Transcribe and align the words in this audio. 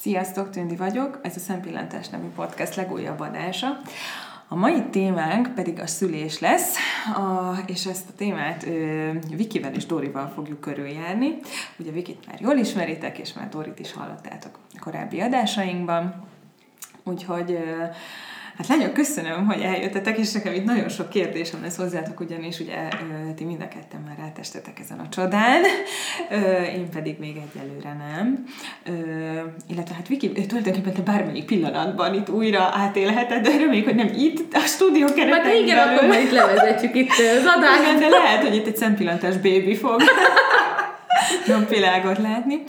Sziasztok, 0.00 0.50
Tündi 0.50 0.76
vagyok, 0.76 1.20
ez 1.22 1.36
a 1.36 1.38
Szempillantás 1.38 2.08
nevű 2.08 2.26
podcast 2.26 2.74
legújabb 2.74 3.20
adása. 3.20 3.80
A 4.48 4.54
mai 4.54 4.82
témánk 4.90 5.54
pedig 5.54 5.80
a 5.80 5.86
szülés 5.86 6.38
lesz, 6.38 6.76
a, 7.14 7.54
és 7.66 7.86
ezt 7.86 8.08
a 8.08 8.12
témát 8.16 8.66
ö, 8.66 9.10
Vikivel 9.36 9.74
és 9.74 9.86
Dorival 9.86 10.28
fogjuk 10.28 10.60
körüljárni. 10.60 11.36
Ugye 11.78 11.90
Vikit 11.90 12.26
már 12.26 12.40
jól 12.40 12.56
ismeritek, 12.56 13.18
és 13.18 13.32
már 13.32 13.48
Dorit 13.48 13.78
is 13.78 13.92
hallottátok 13.92 14.58
korábbi 14.78 15.20
adásainkban. 15.20 16.14
Úgyhogy 17.04 17.50
ö, 17.50 17.84
Hát 18.60 18.68
lányok, 18.68 18.92
köszönöm, 18.92 19.46
hogy 19.46 19.60
eljöttetek, 19.60 20.18
és 20.18 20.32
nekem 20.32 20.52
itt 20.52 20.64
nagyon 20.64 20.88
sok 20.88 21.08
kérdésem 21.08 21.62
lesz 21.62 21.76
hozzátok, 21.76 22.20
ugyanis 22.20 22.60
ugye 22.60 22.76
ti 23.36 23.44
mind 23.44 23.60
a 23.60 23.68
ketten 23.68 24.00
már 24.06 24.16
rátestetek 24.18 24.80
ezen 24.80 24.98
a 24.98 25.08
csodán, 25.08 25.62
én 26.76 26.88
pedig 26.90 27.18
még 27.18 27.36
egyelőre 27.36 27.96
nem. 28.12 28.44
Illetve 29.68 29.94
hát 29.94 30.08
Viki, 30.08 30.32
tulajdonképpen 30.32 30.92
te 30.92 31.02
bármelyik 31.02 31.44
pillanatban 31.44 32.14
itt 32.14 32.28
újra 32.28 32.70
átélheted, 32.72 33.42
de 33.42 33.56
reméljük, 33.56 33.84
hogy 33.86 33.94
nem 33.94 34.10
itt, 34.16 34.54
a 34.54 34.58
stúdió 34.58 35.06
keretein 35.06 35.42
Majd 35.42 35.62
igen, 35.62 35.76
belül. 35.76 35.94
akkor 35.96 36.08
majd 36.08 36.22
itt 36.22 36.32
levezetjük 36.32 36.94
itt 36.94 37.10
az 37.10 37.44
adást. 37.56 37.98
de 37.98 38.08
lehet, 38.08 38.42
hogy 38.42 38.54
itt 38.54 38.66
egy 38.66 38.76
szempillantás 38.76 39.36
bébi 39.36 39.74
fog 39.76 40.02
napvilágot 41.50 42.18
látni. 42.18 42.62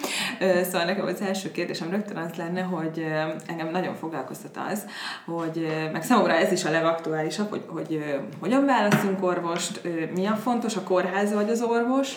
Szóval 0.64 0.86
nekem 0.86 1.06
az 1.06 1.22
első 1.22 1.52
kérdésem 1.52 1.90
rögtön 1.90 2.18
az 2.18 2.36
lenne, 2.36 2.62
hogy 2.62 3.06
engem 3.48 3.70
nagyon 3.72 3.96
foglalkoztat 3.96 4.60
az, 4.72 4.86
hogy 5.26 5.68
meg 5.92 6.04
számomra 6.04 6.34
ez 6.34 6.52
is 6.52 6.66
a 6.66 6.72
legaktuálisabb, 6.72 7.50
hogy, 7.50 7.66
hogy 7.68 8.04
hogyan 8.40 8.66
választunk 8.66 9.24
orvost, 9.24 9.82
mi 10.16 10.26
a 10.26 10.36
fontos, 10.36 10.76
a 10.76 10.84
kórház 10.84 11.34
vagy 11.34 11.50
az 11.50 11.62
orvos, 11.62 12.14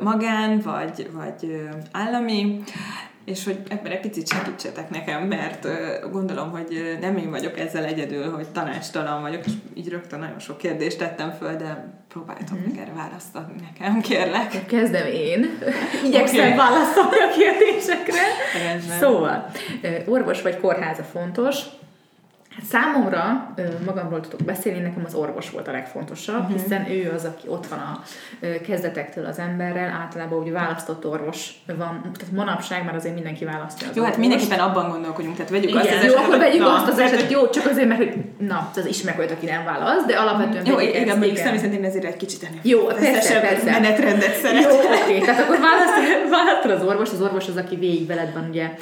magán 0.00 0.60
vagy, 0.60 1.10
vagy 1.12 1.68
állami, 1.92 2.62
és 3.30 3.44
hogy 3.44 3.58
ebben 3.68 3.92
egy 3.92 4.00
picit 4.00 4.28
segítsetek 4.28 4.90
nekem, 4.90 5.22
mert 5.22 5.66
gondolom, 6.10 6.50
hogy 6.50 6.98
nem 7.00 7.16
én 7.16 7.30
vagyok 7.30 7.58
ezzel 7.58 7.84
egyedül, 7.84 8.30
hogy 8.30 8.48
tanácstalan 8.48 9.20
vagyok, 9.20 9.46
és 9.46 9.52
így 9.74 9.88
rögtön 9.88 10.18
nagyon 10.18 10.38
sok 10.38 10.58
kérdést 10.58 10.98
tettem 10.98 11.30
föl, 11.30 11.56
de 11.56 12.00
próbáltok 12.08 12.58
mm. 12.58 12.62
meg 12.66 12.78
erre 12.78 12.92
választani 12.92 13.52
nekem, 13.60 14.00
kérlek. 14.00 14.66
Kezdem 14.66 15.06
én. 15.06 15.58
Igyekszem 16.04 16.44
okay. 16.44 16.56
válaszolni 16.56 17.18
a 17.18 17.28
kérdésekre. 17.38 18.22
Rendben. 18.66 18.98
Szóval, 18.98 19.50
orvos 20.06 20.42
vagy 20.42 20.60
kórháza 20.60 21.02
fontos, 21.02 21.58
számomra, 22.70 23.54
magamról 23.84 24.20
tudok 24.20 24.46
beszélni, 24.46 24.80
nekem 24.80 25.02
az 25.06 25.14
orvos 25.14 25.50
volt 25.50 25.68
a 25.68 25.70
legfontosabb, 25.70 26.40
uh-huh. 26.40 26.62
hiszen 26.62 26.90
ő 26.90 27.12
az, 27.14 27.24
aki 27.24 27.48
ott 27.48 27.66
van 27.66 27.78
a 27.78 28.02
kezdetektől 28.66 29.26
az 29.26 29.38
emberrel, 29.38 29.90
általában 29.90 30.38
úgy 30.38 30.52
választott 30.52 31.06
orvos 31.06 31.50
van, 31.66 32.00
tehát 32.18 32.34
manapság 32.34 32.84
már 32.84 32.94
azért 32.94 33.14
mindenki 33.14 33.44
választja 33.44 33.88
az 33.88 33.96
Jó, 33.96 34.04
hát 34.04 34.16
mindenképpen 34.16 34.58
abban 34.58 34.90
gondolkodjunk, 34.90 35.36
tehát 35.36 35.50
vegyük 35.50 35.70
Igen, 35.70 35.80
azt 35.80 35.92
az 35.92 36.04
jó, 36.04 36.08
esetet, 36.08 36.24
akkor 36.24 36.38
vegyük 36.38 36.60
na, 36.60 36.74
azt 36.74 36.88
az 36.88 36.98
esetet, 36.98 37.30
jó, 37.30 37.48
csak 37.48 37.66
azért, 37.66 37.88
mert 37.88 38.00
hogy 38.00 38.14
na, 38.38 38.70
az 38.76 38.86
ismerek 38.86 39.18
olyat, 39.18 39.30
aki 39.30 39.46
nem 39.46 39.64
válasz, 39.64 40.04
de 40.04 40.16
alapvetően... 40.16 40.66
Jó, 40.66 40.80
igen, 40.80 41.18
még 41.18 41.36
személy 41.36 41.58
szerint 41.58 41.78
én 41.78 41.84
ezért 41.84 42.04
egy 42.04 42.16
kicsit 42.16 42.42
ennél 42.42 42.60
jó, 42.62 42.86
persze, 42.86 43.40
persze. 43.40 43.70
menetrendet 43.70 44.34
szeretem. 44.34 44.70
Jó, 44.70 44.76
oké, 44.76 45.18
tehát 45.18 45.40
akkor 45.40 45.58
választod 46.30 46.70
az 46.70 46.82
orvos, 46.82 47.10
az 47.10 47.20
orvos 47.20 47.48
az, 47.48 47.56
aki 47.56 47.76
végig 47.76 48.06
veled 48.06 48.32
van, 48.32 48.46
ugye 48.48 48.74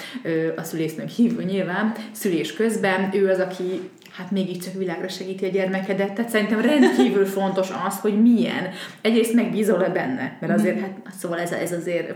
a 0.56 0.62
szülésznők 0.62 1.08
hívő 1.08 1.42
nyilván, 1.42 1.94
szülés 2.12 2.52
közben, 2.52 3.10
ő 3.12 3.28
az, 3.28 3.38
aki 3.38 3.62
hát 4.10 4.30
mégiscsak 4.30 4.74
világra 4.74 5.08
segíti 5.08 5.44
a 5.44 5.48
gyermekedet. 5.48 6.12
Tehát 6.12 6.30
szerintem 6.30 6.60
rendkívül 6.60 7.26
fontos 7.26 7.68
az, 7.86 8.00
hogy 8.00 8.22
milyen. 8.22 8.70
Egyrészt 9.00 9.34
megbízol-e 9.34 9.88
benne, 9.88 10.36
mert 10.40 10.52
azért, 10.52 10.80
hát 10.80 10.96
szóval 11.18 11.40
ez, 11.40 11.52
ez 11.52 11.72
azért 11.72 12.14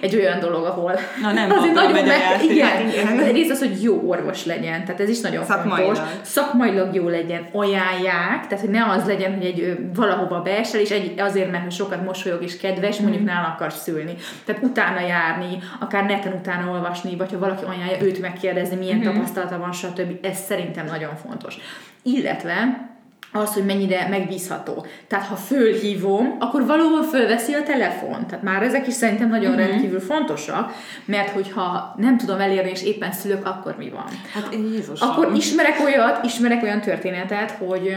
egy 0.00 0.16
olyan 0.16 0.40
dolog, 0.40 0.64
ahol 0.64 0.98
Na 1.22 1.32
nem, 1.32 1.50
azért 1.58 1.74
nagyon 1.74 1.92
meg, 2.06 2.42
igen, 2.42 2.88
igen. 2.88 3.18
egyrészt 3.18 3.50
az, 3.50 3.58
hogy 3.58 3.82
jó 3.82 4.02
orvos 4.06 4.44
legyen, 4.44 4.84
tehát 4.84 5.00
ez 5.00 5.08
is 5.08 5.20
nagyon 5.20 5.44
Szakmailag. 5.44 5.96
fontos. 5.96 6.14
Szakmailag 6.22 6.94
jó 6.94 7.08
legyen, 7.08 7.46
ajánlják, 7.52 8.46
tehát 8.46 8.60
hogy 8.60 8.70
ne 8.70 8.84
az 8.84 9.06
legyen, 9.06 9.34
hogy 9.34 9.44
egy 9.44 9.78
valahova 9.94 10.40
beesel, 10.40 10.80
és 10.80 10.90
egy, 10.90 11.20
azért, 11.20 11.50
mert 11.50 11.62
hogy 11.62 11.72
sokat 11.72 12.04
mosolyog 12.04 12.42
és 12.42 12.56
kedves, 12.56 13.00
mm. 13.00 13.02
mondjuk 13.02 13.24
nála 13.24 13.46
akarsz 13.46 13.82
szülni. 13.82 14.14
Tehát 14.44 14.62
utána 14.62 15.00
járni, 15.00 15.58
akár 15.80 16.04
neten 16.04 16.32
utána 16.32 16.70
olvasni, 16.70 17.16
vagy 17.16 17.30
ha 17.30 17.38
valaki 17.38 17.64
ajánlja, 17.64 18.02
őt 18.02 18.20
megkérdezni, 18.20 18.76
milyen 18.76 18.98
mm. 18.98 19.02
tapasztalata 19.02 19.58
van, 19.58 19.72
stb. 19.72 20.26
Ez 20.26 20.38
szerintem 20.38 20.86
nagyon 20.86 21.16
fontos. 21.16 21.58
Illetve 22.02 22.90
az, 23.32 23.54
hogy 23.54 23.64
mennyire 23.64 24.08
megbízható. 24.08 24.86
Tehát 25.06 25.26
ha 25.26 25.34
fölhívom, 25.34 26.36
akkor 26.38 26.66
valóban 26.66 27.02
fölveszi 27.02 27.52
a 27.52 27.62
telefon. 27.62 28.26
Tehát 28.26 28.44
már 28.44 28.62
ezek 28.62 28.86
is 28.86 28.94
szerintem 28.94 29.28
nagyon 29.28 29.52
uh-huh. 29.52 29.68
rendkívül 29.68 30.00
fontosak, 30.00 30.72
mert 31.04 31.28
hogyha 31.28 31.94
nem 31.98 32.16
tudom 32.16 32.40
elérni, 32.40 32.70
és 32.70 32.82
éppen 32.82 33.12
szülök, 33.12 33.46
akkor 33.46 33.74
mi 33.78 33.88
van? 33.88 34.06
Hát 34.32 34.54
Jézusom. 34.72 35.08
Akkor 35.08 35.32
ismerek 35.34 35.80
olyat, 35.84 36.24
ismerek 36.24 36.62
olyan 36.62 36.80
történetet, 36.80 37.50
hogy 37.50 37.96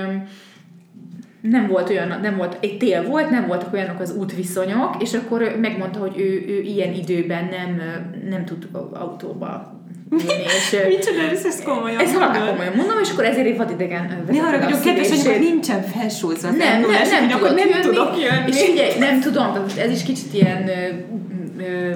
nem 1.41 1.67
volt 1.67 1.90
olyan, 1.90 2.19
nem 2.22 2.38
volt, 2.38 2.57
egy 2.59 2.78
tél 2.78 3.03
volt, 3.03 3.29
nem 3.29 3.47
voltak 3.47 3.73
olyanok 3.73 4.00
az 4.00 4.16
útviszonyok, 4.16 4.96
és 5.02 5.13
akkor 5.13 5.56
megmondta, 5.62 6.00
hogy 6.00 6.19
ő, 6.19 6.46
ő 6.47 6.62
ilyen 6.62 6.94
időben 6.94 7.46
nem, 7.46 7.81
nem 8.29 8.46
tud 8.46 8.67
autóba 8.94 9.75
és, 10.18 10.76
Micsoda, 10.88 11.22
ez, 11.31 11.46
ez 11.46 11.62
komolyan 11.64 12.00
Ez 12.00 12.14
halál 12.14 12.50
komolyan 12.50 12.74
mondom, 12.76 13.00
és 13.02 13.09
akkor 13.12 13.26
ezért 13.26 13.48
egy 13.48 13.58
vadidegen 13.58 14.24
Ne 14.31 14.38
haragudjon, 14.38 14.81
kedves 14.81 15.12
anyuka, 15.12 15.40
nincsen 15.40 15.81
felsúlyozva 15.84 16.48
az 16.48 16.56
nem, 16.56 16.81
nem, 16.81 16.90
nem, 16.90 17.26
nem, 17.28 17.38
akkor 17.38 17.53
nem 17.53 17.70
jönni, 17.70 17.81
tudok 17.81 18.14
jönni. 18.22 18.52
És 18.52 18.70
ugye, 18.70 19.00
nem 19.00 19.20
tudom, 19.20 19.53
de 19.53 19.59
most 19.59 19.78
ez 19.78 19.92
is 19.92 20.03
kicsit 20.03 20.34
ilyen 20.34 20.68
ö, 20.68 21.64
ö, 21.64 21.92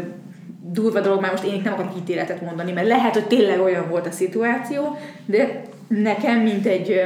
durva 0.72 1.00
dolog, 1.00 1.22
már 1.22 1.32
most 1.32 1.44
én 1.44 1.62
nem 1.64 1.74
akarok 1.74 1.98
ítéletet 1.98 2.42
mondani, 2.42 2.72
mert 2.72 2.88
lehet, 2.88 3.14
hogy 3.14 3.26
tényleg 3.26 3.60
olyan 3.60 3.90
volt 3.90 4.08
a 4.08 4.12
szituáció, 4.12 4.98
de 5.26 5.62
nekem, 5.90 6.40
mint 6.40 6.66
egy 6.66 7.02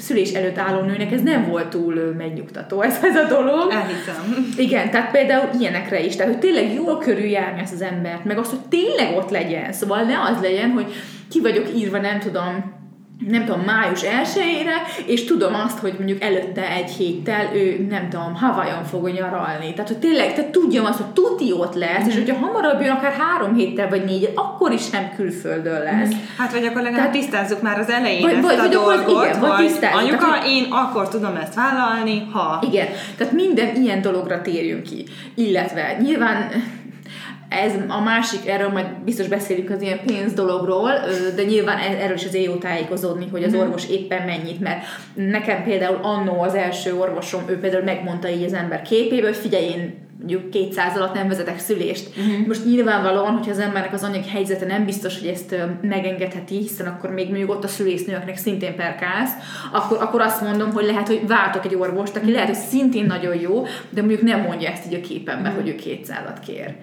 szülés 0.00 0.32
előtt 0.32 0.58
álló 0.58 0.80
nőnek, 0.80 1.12
ez 1.12 1.22
nem 1.22 1.48
volt 1.48 1.68
túl 1.68 1.94
megnyugtató 2.16 2.80
ez, 2.80 2.98
ez 3.02 3.16
a 3.16 3.26
dolog. 3.26 3.70
Elhiszem. 3.70 4.52
Igen, 4.56 4.90
tehát 4.90 5.10
például 5.10 5.48
ilyenekre 5.60 6.04
is, 6.04 6.16
tehát 6.16 6.32
hogy 6.32 6.40
tényleg 6.40 6.74
jól 6.74 6.98
körüljárni 6.98 7.60
ezt 7.60 7.72
az 7.72 7.82
embert, 7.82 8.24
meg 8.24 8.38
azt, 8.38 8.50
hogy 8.50 8.60
tényleg 8.68 9.16
ott 9.16 9.30
legyen, 9.30 9.72
szóval 9.72 10.02
ne 10.02 10.20
az 10.20 10.40
legyen, 10.42 10.70
hogy 10.70 10.92
ki 11.30 11.40
vagyok 11.40 11.66
írva, 11.76 11.98
nem 11.98 12.18
tudom, 12.18 12.80
nem 13.28 13.44
tudom, 13.44 13.60
május 13.60 14.02
1 14.02 14.66
és 15.06 15.24
tudom 15.24 15.54
azt, 15.54 15.78
hogy 15.78 15.94
mondjuk 15.96 16.22
előtte 16.22 16.70
egy 16.70 16.90
héttel 16.90 17.54
ő, 17.54 17.86
nem 17.90 18.08
tudom, 18.08 18.34
Havajon 18.34 18.84
fog 18.84 19.08
nyaralni. 19.08 19.72
Tehát, 19.72 19.88
hogy 19.88 19.98
tényleg, 19.98 20.34
te 20.34 20.50
tudjam 20.50 20.84
azt, 20.84 20.98
hogy 20.98 21.12
tuti 21.12 21.52
ott 21.52 21.74
lesz, 21.74 22.04
mm. 22.04 22.08
és 22.08 22.14
hogyha 22.14 22.46
hamarabb 22.46 22.80
jön, 22.80 22.90
akár 22.90 23.12
három 23.12 23.54
héttel 23.54 23.88
vagy 23.88 24.04
négy, 24.04 24.32
akkor 24.34 24.72
is 24.72 24.90
nem 24.90 25.10
külföldön 25.16 25.82
lesz. 25.82 26.14
Mm. 26.14 26.18
Hát, 26.38 26.52
vagy 26.52 26.64
akkor 26.64 26.82
legalább 26.82 27.10
Tehát, 27.10 27.20
tisztázzuk 27.20 27.62
már 27.62 27.78
az 27.78 27.90
elején 27.90 28.22
vagy, 28.22 28.32
ezt 28.32 28.42
vagy, 28.42 28.54
a 28.54 28.60
vagy 28.60 28.70
dolgot, 28.70 29.24
igen, 29.24 29.40
vagy 29.40 29.72
anyuka, 29.92 30.16
Tehát, 30.16 30.46
én 30.46 30.66
akkor 30.70 31.08
tudom 31.08 31.36
ezt 31.36 31.54
vállalni, 31.54 32.28
ha... 32.32 32.62
Igen, 32.70 32.86
tehát 33.16 33.32
minden 33.32 33.76
ilyen 33.76 34.02
dologra 34.02 34.42
térjünk 34.42 34.82
ki. 34.82 35.06
Illetve 35.34 35.96
nyilván 36.00 36.50
ez 37.52 37.72
a 37.88 38.00
másik, 38.00 38.48
erről 38.48 38.68
majd 38.68 38.86
biztos 39.04 39.26
beszélünk 39.28 39.70
az 39.70 39.82
ilyen 39.82 40.00
pénz 40.06 40.32
dologról, 40.32 40.90
de 41.36 41.42
nyilván 41.42 41.78
e- 41.78 42.02
erről 42.02 42.16
is 42.16 42.24
az 42.24 42.36
jó 42.36 42.54
tájékozódni, 42.54 43.28
hogy 43.30 43.42
az 43.42 43.52
mhm. 43.52 43.60
orvos 43.60 43.88
éppen 43.88 44.22
mennyit, 44.26 44.60
mert 44.60 44.84
nekem 45.14 45.62
például 45.62 45.98
annó 46.02 46.42
az 46.42 46.54
első 46.54 46.94
orvosom, 46.94 47.42
ő 47.46 47.58
például 47.58 47.84
megmondta 47.84 48.28
így 48.28 48.44
az 48.44 48.52
ember 48.52 48.82
képéből, 48.82 49.28
hogy 49.28 49.36
figyelj, 49.36 49.64
én 49.64 50.02
mondjuk 50.22 50.50
200 50.50 50.96
alatt 50.96 51.14
nem 51.14 51.28
vezetek 51.28 51.58
szülést. 51.58 52.08
Uh-huh. 52.08 52.46
Most 52.46 52.64
nyilvánvalóan, 52.64 53.32
hogyha 53.32 53.50
az 53.50 53.58
embernek 53.58 53.92
az 53.92 54.02
anyagi 54.02 54.28
helyzete 54.28 54.66
nem 54.66 54.84
biztos, 54.84 55.18
hogy 55.18 55.28
ezt 55.28 55.56
megengedheti, 55.80 56.56
hiszen 56.56 56.86
akkor 56.86 57.10
még 57.10 57.28
mondjuk 57.28 57.50
ott 57.50 57.64
a 57.64 57.68
szülésznőknek 57.68 58.36
szintén 58.36 58.76
perkász, 58.76 59.32
akkor, 59.72 60.02
akkor 60.02 60.20
azt 60.20 60.42
mondom, 60.42 60.72
hogy 60.72 60.84
lehet, 60.84 61.06
hogy 61.06 61.26
váltok 61.26 61.64
egy 61.64 61.74
orvost, 61.74 62.16
aki 62.16 62.32
lehet, 62.32 62.48
hogy 62.48 62.56
szintén 62.56 63.06
nagyon 63.06 63.40
jó, 63.40 63.66
de 63.90 64.00
mondjuk 64.00 64.22
nem 64.22 64.40
mondja 64.40 64.70
ezt 64.70 64.86
így 64.86 64.94
a 64.94 65.00
képembe, 65.00 65.48
uh-huh. 65.48 65.62
hogy 65.62 65.68
ő 65.68 65.74
200-at 65.78 66.36
kér 66.46 66.74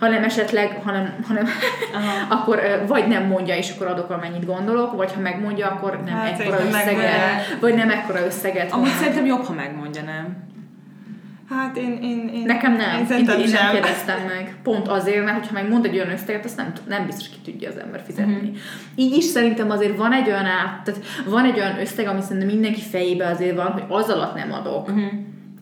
hanem 0.00 0.24
esetleg, 0.24 0.80
hanem, 0.84 1.14
hanem 1.26 1.46
akkor 2.36 2.84
vagy 2.86 3.06
nem 3.06 3.24
mondja, 3.24 3.56
és 3.56 3.70
akkor 3.70 3.86
adok, 3.86 4.10
amennyit 4.10 4.46
gondolok, 4.46 4.96
vagy 4.96 5.12
ha 5.12 5.20
megmondja, 5.20 5.66
akkor 5.66 6.00
nem 6.04 6.14
hát, 6.14 6.40
ekkora 6.40 6.60
összeget, 6.66 7.58
vagy 7.60 7.74
nem 7.74 7.90
ekkora 7.90 8.24
összeget. 8.24 8.72
Amúgy 8.72 8.88
szerintem 8.88 9.26
jobb, 9.26 9.44
ha 9.44 9.52
megmondja, 9.52 10.02
nem? 10.02 10.48
Hát 11.50 11.76
én, 11.76 11.98
én, 12.02 12.30
én 12.34 12.42
Nekem 12.46 12.76
nem. 12.76 13.06
Én, 13.10 13.18
én, 13.18 13.40
én 13.40 13.50
nem 13.50 13.72
kérdeztem 13.72 14.18
meg. 14.26 14.54
Pont 14.62 14.88
azért, 14.88 15.24
mert 15.24 15.38
hogyha 15.38 15.52
megmond 15.52 15.84
egy 15.84 15.94
olyan 15.94 16.10
összeget, 16.10 16.44
azt 16.44 16.56
nem, 16.56 16.72
nem 16.88 17.06
biztos 17.06 17.28
ki 17.28 17.50
tudja 17.50 17.68
az 17.68 17.76
ember 17.76 18.02
fizetni. 18.06 18.32
Uh-huh. 18.32 18.56
Így 18.94 19.16
is 19.16 19.24
szerintem 19.24 19.70
azért 19.70 19.96
van 19.96 20.12
egy 20.12 20.26
olyan 20.26 20.44
át, 20.44 20.82
tehát 20.84 21.00
van 21.26 21.44
egy 21.44 21.58
olyan 21.58 21.80
összeg, 21.80 22.06
ami 22.06 22.20
szerintem 22.20 22.46
mindenki 22.46 22.80
fejébe 22.80 23.26
azért 23.26 23.56
van, 23.56 23.72
hogy 23.72 23.84
az 23.88 24.08
alatt 24.08 24.34
nem 24.34 24.52
adok. 24.52 24.88
Uh-huh 24.88 25.12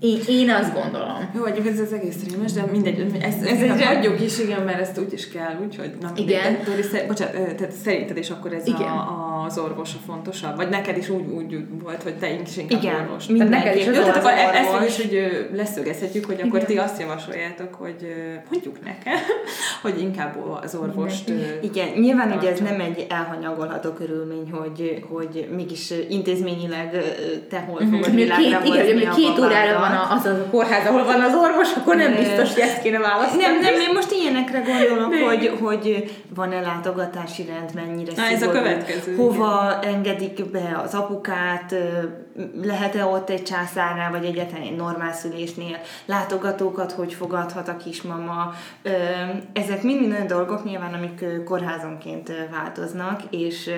Én, 0.01 0.19
én 0.29 0.51
azt 0.51 0.73
gondolom. 0.75 1.31
Jó, 1.37 1.45
egyébként 1.45 1.75
ez 1.75 1.81
az 1.81 1.93
egész 1.93 2.17
rémes, 2.31 2.53
de 2.53 2.65
mindegy, 2.73 3.01
ezt, 3.21 3.43
ezt, 3.43 3.61
ezt 3.63 3.83
hagyjuk 3.83 4.21
is, 4.21 4.39
igen, 4.39 4.63
mert 4.63 4.81
ezt 4.81 4.99
úgy 4.99 5.13
is 5.13 5.29
kell, 5.29 5.57
úgyhogy 5.67 5.91
nem 6.01 6.11
Igen. 6.17 6.53
De, 6.53 6.71
Dori, 6.71 6.83
szer, 6.83 7.07
bocsánat, 7.07 7.33
tehát 7.57 7.73
szerinted 7.85 8.17
is 8.17 8.31
akkor 8.31 8.53
ez 8.53 8.67
Igen. 8.67 8.81
a, 8.89 9.45
az 9.47 9.59
orvos 9.59 9.95
a 9.95 9.99
fontosabb? 10.07 10.57
Vagy 10.57 10.69
neked 10.69 10.97
is 10.97 11.09
úgy, 11.09 11.27
úgy 11.33 11.65
volt, 11.83 12.03
hogy 12.03 12.15
te 12.15 12.31
is 12.33 12.57
inkább 12.57 12.83
Igen, 12.83 12.95
orvos? 13.01 13.27
Tehát 13.27 13.49
neked 13.49 13.77
is 13.77 13.85
Jó, 13.85 13.91
az 13.91 13.99
tehát 13.99 14.17
akkor 14.17 14.31
az 14.31 14.39
e- 14.39 14.59
ezt 14.59 14.89
is, 14.99 15.05
hogy 15.07 15.49
leszögezhetjük, 15.55 16.25
hogy 16.25 16.41
akkor 16.45 16.65
ti 16.65 16.77
azt 16.79 17.01
javasoljátok, 17.01 17.75
hogy 17.75 17.97
mondjuk 18.51 18.85
nekem, 18.85 19.19
hogy 19.83 20.01
inkább 20.01 20.37
az 20.63 20.75
orvost... 20.75 21.29
ö, 21.29 21.35
Igen, 21.63 21.89
nyilván 21.99 22.33
ugye 22.39 22.51
ez 22.51 22.61
nem 22.61 22.81
egy 22.81 23.07
elhanyagolható 23.09 23.91
körülmény, 23.91 24.51
hogy, 24.51 25.05
hogy 25.11 25.49
mégis 25.57 25.93
intézményileg 26.09 26.91
te 27.49 27.59
hol 27.61 27.81
Mhm. 27.81 27.93
fogod 27.95 28.15
világra 28.15 28.65
igen, 28.65 28.99
hogy 28.99 29.09
két 29.17 29.39
órára 29.39 29.79
van 29.79 29.88
babádat. 29.89 30.25
a, 30.25 30.31
az 30.31 30.39
a 30.39 30.51
kórház, 30.51 30.87
ahol 30.87 31.05
van 31.05 31.21
az 31.21 31.35
orvos, 31.35 31.73
akkor 31.77 31.97
nem 31.97 32.15
biztos, 32.15 32.53
hogy 32.53 32.63
ezt 32.63 32.83
kéne 32.83 32.99
választani. 32.99 33.43
Nem, 33.43 33.61
nem, 33.61 33.75
én 33.75 33.95
most 33.95 34.13
ilyenekre 34.13 34.61
gondolok, 34.61 35.11
De 35.11 35.25
hogy, 35.25 35.59
hogy 35.61 36.15
van-e 36.35 36.61
látogatási 36.61 37.45
rend, 37.45 37.75
mennyire 37.75 38.13
Na, 38.17 38.23
ez 38.23 38.33
a 38.33 38.37
szigorú, 38.37 38.59
következő, 38.59 39.17
Hova 39.17 39.81
engedik 39.83 40.51
be 40.51 40.81
az 40.85 40.95
apukát, 40.95 41.75
lehet-e 42.63 43.05
ott 43.05 43.31
egy 43.31 43.43
császárnál, 43.43 44.11
vagy 44.11 44.25
egyetlen 44.25 44.61
egy 44.61 44.77
normál 44.77 45.13
szülésnél, 45.13 45.79
látogatókat 46.07 46.93
hogy 46.93 47.15
fogadhat 47.15 47.69
a 47.69 47.77
kismama. 47.77 48.53
Ezek 49.53 49.83
mind 49.83 50.13
olyan 50.13 50.27
dolgok 50.27 50.65
nyilván, 50.65 50.95
amik 50.95 51.45
kórházonként 51.45 52.33
változnak, 52.51 53.21
és 53.31 53.71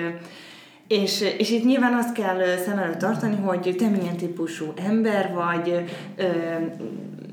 és, 0.91 1.21
és 1.37 1.49
itt 1.49 1.65
nyilván 1.65 1.93
azt 1.93 2.13
kell 2.13 2.57
szem 2.65 2.77
előtt 2.77 2.97
tartani, 2.97 3.35
hogy 3.35 3.75
te 3.77 3.87
milyen 3.87 4.17
típusú 4.17 4.65
ember 4.87 5.33
vagy, 5.33 5.83
ö, 6.15 6.25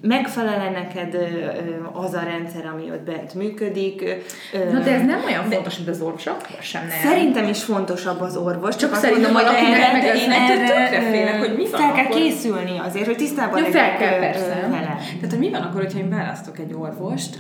megfelel 0.00 0.70
neked 0.70 1.17
az 1.93 2.14
a 2.14 2.20
rendszer, 2.20 2.67
ami 2.67 2.90
ott 2.90 3.00
bent 3.02 3.35
működik. 3.35 4.05
Na 4.73 4.81
de 4.81 4.94
ez 4.94 5.05
nem 5.05 5.20
olyan 5.26 5.44
fontos, 5.44 5.76
mint 5.76 5.88
az 5.88 6.00
orvos, 6.00 6.26
akkor 6.26 6.58
sem 6.61 6.87
nem. 6.87 7.11
Szerintem 7.11 7.49
is 7.49 7.62
fontosabb 7.62 8.20
az 8.20 8.37
orvos, 8.37 8.76
csak, 8.76 8.90
Csak 8.90 9.00
szerintem 9.00 9.32
mondom, 9.32 9.55
hogy 9.55 9.62
valakinek 9.62 9.81
erre, 9.81 9.93
meg 9.93 10.17
én 10.17 10.31
erre 10.31 11.11
félek, 11.11 11.38
hogy 11.38 11.56
mi 11.56 11.70
van 11.70 11.81
fel 11.81 11.93
kell 11.93 12.05
akkor. 12.05 12.17
készülni 12.17 12.79
azért, 12.79 13.06
hogy 13.06 13.17
tisztában 13.17 13.58
Jó, 13.58 13.64
fel 13.64 13.82
legyek 13.82 13.99
kell, 13.99 14.19
persze. 14.19 14.67
vele. 14.70 14.96
Tehát, 14.96 15.31
hogy 15.31 15.38
mi 15.38 15.50
van 15.50 15.62
akkor, 15.62 15.81
hogyha 15.81 15.99
én 15.99 16.11
választok 16.11 16.58
egy 16.58 16.73
orvost, 16.75 17.38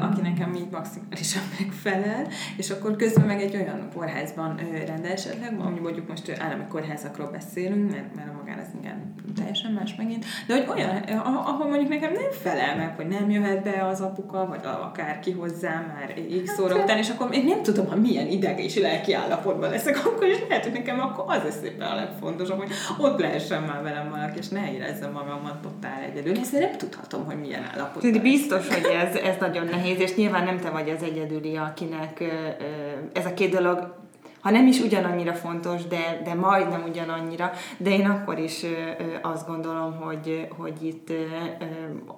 aki 0.00 0.20
nekem 0.20 0.54
így 0.54 0.70
maximálisan 0.70 1.42
megfelel, 1.58 2.26
és 2.56 2.70
akkor 2.70 2.96
közben 2.96 3.26
meg 3.26 3.40
egy 3.40 3.54
olyan 3.54 3.88
kórházban 3.94 4.60
rendel 4.86 5.12
esetleg, 5.12 5.54
ami 5.58 5.78
mondjuk 5.78 6.08
most 6.08 6.36
állami 6.38 6.64
kórházakról 6.68 7.30
beszélünk, 7.30 7.90
mert, 7.90 8.14
mert 8.14 8.28
a 8.28 8.32
magán 8.38 8.58
ez 8.58 8.68
igen 8.80 9.14
teljesen 9.36 9.72
más 9.72 9.94
megint, 9.94 10.24
de 10.46 10.54
hogy 10.54 10.66
olyan, 10.76 10.96
ahol 11.24 11.69
mondjuk 11.70 11.90
nekem 11.90 12.12
nem 12.12 12.30
felel 12.30 12.76
meg, 12.76 12.92
hogy 12.96 13.06
nem 13.08 13.30
jöhet 13.30 13.62
be 13.62 13.86
az 13.86 14.00
apuka, 14.00 14.46
vagy 14.46 14.60
a- 14.64 14.84
akár 14.84 15.18
ki 15.20 15.30
hozzám 15.32 15.94
már 15.94 16.14
x 16.44 16.58
óra 16.58 16.74
után, 16.76 16.98
és 16.98 17.10
akkor 17.10 17.34
én 17.34 17.44
nem 17.44 17.62
tudom, 17.62 17.86
hogy 17.86 18.00
milyen 18.00 18.26
ideg 18.26 18.60
és 18.64 18.76
lelki 18.78 19.12
állapotban 19.12 19.70
leszek 19.70 20.06
akkor, 20.06 20.26
és 20.26 20.38
lehet, 20.48 20.64
hogy 20.64 20.72
nekem 20.72 21.00
akkor 21.00 21.24
az 21.26 21.42
lesz 21.42 21.62
éppen 21.64 21.86
a 21.88 21.94
legfontosabb, 21.94 22.58
hogy 22.58 22.70
ott 22.98 23.20
lehessen 23.20 23.62
már 23.62 23.82
velem 23.82 24.10
valaki, 24.10 24.38
és 24.38 24.48
ne 24.48 24.72
érezzem 24.72 25.12
magamat 25.12 25.60
totál 25.62 26.02
egyedül. 26.10 26.38
Ezt 26.38 26.52
nem 26.52 26.76
tudhatom, 26.76 27.24
hogy 27.24 27.40
milyen 27.40 27.62
állapotban 27.74 28.02
leszek. 28.10 28.22
biztos, 28.22 28.68
hogy 28.68 28.84
ez, 29.06 29.14
ez 29.16 29.34
nagyon 29.40 29.66
nehéz, 29.66 30.00
és 30.00 30.14
nyilván 30.14 30.44
nem 30.44 30.58
te 30.58 30.70
vagy 30.70 30.90
az 30.90 31.02
egyedüli, 31.02 31.56
akinek 31.56 32.24
ez 33.12 33.26
a 33.26 33.34
két 33.34 33.50
dolog 33.50 33.98
ha 34.40 34.50
nem 34.50 34.66
is 34.66 34.80
ugyanannyira 34.80 35.32
fontos, 35.32 35.86
de, 35.86 36.20
de 36.24 36.34
majdnem 36.34 36.84
ugyanannyira, 36.88 37.50
de 37.76 37.90
én 37.90 38.06
akkor 38.10 38.38
is 38.38 38.64
azt 39.22 39.46
gondolom, 39.46 39.96
hogy, 40.00 40.48
hogy 40.58 40.82
itt 40.86 41.12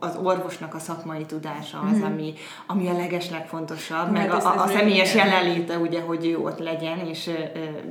az 0.01 0.19
orvosnak 0.23 0.75
a 0.75 0.79
szakmai 0.79 1.25
tudása 1.25 1.79
az, 1.93 2.03
ami, 2.03 2.33
ami 2.67 2.89
a 2.89 2.93
legeslegfontosabb, 2.97 3.97
Hát 3.99 4.11
meg 4.13 4.31
ez- 4.31 4.45
a, 4.45 4.49
a, 4.49 4.53
ez 4.53 4.59
meg 4.59 4.77
személyes 4.77 5.15
igen. 5.15 5.27
jelenléte, 5.27 5.79
ugye, 5.79 6.01
hogy 6.01 6.27
ő 6.27 6.39
ott 6.39 6.59
legyen, 6.59 6.99
és 6.99 7.31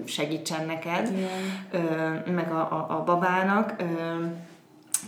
segítsen 0.06 0.66
neked, 0.66 1.12
Igen. 1.72 2.24
meg 2.36 2.52
a, 2.52 2.60
a, 2.60 2.86
a 2.98 3.04
babának. 3.04 3.74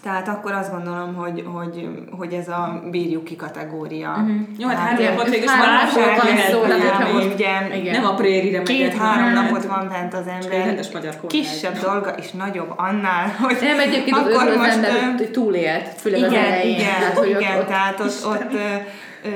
Tehát 0.04 0.28
akkor 0.28 0.52
azt 0.52 0.72
gondolom, 0.72 1.16
hogy, 1.16 1.44
hogy, 1.46 1.90
hogy 2.18 2.34
ez 2.34 2.48
a 2.48 2.84
bírjuk 2.92 3.24
ki 3.24 3.36
kategória. 3.36 4.10
Uh-huh. 4.10 4.36
Jó, 4.58 4.68
hát 4.68 4.78
három 4.78 5.06
napot 5.06 5.30
végül 5.30 5.48
igen. 7.76 8.02
Nem 8.02 8.06
a 8.06 8.14
prérire 8.14 8.62
Két-három 8.62 9.34
napot 9.34 9.66
van 9.66 9.88
bent 9.90 10.14
az 10.14 10.28
ember. 10.28 10.86
Kisebb 11.28 11.80
dolga 11.80 12.10
és 12.10 12.32
nagyobb 12.32 12.74
annál, 12.76 13.36
hogy 13.42 13.58
Nem, 13.62 13.80
egyébként 13.80 14.18
az 14.18 14.26
akkor 14.26 14.48
az 14.48 14.56
most, 14.56 14.70
ember, 14.70 14.92
ö, 14.92 15.18
hogy 15.18 15.32
túlélt, 15.32 15.88
főleg 15.88 16.24
az 16.24 16.32
igen, 16.32 16.46
elején. 16.46 16.80
igen, 16.80 17.00
tehát, 17.00 17.18
hogy 17.18 17.30
igen, 17.30 17.56
ott, 17.56 17.62
ott, 17.62 17.68
tehát 17.68 18.00
ott, 18.00 18.26
ott 18.26 18.54
ö, 18.54 18.76
ö, 19.24 19.30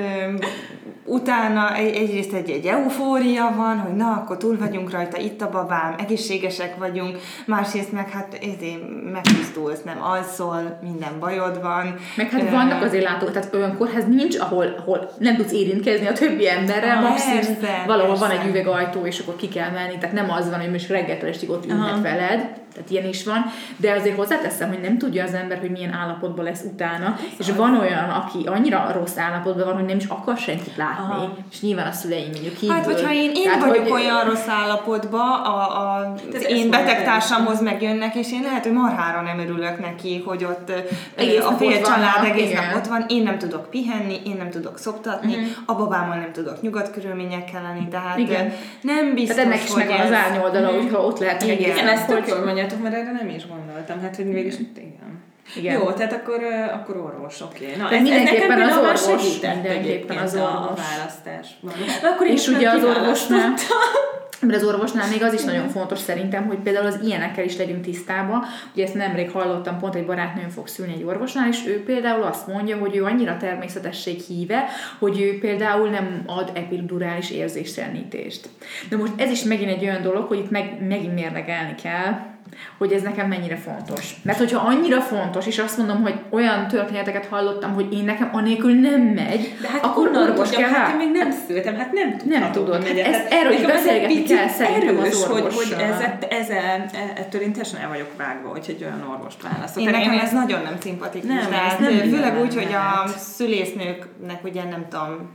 utána 1.08 1.76
egy, 1.76 1.96
egyrészt 1.96 2.34
egy, 2.34 2.50
egy 2.50 2.66
eufória 2.66 3.54
van, 3.58 3.80
hogy 3.80 3.96
na, 3.96 4.12
akkor 4.12 4.38
túl 4.38 4.58
vagyunk 4.58 4.92
rajta, 4.92 5.20
itt 5.20 5.42
a 5.42 5.50
babám, 5.50 5.96
egészségesek 6.00 6.78
vagyunk, 6.78 7.18
másrészt 7.46 7.92
meg 7.92 8.10
hát 8.10 8.40
ezért 8.42 9.12
megtisztulsz, 9.12 9.84
nem 9.84 10.02
alszol, 10.02 10.80
minden 10.82 11.20
bajod 11.20 11.62
van. 11.62 11.96
Meg 12.16 12.30
hát 12.30 12.42
Ö, 12.42 12.50
vannak 12.50 12.84
azért 12.84 13.04
látók, 13.04 13.32
tehát 13.32 13.54
olyan 13.54 13.78
kórház 13.78 14.08
nincs, 14.08 14.38
ahol, 14.40 14.76
ahol 14.78 15.12
nem 15.18 15.36
tudsz 15.36 15.52
érintkezni 15.52 16.08
a 16.08 16.14
többi 16.14 16.50
emberrel, 16.50 17.06
Ah, 17.06 17.34
persze, 17.34 17.84
valahol 17.86 18.16
van 18.16 18.32
egy 18.32 18.48
üvegajtó, 18.48 19.06
és 19.06 19.20
akkor 19.20 19.36
ki 19.36 19.48
kell 19.48 19.70
menni, 19.70 19.98
tehát 19.98 20.16
nem 20.16 20.32
az 20.32 20.50
van, 20.50 20.60
hogy 20.60 20.72
most 20.72 20.90
reggeltől 20.90 21.30
estig 21.30 21.50
ott 21.50 21.66
ülhet 21.66 22.02
veled, 22.02 22.50
tehát 22.78 22.92
ilyen 22.92 23.06
is 23.08 23.24
van, 23.24 23.46
de 23.78 23.92
azért 23.92 24.16
hozzáteszem, 24.16 24.70
hogy 24.70 24.80
nem 24.82 24.98
tudja 24.98 25.24
az 25.24 25.34
ember, 25.34 25.60
hogy 25.60 25.72
milyen 25.72 25.94
állapotban 25.94 26.46
lesz 26.46 26.64
utána, 26.74 27.16
és 27.38 27.52
van 27.52 27.80
olyan, 27.80 28.10
aki 28.10 28.38
annyira 28.48 28.92
rossz 28.94 29.18
állapotban 29.18 29.66
van, 29.66 29.76
hogy 29.76 29.86
nem 29.86 29.98
is 29.98 30.06
akar 30.06 30.38
senkit 30.38 30.76
látni, 30.78 31.14
Aha. 31.14 31.34
és 31.52 31.62
nyilván 31.62 31.88
a 31.88 31.92
szüleim 31.92 32.30
mondjuk 32.32 32.54
kívül. 32.56 32.76
Hát, 32.76 32.86
hogyha 32.86 33.14
én, 33.14 33.32
én 33.36 33.44
Tehát, 33.44 33.60
vagyok 33.66 33.88
hogy- 33.88 34.02
olyan 34.02 34.24
rossz 34.24 34.48
állapotban, 34.48 35.32
a, 35.44 35.58
a, 35.82 36.14
Ez- 36.28 36.36
az 36.36 36.44
ez 36.44 36.52
én 36.52 36.58
mondja 36.58 36.80
betegtársamhoz 36.80 37.62
megjönnek, 37.62 38.16
és 38.16 38.32
én 38.32 38.42
lehet, 38.42 38.64
hogy 38.64 38.74
marhára 38.74 39.22
nem 39.22 39.40
örülök 39.40 39.80
neki, 39.80 40.24
hogy 40.26 40.44
ott 40.44 40.72
Egész 41.16 41.44
a 41.44 41.52
fél 41.52 41.68
ott 41.78 41.84
család 41.84 42.14
vannak, 42.16 42.30
egész 42.30 42.50
igen. 42.50 42.64
nap 42.66 42.76
ott 42.76 42.88
van, 42.88 43.06
én 43.08 43.24
nem 43.24 43.38
tudok 43.38 43.70
pihenni, 43.70 44.22
én 44.26 44.36
nem 44.38 44.50
tudok 44.50 44.78
szoptatni, 44.78 45.36
a 45.66 45.76
babámmal 45.76 46.16
nem 46.18 46.32
tudok 46.34 46.62
nyugodt 46.62 46.92
körülményekkel 46.92 47.62
lenni, 47.62 47.88
tehát 47.88 48.18
Igen. 48.18 48.54
nem 48.82 49.14
biztos, 49.14 49.36
Tehát 49.36 49.52
ennek 49.52 49.64
is 49.64 49.72
hogy 49.74 49.82
az 49.84 50.00
ez- 50.00 50.12
árnyoldala, 50.12 50.68
hogyha 50.68 51.00
ott 51.06 51.20
lehetnek 51.20 51.60
Igen. 51.60 51.88
ezt 51.88 52.08
tök 52.08 52.18
hogy- 52.20 52.28
jól 52.28 52.40
mondjátok, 52.70 52.84
mert 52.84 52.96
erre 52.96 53.26
nem 53.26 53.36
is 53.36 53.48
gondoltam. 53.48 54.02
Hát, 54.02 54.16
hogy 54.16 54.26
végül 54.26 54.52
is 54.52 54.56
igen. 54.76 55.26
Igen. 55.56 55.80
Jó, 55.80 55.92
tehát 55.92 56.14
akkor, 56.14 56.44
akkor 56.74 56.98
orvos, 56.98 57.42
oké. 57.42 57.76
Na, 57.78 57.90
De 57.90 57.96
ez, 57.96 58.02
mindenképpen 58.02 58.62
ez 58.62 58.78
az 58.78 59.08
orvos, 59.08 59.42
mindenképpen 59.42 60.18
az 60.18 60.34
a, 60.34 60.44
a 60.44 60.62
orvos. 60.62 60.80
választásban. 60.90 61.74
Na, 62.02 62.10
akkor 62.10 62.28
És 62.28 62.48
ugye 62.48 62.70
az 62.70 62.84
orvosnál, 62.84 63.54
mert 64.42 64.62
az 64.62 64.68
orvosnál 64.68 65.08
még 65.10 65.24
az 65.24 65.34
is 65.34 65.44
nagyon 65.44 65.70
fontos 65.70 66.00
szerintem, 66.00 66.46
hogy 66.46 66.58
például 66.58 66.86
az 66.86 67.00
ilyenekkel 67.04 67.44
is 67.44 67.58
legyünk 67.58 67.82
tisztában. 67.82 68.44
Ugye 68.74 68.84
ezt 68.84 68.94
nemrég 68.94 69.32
hallottam, 69.32 69.80
pont 69.80 69.96
egy 69.96 70.06
barátnőm 70.06 70.50
fog 70.50 70.68
szülni 70.68 70.94
egy 70.94 71.04
orvosnál, 71.04 71.48
és 71.48 71.68
ő 71.68 71.84
például 71.84 72.24
azt 72.24 72.48
mondja, 72.48 72.78
hogy 72.78 72.96
ő 72.96 73.04
annyira 73.04 73.38
természetesség 73.38 74.20
híve, 74.20 74.66
hogy 75.00 75.22
ő 75.22 75.40
például 75.40 75.90
nem 75.90 76.24
ad 76.26 76.52
epidurális 76.54 77.32
érzéstelenítést. 77.32 78.50
De 78.90 78.98
most 78.98 79.12
ez 79.18 79.32
is 79.32 79.44
megint 79.44 79.72
egy 79.72 79.84
olyan 79.84 80.02
dolog, 80.02 80.28
hogy 80.28 80.38
itt 80.38 80.52
meg, 80.52 80.88
megint 80.88 81.14
mérlegelni 81.14 81.76
kell, 81.76 82.36
hogy 82.78 82.92
ez 82.92 83.02
nekem 83.02 83.28
mennyire 83.28 83.56
fontos. 83.56 84.16
Mert 84.24 84.38
hogyha 84.38 84.68
annyira 84.68 85.02
fontos, 85.02 85.46
és 85.48 85.58
azt 85.60 85.78
mondom, 85.78 86.02
hogy 86.02 86.20
olyan 86.30 86.68
történeteket 86.68 87.26
hallottam, 87.26 87.74
hogy 87.74 87.94
én 87.94 88.04
nekem 88.04 88.30
anélkül 88.34 88.74
nem 88.74 89.02
megy, 89.02 89.56
De 89.62 89.68
hát 89.70 89.84
akkor 89.86 90.12
orvos 90.16 90.50
kell 90.50 90.70
hát 90.70 90.90
én 90.92 90.96
még 90.98 91.12
nem 91.12 91.32
szültem, 91.48 91.76
hát 91.76 91.92
nem 91.92 92.18
tudhatom. 92.18 92.40
Nem 92.42 92.52
tudod, 92.52 92.76
hogy 92.76 92.86
hát 92.86 92.94
megyek. 92.94 93.14
ezt- 93.14 93.32
erről 93.34 93.52
is 93.52 93.60
ez 93.60 93.66
beszélgetni 93.66 94.24
kell 94.24 94.48
szerintem 94.48 94.98
az 94.98 95.04
erős, 95.04 95.24
hogy, 95.24 95.30
hogy 95.34 95.44
orvossal. 95.44 95.80
ezzel, 95.82 96.18
ezzel, 96.30 96.86
ettől 97.16 97.42
én 97.42 97.52
teljesen 97.52 97.80
el 97.82 97.88
vagyok 97.90 98.10
vágva, 98.18 98.50
hogy 98.50 98.66
egy 98.68 98.84
olyan 98.84 99.08
orvost 99.12 99.42
választok. 99.42 99.84
Én 99.84 99.90
nekem 99.90 100.20
ez 100.20 100.32
nagyon 100.32 100.62
nem 100.62 100.76
szimpatikus. 100.82 101.28
Nem, 101.30 101.54
ez 101.54 101.80
nem 101.80 102.10
főleg 102.10 102.40
úgy, 102.42 102.54
hogy 102.54 102.74
a 102.74 103.08
szülésznőknek 103.18 104.44
ugye 104.44 104.64
nem 104.64 104.86
tudom, 104.90 105.30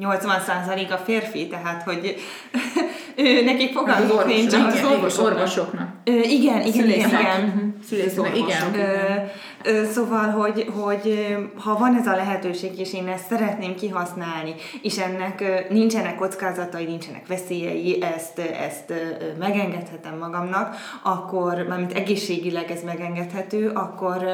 80% 0.00 0.90
a 0.90 0.96
férfi, 0.96 1.46
tehát 1.48 1.82
hogy 1.82 2.16
ő, 3.16 3.44
nekik 3.44 3.68
Az 3.68 3.74
fogalmuk 3.74 4.16
orvos, 4.16 4.34
nincs. 4.34 4.52
az 4.52 4.74
igen, 4.74 4.84
orvosoknak. 4.92 5.32
orvosoknak. 5.34 5.88
Ö, 6.04 6.10
igen, 6.12 6.60
igen, 6.60 6.72
Szülészek. 6.72 7.20
igen. 7.20 7.74
Szülésznek, 7.88 8.36
igen. 8.36 8.74
Ö, 8.74 9.70
ö, 9.70 9.84
szóval, 9.84 10.28
hogy, 10.30 10.66
hogy 10.82 11.36
ha 11.56 11.76
van 11.78 11.96
ez 12.00 12.06
a 12.06 12.16
lehetőség, 12.16 12.78
és 12.78 12.94
én 12.94 13.06
ezt 13.08 13.26
szeretném 13.28 13.74
kihasználni, 13.74 14.54
és 14.82 14.98
ennek 14.98 15.66
nincsenek 15.70 16.14
kockázatai, 16.14 16.84
nincsenek 16.84 17.26
veszélyei, 17.26 18.02
ezt, 18.16 18.38
ezt 18.38 18.92
megengedhetem 19.38 20.18
magamnak, 20.18 20.76
akkor, 21.02 21.66
mármint 21.68 21.92
egészségileg 21.92 22.70
ez 22.70 22.82
megengedhető, 22.84 23.68
akkor, 23.74 24.24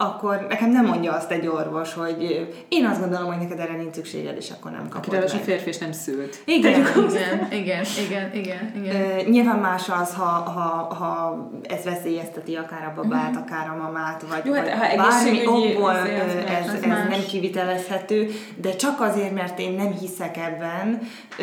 akkor 0.00 0.46
nekem 0.48 0.70
nem 0.70 0.84
mondja 0.86 1.12
azt 1.12 1.30
egy 1.30 1.46
orvos, 1.46 1.94
hogy 1.94 2.48
én 2.68 2.86
azt 2.86 3.00
gondolom, 3.00 3.26
hogy 3.26 3.36
neked 3.38 3.58
erre 3.58 3.76
nincs 3.76 3.94
szükséged, 3.94 4.36
és 4.36 4.50
akkor 4.50 4.70
nem 4.70 4.88
kapod 4.88 4.96
Akivel 4.96 5.22
a 5.22 5.32
meg. 5.32 5.42
férfi 5.42 5.68
és 5.68 5.78
nem 5.78 5.92
szült. 5.92 6.36
Igen, 6.44 6.80
Igen, 6.80 7.46
igen, 7.50 7.84
igen, 8.06 8.30
igen, 8.34 8.72
igen. 8.84 9.24
Nyilván 9.30 9.58
más 9.58 9.88
az, 9.88 10.14
ha, 10.14 10.24
ha, 10.24 10.94
ha 10.94 11.38
ez 11.68 11.84
veszélyezteti 11.84 12.54
akár 12.54 12.84
a 12.96 13.00
babát, 13.02 13.30
Mhm. 13.30 13.42
akár 13.42 13.68
a 13.68 13.82
mamát, 13.82 14.24
vagy, 14.28 14.40
Jó, 14.44 14.52
hát, 14.52 14.78
vagy 14.78 14.88
ha 14.96 15.08
bármi 15.08 15.46
okból 15.46 15.96
ez, 15.96 16.34
ez 16.74 16.82
más. 16.84 17.08
nem 17.08 17.20
kivitelezhető, 17.28 18.28
de 18.56 18.76
csak 18.76 19.00
azért, 19.00 19.34
mert 19.34 19.58
én 19.58 19.72
nem 19.72 19.92
hiszek 20.00 20.36
ebben, 20.36 20.98
ö, 21.38 21.42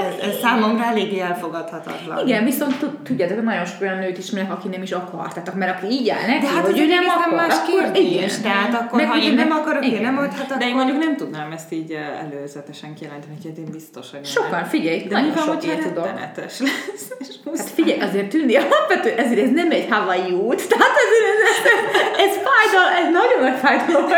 ez, 0.00 0.14
ez 0.28 0.38
számomra 0.42 0.84
eléggé 0.84 1.20
elfogadhatatlan. 1.20 2.26
Igen, 2.26 2.44
viszont 2.44 2.78
tud- 2.78 2.98
tudjátok, 3.02 3.42
nagyon 3.42 3.64
sok 3.64 3.80
olyan 3.80 3.98
nőt 3.98 4.18
ismerek, 4.18 4.52
aki 4.52 4.68
nem 4.68 4.82
is 4.82 4.92
akar. 4.92 5.32
Tehát 5.32 5.54
mert 5.54 5.76
aki 5.82 5.92
így 5.92 6.08
áll 6.08 6.26
neki, 6.26 6.46
De 6.46 6.52
hát 6.52 6.64
hogy 6.66 6.78
ez 6.78 6.84
ő 6.84 6.86
nem 6.88 7.04
akar, 7.08 7.34
más 7.36 7.54
kérdés. 7.66 8.02
igen. 8.08 8.28
Tehát 8.42 8.74
akkor, 8.80 8.98
Meg 9.00 9.08
ha 9.08 9.18
én 9.18 9.34
nem 9.34 9.50
akarok, 9.50 9.84
én 9.84 9.90
igen. 9.90 10.02
nem 10.02 10.18
adhat, 10.18 10.58
De 10.58 10.66
én 10.68 10.74
mondjuk 10.74 10.98
nem 10.98 11.16
tudnám 11.16 11.52
ezt 11.52 11.72
így 11.72 11.90
eh, 11.92 12.20
előzetesen 12.24 12.94
kijelenteni, 12.94 13.32
hogy 13.34 13.44
hát 13.50 13.58
én 13.58 13.72
biztos, 13.72 14.10
hogy 14.10 14.20
nem. 14.20 14.30
Sokan, 14.30 14.64
figyelj, 14.64 15.02
De 15.02 15.20
nagyon 15.20 15.36
sok 15.36 15.64
ilyet 15.64 15.82
rettenetes 15.82 16.58
lesz? 16.60 17.12
És 17.18 17.26
Hát 17.58 17.68
figyelj, 17.70 18.00
azért 18.00 18.28
tűnni 18.28 18.56
alapvetően, 18.56 19.18
ezért 19.18 19.40
ez 19.46 19.50
nem 19.50 19.70
egy 19.70 19.86
Hawaii 19.90 20.32
út, 20.32 20.68
tehát 20.68 20.94
ezért 21.04 21.38
ez, 21.48 21.72
ez, 21.72 22.28
ez 22.28 22.34
fájdal, 22.46 22.88
ez 23.02 23.12
nagyon 23.12 23.50
nagy 23.50 23.58
fájdalom, 23.58 24.10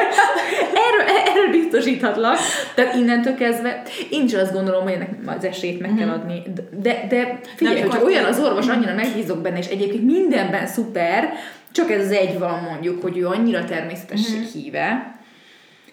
erről, 0.87 1.17
erről 1.27 1.51
biztosíthatlak. 1.51 2.39
Tehát 2.75 2.95
innentől 2.95 3.35
kezdve, 3.35 3.83
én 4.11 4.25
is 4.25 4.35
azt 4.35 4.53
gondolom, 4.53 4.83
hogy 4.83 4.93
ennek 4.93 5.11
az 5.27 5.45
esélyt 5.45 5.81
meg 5.81 5.95
kell 5.99 6.09
adni. 6.09 6.43
De, 6.83 7.07
de 7.09 7.41
figyelj, 7.57 7.81
hogyha 7.81 7.97
amikor- 7.97 8.13
olyan 8.13 8.25
az 8.25 8.39
orvos, 8.41 8.67
annyira 8.69 8.95
megbízok 8.95 9.39
benne, 9.39 9.59
és 9.59 9.67
egyébként 9.67 10.05
mindenben 10.05 10.67
szuper, 10.67 11.33
csak 11.73 11.91
ez 11.91 12.05
az 12.05 12.11
egy 12.11 12.39
van 12.39 12.63
mondjuk, 12.63 13.03
hogy 13.03 13.19
ő 13.19 13.27
annyira 13.27 13.65
természetesség 13.65 14.43
híve, 14.43 15.19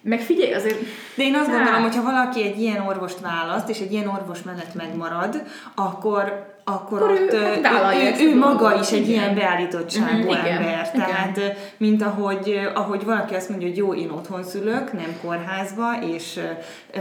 meg 0.01 0.19
figyelj, 0.19 0.53
azért 0.53 0.77
De 1.15 1.23
én 1.23 1.35
azt 1.35 1.47
Hát. 1.47 1.55
gondolom, 1.55 1.81
hogy 1.81 1.95
ha 1.95 2.01
valaki 2.03 2.43
egy 2.43 2.59
ilyen 2.61 2.81
orvost 2.87 3.19
választ, 3.19 3.69
és 3.69 3.79
egy 3.79 3.91
ilyen 3.91 4.07
orvos 4.07 4.41
mellett 4.43 4.73
megmarad, 4.75 5.41
akkor 5.75 6.55
akkor, 6.69 7.01
Akkor 7.01 7.19
ő 7.19 7.23
ott 7.25 7.33
hát 7.43 7.57
ő, 7.57 7.61
vállalja 7.61 8.19
ő, 8.21 8.27
ő 8.27 8.31
a 8.31 8.35
maga 8.35 8.79
is 8.79 8.91
egy 8.91 9.09
Igen. 9.09 9.09
ilyen 9.09 9.35
beállítottságú 9.35 10.17
Mhm, 10.17 10.27
igen, 10.29 10.45
ember. 10.45 10.89
igen. 10.93 11.07
Tehát, 11.07 11.37
ö, 11.37 11.45
mint 11.77 12.01
ahogy, 12.01 12.59
ahogy 12.75 13.03
valaki 13.05 13.35
azt 13.35 13.49
mondja, 13.49 13.67
hogy 13.67 13.77
jó, 13.77 13.93
én 13.93 14.09
otthon 14.09 14.43
szülök, 14.43 14.93
nem 14.93 15.17
kórházba, 15.21 15.93
és 16.15 16.39
ö, 16.93 16.99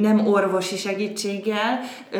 nem 0.00 0.26
orvosi 0.26 0.76
segítséggel, 0.76 1.80
ö, 2.10 2.18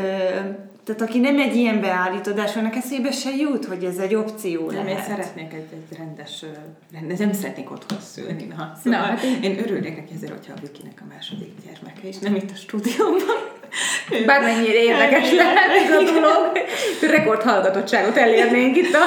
tehát 0.89 1.03
aki 1.03 1.19
nem 1.19 1.39
egy 1.39 1.57
ilyen 1.57 1.81
beállítódás, 1.81 2.57
annak 2.57 2.75
eszébe 2.75 3.11
se 3.11 3.31
jut, 3.31 3.65
hogy 3.65 3.85
ez 3.85 3.97
egy 3.97 4.15
opció 4.15 4.71
Nem, 4.71 4.87
én 4.87 4.95
lehet. 4.95 5.05
szeretnék 5.11 5.53
egy, 5.53 5.67
egy 5.73 5.99
rendes, 5.99 6.45
rendes, 6.93 7.19
nem 7.19 7.33
szeretnék 7.33 7.71
otthon 7.71 7.99
szülni. 8.01 8.45
Na, 8.45 8.57
Na, 8.57 8.73
szóval 8.85 9.01
hát 9.01 9.23
én 9.43 9.59
örülnék 9.59 9.97
neki 9.97 10.13
ezért, 10.15 10.33
hogyha 10.33 10.53
a 10.57 10.61
Vikinek 10.61 10.99
a 11.01 11.05
második 11.15 11.53
gyermeke 11.67 12.09
is, 12.09 12.19
nem 12.19 12.35
itt 12.35 12.51
a 12.51 12.55
stúdióban. 12.55 13.39
Bármennyire 14.27 14.83
érdekes 14.83 15.33
lehet 15.33 15.71
ez 15.85 15.91
a 15.91 16.13
dolog, 16.13 16.53
rekord 17.11 17.43
hallgatottságot 17.43 18.17
elérnénk 18.17 18.77
itt 18.77 18.95
a 18.95 19.05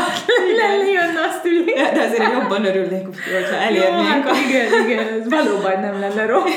lenni 0.57 0.91
jönne 0.91 1.21
azt 1.29 1.45
ülni. 1.45 1.73
De 1.73 2.01
azért 2.07 2.31
jobban 2.31 2.65
örülnék, 2.65 3.05
hogyha 3.05 3.55
elérnénk. 3.55 4.25
Jó, 4.25 4.31
hát 4.31 4.37
igen, 4.47 4.89
igen, 4.89 5.07
ez 5.07 5.29
valóban 5.29 5.79
nem 5.79 5.99
lenne 5.99 6.25
rossz. 6.25 6.51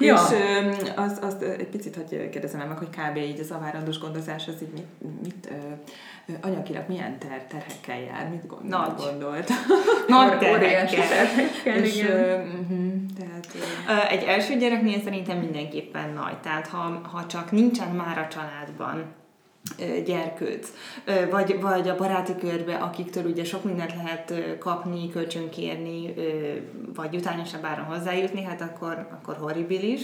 Ja. 0.00 0.14
És 0.14 0.90
az, 0.96 1.18
azt 1.22 1.42
ö, 1.42 1.50
egy 1.50 1.68
picit, 1.68 1.96
hogy 1.96 2.28
kérdezem 2.28 2.68
meg, 2.68 2.78
hogy 2.78 2.88
kb. 2.88 3.16
így 3.16 3.40
az 3.40 3.50
avárandós 3.50 3.98
gondozás, 3.98 4.48
az 4.48 4.62
így 4.62 4.72
mit, 4.72 5.22
mit 5.22 5.48
anyagilag 6.40 6.84
milyen 6.88 7.18
ter, 7.18 7.44
terhekkel 7.48 8.00
jár, 8.00 8.28
mit 8.28 8.46
gond, 8.46 8.68
Nagy. 8.68 8.92
gondolt? 8.96 9.48
Nagy 10.08 10.38
terhekkel. 10.38 11.08
terhekkel, 11.08 11.76
És, 11.76 11.96
igen. 11.96 12.40
mhm, 12.40 12.96
tehát, 13.18 13.46
Egy 14.10 14.22
első 14.22 14.56
gyereknél 14.56 15.00
szerintem 15.04 15.38
mindenképpen 15.38 16.12
nagy. 16.12 16.38
Tehát 16.40 16.66
ha, 16.66 17.00
ha 17.12 17.26
csak 17.26 17.50
nincsen 17.50 17.88
már 17.88 18.18
a 18.18 18.28
családban 18.28 19.04
gyerkőc, 20.06 20.68
vagy, 21.30 21.60
vagy 21.60 21.88
a 21.88 21.96
baráti 21.96 22.32
körbe, 22.40 22.74
akiktől 22.74 23.24
ugye 23.24 23.44
sok 23.44 23.64
mindent 23.64 23.94
lehet 23.96 24.58
kapni, 24.58 25.10
kölcsönkérni, 25.10 26.14
vagy 26.94 27.16
utányosabb 27.16 27.64
áron 27.64 27.84
hozzájutni, 27.84 28.44
hát 28.44 28.60
akkor, 28.60 29.08
akkor 29.12 29.36
horribilis. 29.36 30.00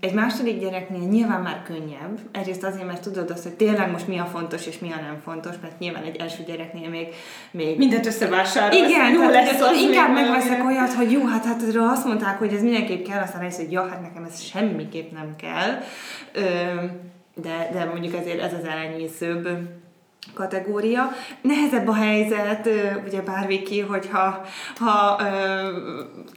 Egy 0.00 0.14
második 0.14 0.60
gyereknél 0.60 1.08
nyilván 1.08 1.40
már 1.40 1.62
könnyebb, 1.62 2.18
egyrészt 2.32 2.64
azért, 2.64 2.86
mert 2.86 3.02
tudod 3.02 3.30
azt, 3.30 3.42
hogy 3.42 3.52
tényleg 3.52 3.90
most 3.90 4.06
mi 4.06 4.18
a 4.18 4.24
fontos 4.24 4.66
és 4.66 4.78
mi 4.78 4.92
a 4.92 5.00
nem 5.00 5.20
fontos, 5.24 5.54
mert 5.62 5.78
nyilván 5.78 6.02
egy 6.02 6.16
első 6.16 6.42
gyereknél 6.46 6.88
még, 6.88 7.08
még 7.50 7.78
mindent 7.78 8.06
összevásárolsz. 8.06 8.76
igen, 8.76 9.12
jó 9.12 9.28
lesz 9.28 9.50
lesz, 9.50 9.60
az 9.60 9.76
inkább 9.76 10.12
megveszek 10.12 10.58
valami. 10.58 10.76
olyat, 10.76 10.92
hogy 10.92 11.12
jó, 11.12 11.26
hát, 11.26 11.44
hát 11.44 11.62
azt 11.76 12.04
mondták, 12.04 12.38
hogy 12.38 12.52
ez 12.52 12.62
mindenképp 12.62 13.06
kell, 13.06 13.22
aztán 13.22 13.40
rájössz, 13.40 13.56
hogy 13.56 13.72
ja, 13.72 13.88
hát 13.88 14.00
nekem 14.00 14.24
ez 14.24 14.40
semmiképp 14.42 15.12
nem 15.12 15.34
kell. 15.36 15.80
Ö, 16.32 16.42
de, 17.34 17.68
de 17.72 17.84
mondjuk 17.84 18.14
ezért 18.14 18.42
ez 18.42 18.52
az 18.52 18.64
elenyészőbb 18.64 19.48
kategória. 20.34 21.10
Nehezebb 21.40 21.88
a 21.88 21.94
helyzet, 21.94 22.68
ugye 23.06 23.20
bárviki, 23.20 23.80
hogyha 23.80 24.44
ha, 24.76 25.20
ö, 25.20 25.68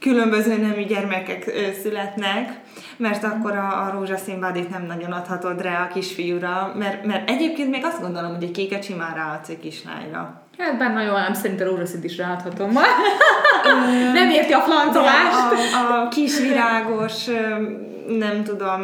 különböző 0.00 0.56
nemű 0.56 0.84
gyermekek 0.84 1.46
ö, 1.46 1.72
születnek, 1.82 2.60
mert 2.96 3.24
akkor 3.24 3.56
a, 3.56 3.86
a 3.86 3.90
rózsaszín 3.92 4.40
bádit 4.40 4.70
nem 4.70 4.86
nagyon 4.86 5.12
adhatod 5.12 5.62
rá 5.62 5.82
a 5.82 5.92
kisfiúra, 5.92 6.74
mert, 6.78 7.04
mert 7.04 7.30
egyébként 7.30 7.70
még 7.70 7.84
azt 7.84 8.00
gondolom, 8.00 8.34
hogy 8.34 8.44
egy 8.44 8.50
kéket 8.50 8.84
simán 8.84 9.14
ráadsz 9.14 9.48
egy 9.48 9.60
kislányra. 9.60 10.42
Hát 10.58 10.78
bár 10.78 10.92
nagyon 10.92 11.16
ám 11.16 11.34
szerint 11.34 11.60
a 11.60 11.64
rózsaszint 11.64 12.04
is 12.04 12.16
ráadhatom 12.16 12.70
ma. 12.70 12.80
nem 14.12 14.30
érti 14.30 14.52
a 14.52 14.60
flancolást. 14.60 15.74
A, 15.74 16.02
a 16.02 16.08
kis 16.08 16.38
virágos, 16.38 17.24
nem 18.06 18.44
tudom, 18.44 18.80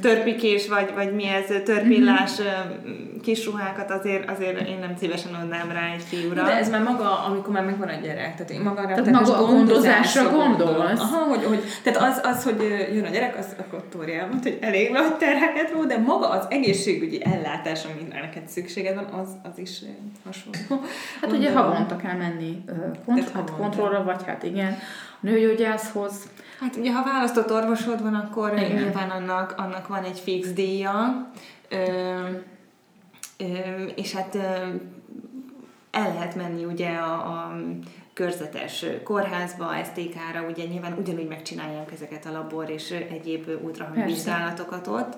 törpikés, 0.00 0.68
vagy, 0.68 0.92
vagy 0.94 1.14
mi 1.14 1.24
ez, 1.26 1.62
törpillás 1.64 2.38
Mhm. 2.38 3.20
kis 3.22 3.44
ruhákat 3.46 3.90
azért, 3.90 4.30
azért 4.30 4.68
én 4.68 4.78
nem 4.78 4.94
szívesen 4.98 5.34
adnám 5.34 5.70
rá 5.70 5.92
egy 5.94 6.02
fiúra. 6.02 6.42
De 6.44 6.56
ez 6.56 6.70
már 6.70 6.82
maga, 6.82 7.24
amikor 7.24 7.52
már 7.52 7.64
megvan 7.64 7.88
a 7.88 8.00
gyerek, 8.02 8.32
tehát 8.34 8.50
én 8.50 8.60
maga 8.60 8.86
Tehát 8.86 9.10
maga 9.10 9.38
a 9.38 9.46
gondozásra 9.46 10.30
gondolsz? 10.30 11.00
Aha, 11.00 11.24
hogy, 11.24 11.44
hogy, 11.44 11.62
tehát 11.82 12.02
az, 12.10 12.20
az, 12.24 12.44
hogy 12.44 12.60
jön 12.94 13.04
a 13.04 13.08
gyerek, 13.08 13.38
az 13.38 13.46
akkor 13.58 13.82
Tóri 13.90 14.14
hogy 14.42 14.58
elég 14.60 14.90
nagy 14.90 15.16
terheket 15.16 15.70
ró, 15.72 15.84
de 15.84 15.98
maga 15.98 16.28
az 16.28 16.46
egészségügyi 16.50 17.24
ellátás, 17.24 17.84
amire 17.84 18.20
neked 18.20 18.48
szükséged 18.48 18.94
van, 18.94 19.04
az, 19.04 19.28
az 19.52 19.58
is 19.58 19.78
hasonló. 20.24 20.84
Hát 21.20 21.32
ugye 21.32 21.50
Gondolom. 21.50 21.70
havonta 21.70 21.96
kell 21.96 22.16
menni 22.16 22.64
kont- 23.04 23.30
hát 23.30 23.50
kontrollra, 23.50 24.02
vagy 24.04 24.20
hát 24.26 24.42
igen, 24.42 24.72
a 25.12 25.18
nőgyógyászhoz. 25.20 26.14
Hát 26.60 26.76
ugye, 26.76 26.92
ha 26.92 27.04
választott 27.04 27.52
orvosod 27.52 28.02
van, 28.02 28.14
akkor 28.14 28.52
Igen. 28.52 28.70
Nyilván 28.70 29.10
annak, 29.10 29.54
annak 29.56 29.88
van 29.88 30.04
egy 30.04 30.18
fix 30.18 30.52
díja, 30.52 31.30
ö, 31.68 31.76
ö, 33.38 33.44
és 33.94 34.12
hát 34.12 34.34
ö, 34.34 34.40
el 35.90 36.12
lehet 36.12 36.34
menni 36.34 36.64
ugye 36.64 36.88
a, 36.88 37.12
a 37.12 37.56
körzetes 38.16 38.84
kórházba, 39.04 39.66
STK-ra, 39.84 40.46
ugye 40.50 40.64
nyilván 40.64 40.96
ugyanúgy 40.98 41.28
megcsinálják 41.28 41.92
ezeket 41.92 42.26
a 42.26 42.30
labor 42.32 42.70
és 42.70 42.90
egyéb 42.90 43.48
ultrahangvizsgálatokat 43.62 44.86
ott, 44.86 45.16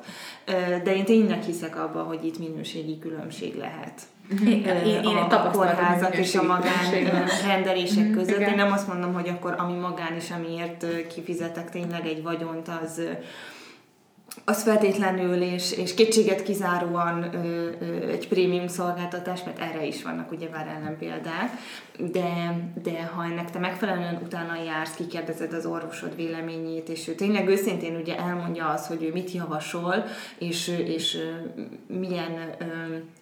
de 0.84 0.94
én 0.96 1.04
tényleg 1.04 1.42
hiszek 1.42 1.76
abba, 1.76 2.02
hogy 2.02 2.24
itt 2.24 2.38
minőségi 2.38 2.98
különbség 2.98 3.56
lehet. 3.56 4.00
Én, 4.46 4.64
én, 4.66 5.02
én 5.02 5.16
a, 5.16 5.50
kórházak 5.50 6.16
és 6.16 6.34
a 6.34 6.42
magán 6.42 6.84
rendelések 7.46 8.04
Mhm, 8.04 8.12
között. 8.12 8.36
igen. 8.36 8.48
Én 8.48 8.54
nem 8.56 8.72
azt 8.72 8.88
mondom, 8.88 9.12
hogy 9.12 9.28
akkor 9.28 9.54
ami 9.58 9.74
magán 9.78 10.16
is, 10.16 10.30
amiért 10.30 10.86
kifizetek 11.14 11.70
tényleg 11.70 12.06
egy 12.06 12.22
vagyont, 12.22 12.68
az 12.82 13.02
az 14.44 14.62
feltétlenül 14.62 15.42
és, 15.42 15.72
és 15.72 15.94
kétséget 15.94 16.42
kizáróan 16.42 17.34
ö, 17.34 17.70
ö, 17.80 18.08
egy 18.08 18.28
prémium 18.28 18.66
szolgáltatás, 18.68 19.44
mert 19.44 19.60
erre 19.60 19.84
is 19.84 20.02
vannak 20.02 20.32
ugye 20.32 20.48
már 20.48 20.66
ellenpéldák, 20.66 21.50
de, 21.98 22.60
de 22.82 23.02
ha 23.02 23.24
ennek 23.24 23.50
te 23.50 23.58
megfelelően 23.58 24.20
utána 24.24 24.62
jársz, 24.62 24.94
kikérdezed 24.94 25.52
az 25.52 25.66
orvosod 25.66 26.16
véleményét, 26.16 26.88
és 26.88 27.08
ő 27.08 27.14
tényleg 27.14 27.48
őszintén 27.48 27.96
ugye 27.96 28.18
elmondja 28.18 28.68
azt, 28.68 28.86
hogy 28.86 29.02
ő 29.02 29.12
mit 29.12 29.32
javasol, 29.32 30.04
és, 30.38 30.68
és 30.68 31.18
milyen 31.86 32.54
ö, 32.58 32.64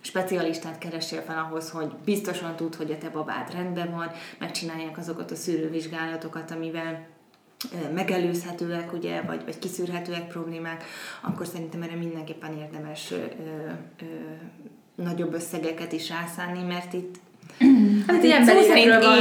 specialistát 0.00 0.78
keresél 0.78 1.20
fel 1.20 1.48
ahhoz, 1.48 1.70
hogy 1.70 1.92
biztosan 2.04 2.56
tud, 2.56 2.74
hogy 2.74 2.90
a 2.90 2.98
te 2.98 3.08
babád 3.08 3.52
rendben 3.52 3.90
van, 3.90 4.10
megcsinálják 4.38 4.98
azokat 4.98 5.30
a 5.30 5.34
szűrővizsgálatokat, 5.34 6.50
amivel 6.50 7.14
megelőzhetőek, 7.94 8.92
ugye, 8.92 9.20
vagy, 9.20 9.44
vagy 9.44 9.58
kiszűrhetőek 9.58 10.28
problémák, 10.28 10.84
akkor 11.20 11.46
szerintem 11.46 11.82
erre 11.82 11.94
mindenképpen 11.94 12.58
érdemes 12.58 13.10
ö, 13.10 13.24
ö, 14.00 14.04
nagyobb 14.94 15.34
összegeket 15.34 15.92
is 15.92 16.08
rászánni, 16.08 16.62
mert 16.62 16.92
itt 16.92 17.14
Hát 18.06 18.22
egy 18.22 18.30
emberi 18.30 18.58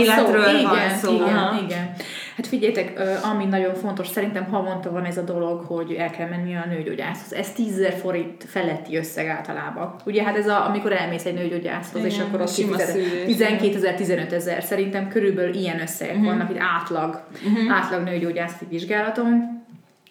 életről 0.01 0.41
van 0.41 0.63
szó. 0.63 0.67
van 0.67 0.77
igen, 0.77 0.97
szó. 0.97 1.13
Igen, 1.13 1.37
Aha. 1.37 1.61
igen. 1.63 1.93
Hát 2.35 2.47
figyeljetek, 2.47 3.01
ami 3.31 3.45
nagyon 3.45 3.73
fontos, 3.73 4.07
szerintem 4.07 4.45
havonta 4.45 4.91
van 4.91 5.03
ez 5.03 5.17
a 5.17 5.21
dolog, 5.21 5.59
hogy 5.59 5.91
el 5.91 6.09
kell 6.09 6.27
menni 6.27 6.55
a 6.55 6.65
nőgyógyászhoz. 6.69 7.33
Ez 7.33 7.51
10 7.51 7.87
forint 8.01 8.43
feletti 8.43 8.97
összeg 8.97 9.27
általában. 9.27 9.95
Ugye 10.05 10.23
hát 10.23 10.37
ez 10.37 10.47
a, 10.47 10.65
amikor 10.67 10.91
elmész 10.91 11.25
egy 11.25 11.33
nőgyógyászhoz, 11.33 12.03
és 12.03 12.19
akkor 12.19 12.41
ott 12.41 12.55
12 13.25 13.75
ezer, 13.75 13.95
15 13.95 14.33
ezer. 14.33 14.63
Szerintem 14.63 15.07
körülbelül 15.07 15.53
ilyen 15.53 15.81
összegek 15.81 16.15
uh-huh. 16.15 16.31
vannak, 16.31 16.49
itt 16.49 16.59
átlag, 16.59 17.23
uh-huh. 17.45 17.77
átlag 17.77 18.03
nőgyógyászati 18.03 18.65
vizsgálaton 18.69 19.54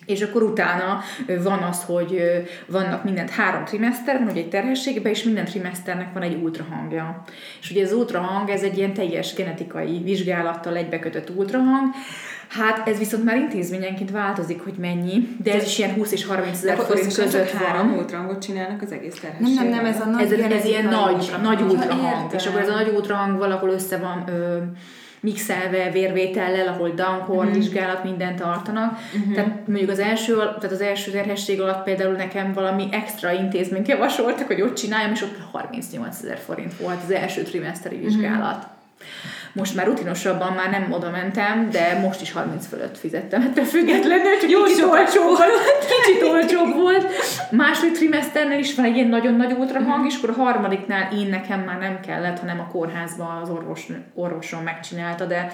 és 0.07 0.23
akkor 0.23 0.43
utána 0.43 1.01
van 1.43 1.63
az, 1.63 1.83
hogy 1.85 2.23
vannak 2.67 3.05
mindent 3.05 3.31
három 3.31 3.65
trimester, 3.65 4.19
van 4.19 4.29
ugye 4.29 4.41
egy 4.41 4.49
terhességben, 4.49 5.13
és 5.13 5.23
minden 5.23 5.45
trimeszternek 5.45 6.13
van 6.13 6.23
egy 6.23 6.43
ultrahangja. 6.43 7.25
És 7.61 7.71
ugye 7.71 7.85
az 7.85 7.93
ultrahang, 7.93 8.49
ez 8.51 8.63
egy 8.63 8.79
ilyen 8.79 8.93
teljes 8.93 9.35
genetikai 9.35 10.01
vizsgálattal 10.03 10.77
egybekötött 10.77 11.31
ultrahang, 11.31 11.95
Hát 12.49 12.89
ez 12.89 12.99
viszont 12.99 13.25
már 13.25 13.37
intézményenként 13.37 14.11
változik, 14.11 14.63
hogy 14.63 14.75
mennyi, 14.79 15.29
de 15.43 15.55
ez 15.55 15.65
is 15.65 15.79
ilyen 15.79 15.95
20 15.95 16.13
és 16.13 16.27
30 16.27 16.59
ezer 16.59 16.77
forint 16.77 17.15
között 17.15 17.51
van. 17.51 17.63
három 17.63 17.93
ultrahangot 17.93 18.43
csinálnak 18.43 18.83
az 18.83 18.93
egész 18.93 19.21
terhességben. 19.21 19.55
Nem, 19.55 19.69
nem, 19.69 19.83
nem, 19.83 19.93
ez 19.93 20.01
a 20.01 20.05
nagy 20.05 20.33
ez, 20.33 20.53
ez 20.53 20.65
ilyen 20.65 20.85
nagy, 20.85 21.15
ultrahang. 21.15 21.45
nagy 21.45 21.61
ultrahang. 21.63 22.33
És 22.35 22.47
akkor 22.47 22.61
ez 22.61 22.69
a 22.69 22.75
nagy 22.75 22.89
ultrahang 22.95 23.39
valahol 23.39 23.71
össze 23.71 23.97
van 23.97 24.25
ö, 24.29 24.59
mixelve 25.25 25.91
vérvétellel, 25.91 26.69
ahol 26.69 26.91
Dankor 26.91 27.37
uh-huh. 27.37 27.53
vizsgálat 27.53 28.05
mindent 28.05 28.39
tartanak. 28.39 28.99
Uh-huh. 29.17 29.35
Tehát 29.35 29.67
mondjuk 29.67 29.91
az 29.91 29.99
első, 29.99 30.35
tehát 30.37 30.73
az 30.73 30.81
első 30.81 31.11
terhesség 31.11 31.61
alatt 31.61 31.85
például 31.85 32.13
nekem 32.13 32.53
valami 32.53 32.89
extra 32.91 33.33
intézményt 33.33 33.89
javasoltak, 33.89 34.47
hogy 34.47 34.61
ott 34.61 34.75
csináljam, 34.75 35.13
és 35.13 35.23
ott 35.23 35.37
38 35.53 36.23
ezer 36.23 36.39
forint 36.39 36.77
volt 36.77 37.03
az 37.03 37.11
első 37.11 37.43
trimeszteri 37.43 37.97
vizsgálat. 37.97 38.57
Uh-huh. 38.57 38.73
Most 39.55 39.75
már 39.75 39.87
rutinosabban 39.87 40.53
már 40.53 40.71
nem 40.71 40.93
oda 40.93 41.11
mentem, 41.11 41.71
de 41.71 41.99
most 42.01 42.21
is 42.21 42.33
30 42.33 42.67
fölött 42.67 42.99
fizettem, 42.99 43.43
ettől 43.43 43.65
függetlenül, 43.65 44.39
csak 44.41 44.51
Jó 44.51 44.63
kicsit 44.63 44.85
olcsóbb 44.85 45.25
volt. 45.25 45.53
Kicsit 46.05 46.23
olcsóbb 46.23 46.75
volt. 46.75 47.07
Második 47.51 47.93
trimeszternél 47.93 48.59
is 48.59 48.75
van 48.75 48.85
egy 48.85 48.97
ilyen 48.97 49.09
nagyon 49.09 49.35
nagy 49.35 49.53
ultrahang, 49.53 50.07
és 50.07 50.17
akkor 50.17 50.31
a 50.31 50.43
harmadiknál 50.43 51.13
én 51.13 51.27
nekem 51.27 51.61
már 51.61 51.79
nem 51.79 52.01
kellett, 52.01 52.39
hanem 52.39 52.61
a 52.61 52.67
kórházban 52.67 53.43
az 53.43 53.49
orvos, 53.51 53.87
orvoson 54.15 54.63
megcsinálta, 54.63 55.25
de 55.25 55.53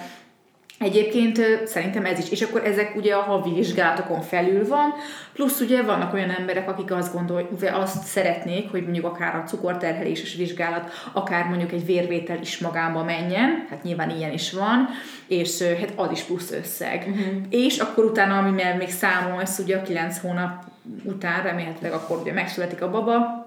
Egyébként 0.81 1.39
szerintem 1.65 2.05
ez 2.05 2.19
is. 2.19 2.31
És 2.31 2.41
akkor 2.41 2.65
ezek 2.65 2.95
ugye 2.95 3.13
a 3.13 3.21
havi 3.21 3.53
vizsgálatokon 3.53 4.21
felül 4.21 4.67
van, 4.67 4.93
plusz 5.33 5.59
ugye 5.59 5.81
vannak 5.81 6.13
olyan 6.13 6.29
emberek, 6.29 6.69
akik 6.69 6.91
azt 6.91 7.13
gondolják, 7.13 7.49
azt 7.73 8.03
szeretnék, 8.03 8.71
hogy 8.71 8.83
mondjuk 8.83 9.05
akár 9.05 9.35
a 9.35 9.43
cukorterheléses 9.47 10.35
vizsgálat, 10.35 10.91
akár 11.13 11.45
mondjuk 11.45 11.71
egy 11.71 11.85
vérvétel 11.85 12.37
is 12.41 12.57
magába 12.57 13.03
menjen, 13.03 13.65
hát 13.69 13.83
nyilván 13.83 14.09
ilyen 14.09 14.33
is 14.33 14.53
van, 14.53 14.87
és 15.27 15.61
hát 15.61 15.93
az 15.95 16.11
is 16.11 16.21
plusz 16.21 16.51
összeg. 16.51 17.05
Uh-huh. 17.07 17.33
És 17.49 17.77
akkor 17.77 18.03
utána, 18.03 18.37
ami 18.37 18.61
még 18.77 18.89
számolsz, 18.89 19.59
ugye 19.59 19.77
a 19.77 19.81
9 19.81 20.19
hónap 20.19 20.63
után 21.03 21.43
remélhetőleg 21.43 21.93
akkor 21.93 22.17
ugye 22.17 22.33
megszületik 22.33 22.81
a 22.81 22.89
baba, 22.89 23.40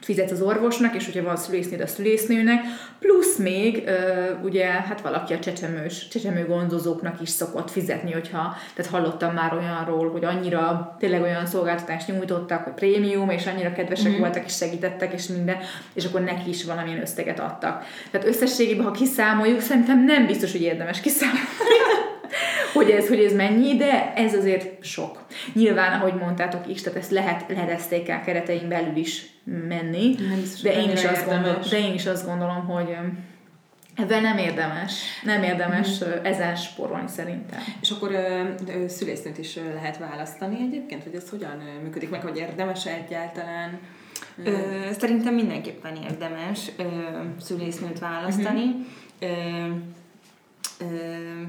fizetsz 0.00 0.30
az 0.30 0.40
orvosnak, 0.40 0.94
és 0.94 1.04
hogyha 1.04 1.22
van 1.22 1.36
szülésznőd 1.36 1.80
a 1.80 1.86
szülésznőnek, 1.86 2.60
plusz 2.98 3.36
még 3.36 3.90
ugye 4.42 4.66
hát 4.66 5.00
valaki 5.00 5.32
a 5.32 5.38
csecsemős, 5.38 6.08
csecsemő 6.08 6.46
gondozóknak 6.46 7.20
is 7.20 7.28
szokott 7.28 7.70
fizetni, 7.70 8.12
hogyha, 8.12 8.56
tehát 8.74 8.90
hallottam 8.90 9.34
már 9.34 9.52
olyanról, 9.52 10.10
hogy 10.10 10.24
annyira 10.24 10.96
tényleg 10.98 11.22
olyan 11.22 11.46
szolgáltatást 11.46 12.08
nyújtottak, 12.08 12.64
hogy 12.64 12.72
prémium, 12.72 13.30
és 13.30 13.46
annyira 13.46 13.72
kedvesek 13.72 14.10
mm-hmm. 14.10 14.20
voltak, 14.20 14.44
és 14.44 14.56
segítettek, 14.56 15.12
és 15.12 15.26
minden, 15.26 15.56
és 15.94 16.04
akkor 16.04 16.20
neki 16.20 16.48
is 16.48 16.64
valamilyen 16.64 17.00
összeget 17.00 17.40
adtak. 17.40 17.84
Tehát 18.10 18.26
összességében, 18.26 18.84
ha 18.84 18.90
kiszámoljuk, 18.90 19.60
szerintem 19.60 20.04
nem 20.04 20.26
biztos, 20.26 20.52
hogy 20.52 20.62
érdemes 20.62 21.00
kiszámolni 21.00 21.44
hogy 22.76 22.90
ez, 22.90 23.08
hogy 23.08 23.24
ez 23.24 23.32
mennyi, 23.32 23.76
de 23.76 24.12
ez 24.14 24.34
azért 24.34 24.84
sok. 24.84 25.26
Nyilván, 25.52 26.00
ahogy 26.00 26.14
mondtátok 26.14 26.68
is, 26.68 26.82
tehát 26.82 26.98
ezt 26.98 27.10
lehet, 27.10 27.44
lehet 27.48 27.92
el 28.08 28.22
keretein 28.22 28.68
belül 28.68 28.96
is 28.96 29.26
menni, 29.68 30.14
de, 30.62 30.82
én 30.82 30.90
is 30.90 31.04
azt 31.04 31.26
gondolom, 31.26 31.60
de 31.70 31.78
én 31.78 31.94
is 31.94 32.06
azt 32.06 32.26
gondolom, 32.26 32.64
hogy 32.66 32.96
Ebben 33.96 34.22
nem 34.22 34.38
érdemes, 34.38 35.02
nem 35.22 35.42
érdemes 35.42 36.04
mm. 36.04 36.24
ezen 36.24 36.56
sporolni 36.56 37.08
szerintem. 37.08 37.60
És 37.80 37.90
akkor 37.90 38.12
ö, 38.12 38.42
ö, 38.68 38.88
szülésznőt 38.88 39.38
is 39.38 39.58
lehet 39.74 39.98
választani 39.98 40.56
egyébként, 40.60 41.02
hogy 41.02 41.14
ez 41.14 41.30
hogyan 41.30 41.62
működik 41.82 42.10
meg, 42.10 42.22
hogy 42.22 42.36
érdemes 42.36 42.86
egyáltalán? 42.86 43.78
Ö, 44.44 44.50
szerintem 44.98 45.34
mindenképpen 45.34 45.96
érdemes 45.96 46.70
ö, 46.76 46.82
szülésznőt 47.40 47.98
választani. 47.98 48.64
Mm-hmm. 48.64 48.82
Ö, 49.18 49.28
ö, 50.80 51.42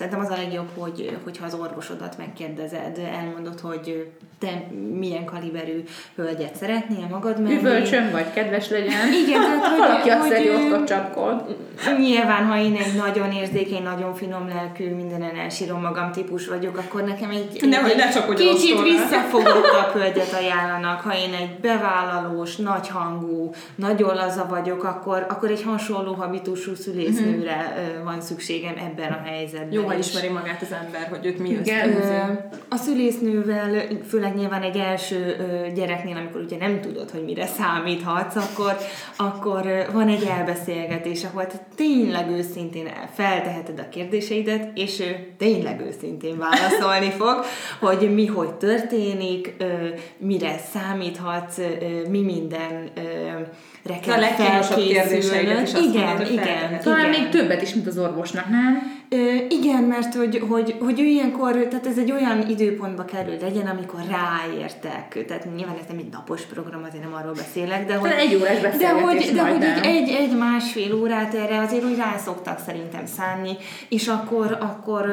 Szerintem 0.00 0.24
az 0.24 0.30
a 0.30 0.36
legjobb, 0.36 0.68
hogy, 0.78 1.18
hogyha 1.24 1.44
az 1.44 1.54
orvosodat 1.54 2.18
megkérdezed, 2.18 2.98
elmondod, 2.98 3.60
hogy 3.60 4.06
te 4.38 4.66
milyen 4.98 5.24
kaliberű 5.24 5.82
hölgyet 6.14 6.56
szeretnél 6.56 7.06
magad 7.10 7.40
mellé. 7.42 7.56
Üvölcsön 7.56 8.10
vagy, 8.10 8.32
kedves 8.32 8.68
legyen. 8.68 9.12
Igen, 9.26 9.40
tehát 9.40 9.66
hogy, 9.66 9.78
Valaki 9.78 10.08
azt 10.08 10.28
hogy, 10.28 10.50
hogy 10.62 10.72
ott 10.72 10.86
csapkod. 10.86 11.56
Nyilván, 11.98 12.46
ha 12.46 12.58
én 12.58 12.76
egy 12.76 12.94
nagyon 12.96 13.32
érzékeny, 13.32 13.82
nagyon 13.82 14.14
finom 14.14 14.48
lelkű, 14.48 14.94
mindenen 14.94 15.36
elsírom 15.36 15.80
magam 15.80 16.12
típus 16.12 16.46
vagyok, 16.48 16.76
akkor 16.76 17.02
nekem 17.02 17.30
egy, 17.30 17.66
nem, 17.68 17.84
egy, 17.84 17.98
egy 17.98 18.10
csak 18.10 18.34
kicsit 18.34 18.82
visszafogottabb 18.82 19.92
hölgyet 19.92 20.32
ajánlanak. 20.32 21.00
Ha 21.00 21.16
én 21.16 21.34
egy 21.34 21.58
bevállalós, 21.60 22.56
nagyhangú, 22.56 23.50
nagyon 23.74 24.14
laza 24.14 24.46
vagyok, 24.48 24.84
akkor, 24.84 25.26
akkor 25.28 25.50
egy 25.50 25.62
hasonló 25.62 26.12
habitusú 26.12 26.74
szülésznőre 26.74 27.74
uh-huh. 27.76 28.04
van 28.04 28.20
szükségem 28.20 28.74
ebben 28.76 29.12
a 29.12 29.28
helyzetben. 29.28 29.72
Jó, 29.72 29.89
ha 29.90 29.98
ismeri 29.98 30.28
magát 30.28 30.62
az 30.62 30.72
ember, 30.84 31.08
hogy 31.08 31.26
őt 31.26 31.38
mi 31.38 31.48
Igen, 31.48 32.50
A 32.68 32.76
szülésznővel, 32.76 33.82
főleg 34.08 34.34
nyilván 34.34 34.62
egy 34.62 34.76
első 34.76 35.36
gyereknél, 35.74 36.16
amikor 36.16 36.40
ugye 36.40 36.56
nem 36.56 36.80
tudod, 36.80 37.10
hogy 37.10 37.24
mire 37.24 37.46
számíthatsz, 37.46 38.36
akkor, 38.36 38.76
akkor 39.16 39.86
van 39.92 40.08
egy 40.08 40.24
elbeszélgetés, 40.24 41.24
ahol 41.24 41.46
te 41.46 41.66
tényleg 41.74 42.30
őszintén 42.30 42.88
felteheted 43.14 43.78
a 43.78 43.88
kérdéseidet, 43.88 44.68
és 44.74 45.00
ő 45.00 45.34
tényleg 45.38 45.80
őszintén 45.80 46.38
válaszolni 46.38 47.10
fog, 47.20 47.44
hogy 47.80 48.14
mi 48.14 48.26
hogy 48.26 48.54
történik, 48.54 49.56
mire 50.18 50.58
számíthatsz, 50.72 51.58
mi 52.08 52.22
minden 52.22 52.90
kell 54.02 54.16
a 54.16 54.20
legfontosabb 54.20 54.78
kérdéseidet 54.78 55.62
is 55.62 55.72
Igen, 55.72 56.06
mondod, 56.06 56.30
igen. 56.30 56.80
Talán 56.82 57.08
még 57.08 57.28
többet 57.28 57.62
is, 57.62 57.74
mint 57.74 57.86
az 57.86 57.98
orvosnak, 57.98 58.48
nem? 58.48 58.98
Ö, 59.08 59.16
igen, 59.48 59.82
mert 59.82 60.14
hogy, 60.14 60.42
hogy, 60.48 60.76
hogy 60.80 61.00
ő 61.00 61.04
ilyenkor, 61.04 61.52
tehát 61.52 61.86
ez 61.86 61.98
egy 61.98 62.12
olyan 62.12 62.48
időpontba 62.48 63.04
kerül 63.04 63.36
legyen, 63.40 63.66
amikor 63.66 64.00
ráértek. 64.08 65.24
Tehát 65.26 65.54
nyilván 65.56 65.76
ez 65.80 65.86
nem 65.88 65.98
egy 65.98 66.08
napos 66.12 66.42
program, 66.42 66.84
azért 66.88 67.04
nem 67.04 67.14
arról 67.14 67.32
beszélek, 67.32 67.86
de 67.86 67.94
hogy... 67.94 68.10
egy 68.10 68.34
órás 68.34 68.60
De 68.60 68.90
hogy, 68.90 69.30
de 69.34 69.42
hogy 69.42 69.62
egy, 69.82 70.08
egy 70.08 70.36
másfél 70.36 70.94
órát 70.94 71.34
erre 71.34 71.58
azért 71.58 71.84
úgy 71.84 71.96
rászoktak 71.96 72.58
szerintem 72.66 73.06
szánni, 73.06 73.56
és 73.88 74.08
akkor, 74.08 74.58
akkor 74.60 75.04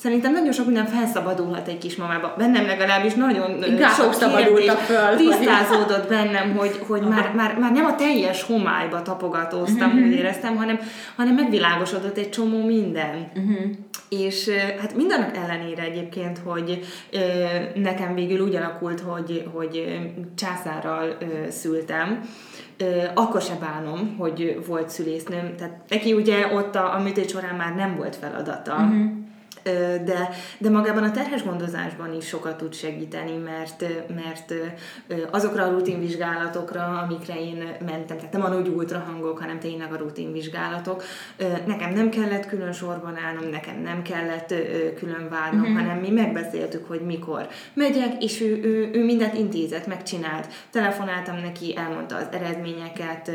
szerintem 0.00 0.32
nagyon 0.32 0.52
sok 0.52 0.66
minden 0.66 0.86
felszabadulhat 0.86 1.68
egy 1.68 1.78
kismamába. 1.78 2.34
Bennem 2.38 2.66
legalábbis 2.66 3.14
nagyon 3.14 3.62
Inkább 3.62 3.92
sok 3.92 4.12
szabadultak 4.12 4.78
föl. 4.78 5.16
Tisztázódott 5.16 6.08
bennem, 6.08 6.56
hogy, 6.56 6.80
hogy 6.86 7.00
már, 7.00 7.32
már, 7.34 7.58
már 7.58 7.72
nem 7.72 7.84
a 7.84 7.94
teljes 7.94 8.42
homályba 8.42 9.02
tapogatóztam, 9.02 9.88
uh-huh. 9.88 10.06
úgy 10.06 10.12
éreztem, 10.12 10.56
hanem, 10.56 10.78
hanem 11.16 11.34
megvilágosodott 11.34 12.16
egy 12.16 12.30
csomó 12.30 12.64
minden. 12.64 13.30
Uh-huh. 13.34 13.70
És 14.08 14.50
hát 14.80 14.96
mindannak 14.96 15.36
ellenére 15.36 15.82
egyébként, 15.82 16.40
hogy 16.44 16.80
nekem 17.74 18.14
végül 18.14 18.40
úgy 18.40 18.54
alakult, 18.54 19.00
hogy, 19.00 19.48
hogy 19.52 20.00
császárral 20.34 21.16
szültem, 21.48 22.20
akkor 23.14 23.42
se 23.42 23.54
bánom, 23.60 24.16
hogy 24.18 24.60
volt 24.66 24.88
szülésznőm. 24.88 25.56
Tehát 25.56 25.80
neki 25.88 26.12
ugye 26.12 26.46
ott 26.54 26.74
a, 26.74 26.94
a 26.94 27.02
műtét 27.02 27.30
során 27.30 27.54
már 27.54 27.74
nem 27.74 27.96
volt 27.96 28.16
feladata. 28.16 28.72
Uh-huh 28.74 29.19
de, 30.04 30.28
de 30.58 30.70
magában 30.70 31.02
a 31.02 31.10
terhes 31.10 31.44
gondozásban 31.44 32.14
is 32.14 32.26
sokat 32.26 32.56
tud 32.56 32.74
segíteni, 32.74 33.36
mert, 33.36 33.84
mert 34.14 34.54
azokra 35.30 35.64
a 35.64 35.70
rutinvizsgálatokra, 35.70 36.82
amikre 36.82 37.40
én 37.40 37.76
mentem, 37.86 38.16
tehát 38.16 38.32
nem 38.32 38.42
a 38.42 38.48
nagy 38.48 38.68
ultrahangok, 38.68 39.38
hanem 39.38 39.58
tényleg 39.58 39.92
a 39.92 39.96
rutinvizsgálatok, 39.96 41.02
nekem 41.66 41.92
nem 41.92 42.08
kellett 42.10 42.46
külön 42.46 42.72
sorban 42.72 43.16
állnom, 43.26 43.50
nekem 43.50 43.82
nem 43.82 44.02
kellett 44.02 44.54
külön 44.98 45.28
várnom, 45.30 45.60
uh-huh. 45.60 45.78
hanem 45.78 45.98
mi 45.98 46.10
megbeszéltük, 46.10 46.88
hogy 46.88 47.00
mikor 47.00 47.48
megyek, 47.74 48.22
és 48.22 48.40
ő, 48.40 48.60
ő, 48.62 48.90
ő 48.92 49.04
mindent 49.04 49.34
intézett, 49.34 49.86
megcsinált. 49.86 50.46
Telefonáltam 50.70 51.36
neki, 51.36 51.76
elmondta 51.76 52.16
az 52.16 52.26
eredményeket, 52.32 53.30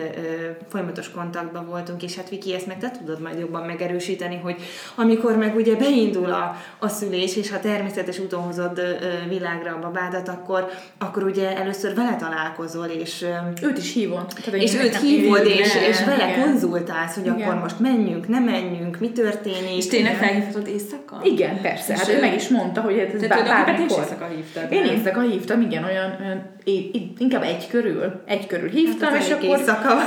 folyamatos 0.68 1.12
kontaktban 1.12 1.66
voltunk, 1.66 2.04
és 2.04 2.16
hát 2.16 2.30
Viki, 2.30 2.54
ezt 2.54 2.68
meg 2.68 2.78
te 2.78 2.92
tudod 2.92 3.22
majd 3.22 3.40
jobban 3.40 3.66
megerősíteni, 3.66 4.40
hogy 4.44 4.56
amikor 4.96 5.38
meg 5.38 5.56
ugye 5.56 5.76
beindul 5.76 6.15
beindul 6.16 6.34
a, 6.34 6.56
a 6.80 6.88
szülés, 6.88 7.36
és 7.36 7.52
ha 7.52 7.60
természetes 7.60 8.20
úton 8.20 8.42
hozod 8.42 8.82
világra 9.30 9.72
a 9.72 9.80
babádat, 9.80 10.28
akkor, 10.28 10.70
akkor 10.98 11.24
ugye 11.24 11.58
először 11.58 11.96
vele 11.96 12.16
találkozol, 12.16 12.86
és... 12.86 13.26
Őt 13.62 13.78
is 13.78 13.94
hívod. 13.94 14.26
Tehát, 14.44 14.62
és 14.62 14.76
őt 14.76 15.00
hívod, 15.00 15.46
és, 15.46 15.76
és 15.90 16.04
vele 16.04 16.30
igen. 16.30 16.42
konzultálsz, 16.42 17.16
hogy 17.16 17.26
igen. 17.26 17.42
akkor 17.42 17.62
most 17.62 17.80
menjünk, 17.80 18.28
nem 18.28 18.44
menjünk, 18.44 19.00
mi 19.00 19.12
történik. 19.12 19.78
És 19.78 19.88
tényleg 19.88 20.16
felhívhatod 20.16 20.68
éjszaka? 20.68 21.20
Igen, 21.24 21.62
persze. 21.62 21.98
Hát 21.98 22.08
ő 22.08 22.20
meg 22.20 22.34
is 22.34 22.48
mondta, 22.48 22.82
hogy 22.82 22.98
ez 22.98 23.28
bármikor. 23.28 24.00
éjszaka 24.00 24.26
hívtad. 24.26 24.72
Én 24.72 24.86
éjszaka 24.86 25.22
hívtam, 25.22 25.62
igen, 25.62 25.84
olyan, 25.84 26.18
olyan 26.22 26.55
inkább 27.18 27.44
egy 27.44 27.68
körül, 27.68 28.22
egy 28.26 28.48
körül 28.48 28.70
hívtam, 28.70 29.10
hát 29.10 29.22
és 29.22 29.30
akkor... 29.30 29.58
Éjszaka. 29.60 29.98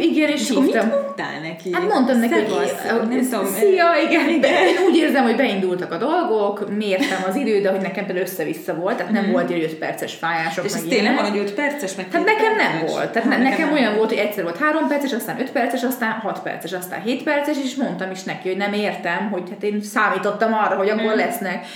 igen, 0.00 0.28
és, 0.28 0.40
és 0.40 0.48
hívtam. 0.48 0.64
mit 0.64 1.02
mondtál 1.20 1.40
neki? 1.42 1.72
Hát 1.72 1.88
mondtam 1.88 2.18
neki, 2.18 2.34
hogy 2.34 3.46
szia, 3.46 3.86
igen, 4.08 4.40
de 4.40 4.48
én 4.48 4.76
úgy 4.88 4.96
érzem, 4.96 5.22
hogy 5.22 5.36
beindultak 5.36 5.92
a 5.92 5.96
dolgok, 5.96 6.76
mértem 6.76 7.24
az 7.28 7.36
időt, 7.36 7.62
de 7.62 7.70
hogy 7.70 7.80
nekem 7.80 8.04
például 8.04 8.26
össze-vissza 8.26 8.74
volt, 8.74 8.96
tehát 8.96 9.12
nem 9.12 9.26
mm. 9.26 9.30
volt 9.30 9.50
egy 9.50 9.62
5 9.62 9.74
perces 9.74 10.14
fájások. 10.14 10.64
És 10.64 10.72
ez 10.72 10.84
tényleg 10.88 11.14
van, 11.14 11.30
hogy 11.30 11.38
5 11.38 11.54
perces, 11.54 11.94
meg 11.94 12.06
Hát 12.12 12.24
nekem 12.24 12.56
nem 12.56 12.86
volt. 12.86 13.10
Tehát 13.10 13.28
nekem, 13.28 13.42
nekem 13.42 13.72
olyan 13.72 13.96
volt, 13.96 14.08
hogy 14.08 14.18
egyszer 14.18 14.42
volt 14.42 14.58
3 14.58 14.88
perces, 14.88 15.12
aztán 15.12 15.40
5 15.40 15.50
perces, 15.50 15.82
aztán 15.82 16.10
6 16.10 16.42
perces, 16.42 16.72
aztán 16.72 17.02
7 17.02 17.22
perces, 17.22 17.56
és 17.64 17.74
mondtam 17.74 18.10
is 18.10 18.22
neki, 18.22 18.48
hogy 18.48 18.56
nem 18.56 18.72
értem, 18.72 19.30
hogy 19.30 19.42
hát 19.50 19.62
én 19.62 19.82
számítottam 19.82 20.52
arra, 20.52 20.76
hogy 20.76 20.88
akkor 20.88 21.04
mhm. 21.04 21.16
lesznek 21.16 21.66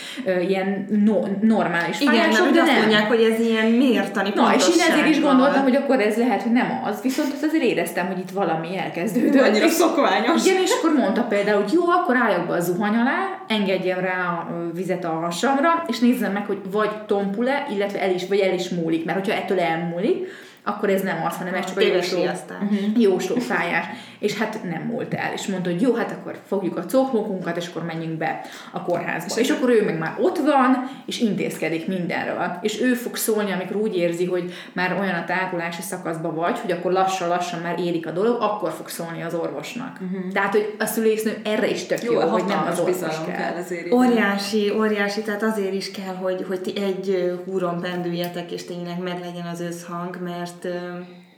ilyen 0.49 0.87
no, 1.05 1.21
normális 1.41 1.97
fájások, 1.97 2.33
Igen, 2.33 2.53
de 2.53 2.61
nem. 2.61 2.69
azt 2.69 2.79
mondják, 2.79 3.09
hogy 3.09 3.23
ez 3.23 3.41
ilyen 3.41 3.71
miért 3.71 4.13
Na, 4.35 4.55
és 4.55 4.69
én 4.69 4.91
ezért 4.91 5.09
is 5.09 5.21
gondoltam, 5.21 5.63
hogy 5.63 5.77
akkor 5.77 6.01
ez 6.01 6.17
lehet, 6.17 6.43
hogy 6.43 6.53
nem 6.53 6.81
az, 6.85 7.01
viszont 7.03 7.33
azt 7.33 7.43
azért 7.43 7.65
éreztem, 7.65 8.07
hogy 8.07 8.19
itt 8.19 8.31
valami 8.31 8.79
elkezdődött. 8.79 9.43
Annyira 9.43 9.69
szokványos. 9.69 10.47
Igen, 10.47 10.63
és 10.63 10.71
akkor 10.79 10.93
mondta 10.93 11.23
például, 11.23 11.63
hogy 11.63 11.73
jó, 11.73 11.83
akkor 11.89 12.17
álljak 12.17 12.47
be 12.47 12.55
a 12.55 12.61
zuhany 12.61 12.95
alá, 12.95 13.39
engedjem 13.49 14.01
rá 14.01 14.27
a 14.29 14.71
vizet 14.75 15.05
a 15.05 15.09
hasamra, 15.09 15.85
és 15.87 15.99
nézzem 15.99 16.33
meg, 16.33 16.47
hogy 16.47 16.59
vagy 16.71 16.91
tompul-e, 17.07 17.67
illetve 17.75 18.01
el 18.01 18.15
is, 18.15 18.27
vagy 18.29 18.39
el 18.39 18.55
is 18.55 18.69
múlik, 18.69 19.05
mert 19.05 19.19
hogyha 19.19 19.41
ettől 19.41 19.61
elmúlik, 19.61 20.27
akkor 20.65 20.89
ez 20.89 21.03
nem 21.03 21.25
az, 21.27 21.37
hanem 21.37 21.55
ez 21.55 21.65
csak 21.67 21.77
a 21.77 21.81
jósló, 21.81 22.19
uh-huh, 22.21 23.01
jósló 23.01 23.37
fájás. 23.37 23.85
És 24.25 24.39
hát 24.39 24.63
nem 24.63 24.83
múlt 24.83 25.15
el. 25.15 25.33
És 25.33 25.47
mondta, 25.47 25.71
hogy 25.71 25.81
jó, 25.81 25.95
hát 25.95 26.11
akkor 26.11 26.39
fogjuk 26.47 26.77
a 26.77 26.85
cokmókunkat, 26.85 27.57
és 27.57 27.67
akkor 27.67 27.85
menjünk 27.85 28.19
be 28.19 28.41
a 28.73 28.83
kórházba. 28.83 29.41
És, 29.41 29.49
és 29.49 29.51
akkor 29.51 29.71
ő 29.71 29.85
meg 29.85 29.99
már 29.99 30.15
ott 30.21 30.39
van, 30.39 30.91
és 31.07 31.21
intézkedik 31.21 31.87
mindenről. 31.87 32.59
És 32.61 32.81
ő 32.81 32.95
fog 32.95 33.17
szólni, 33.17 33.53
amikor 33.53 33.77
úgy 33.77 33.97
érzi, 33.97 34.25
hogy 34.25 34.53
már 34.73 34.97
olyan 35.01 35.15
a 35.15 35.25
tágulási 35.25 35.83
szakaszban 35.83 36.35
vagy, 36.35 36.59
hogy 36.59 36.71
akkor 36.71 36.93
lassan-lassan 36.93 37.61
már 37.61 37.81
érik 37.81 38.07
a 38.07 38.11
dolog, 38.11 38.37
akkor 38.41 38.71
fog 38.73 38.89
szólni 38.89 39.23
az 39.23 39.35
orvosnak. 39.35 39.99
Uh-huh. 40.01 40.33
Tehát, 40.33 40.53
hogy 40.53 40.75
a 40.79 40.87
szülésznő 40.87 41.37
erre 41.45 41.69
is 41.69 41.87
tök 41.87 42.03
jó, 42.03 42.13
jó 42.13 42.21
hogy 42.21 42.45
nem 42.45 42.67
az 42.71 42.81
orvos 42.81 43.25
kell. 43.27 43.37
kell 43.37 43.57
azért 43.57 43.93
óriási, 43.93 44.73
óriási, 44.77 45.23
tehát 45.23 45.43
azért 45.43 45.73
is 45.73 45.91
kell, 45.91 46.15
hogy, 46.15 46.45
hogy 46.49 46.61
ti 46.61 46.73
egy 46.77 47.35
húron 47.45 47.81
pendüljetek, 47.81 48.53
és 48.53 48.65
tényleg 48.65 49.03
meglegyen 49.03 49.47
az 49.53 49.61
összhang, 49.61 50.19
mert 50.23 50.67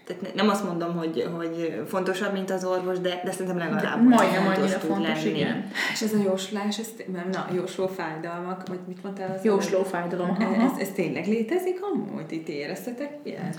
tehát 0.06 0.34
nem 0.34 0.48
azt 0.48 0.64
mondom, 0.64 0.96
hogy, 0.96 1.28
hogy 1.36 1.82
fontosabb, 1.86 2.32
mint 2.32 2.50
az 2.50 2.64
orvos, 2.64 2.98
de, 2.98 3.20
de 3.24 3.30
szerintem 3.30 3.58
legalább 3.58 4.08
de 4.08 4.16
majdnem 4.16 4.42
fontos 4.42 4.62
annyira 4.62 4.78
fontos, 4.78 5.24
lenni. 5.24 5.38
igen. 5.38 5.70
És 5.92 6.00
ez 6.00 6.12
a 6.12 6.22
jóslás, 6.24 6.78
ez, 6.78 6.88
nem, 7.12 7.28
na, 7.32 7.48
jósló 7.54 7.86
fájdalmak, 7.86 8.68
vagy 8.68 8.78
mit 8.86 9.02
mondtál? 9.02 9.34
Az 9.38 9.44
jósló 9.44 9.82
fájdalom. 9.82 10.36
Ez, 10.40 10.62
ez, 10.62 10.80
ez, 10.80 10.88
tényleg 10.94 11.26
létezik 11.26 11.78
amúgy? 11.92 12.32
Itt 12.32 12.48
éreztetek 12.48 13.10
ilyet? 13.22 13.58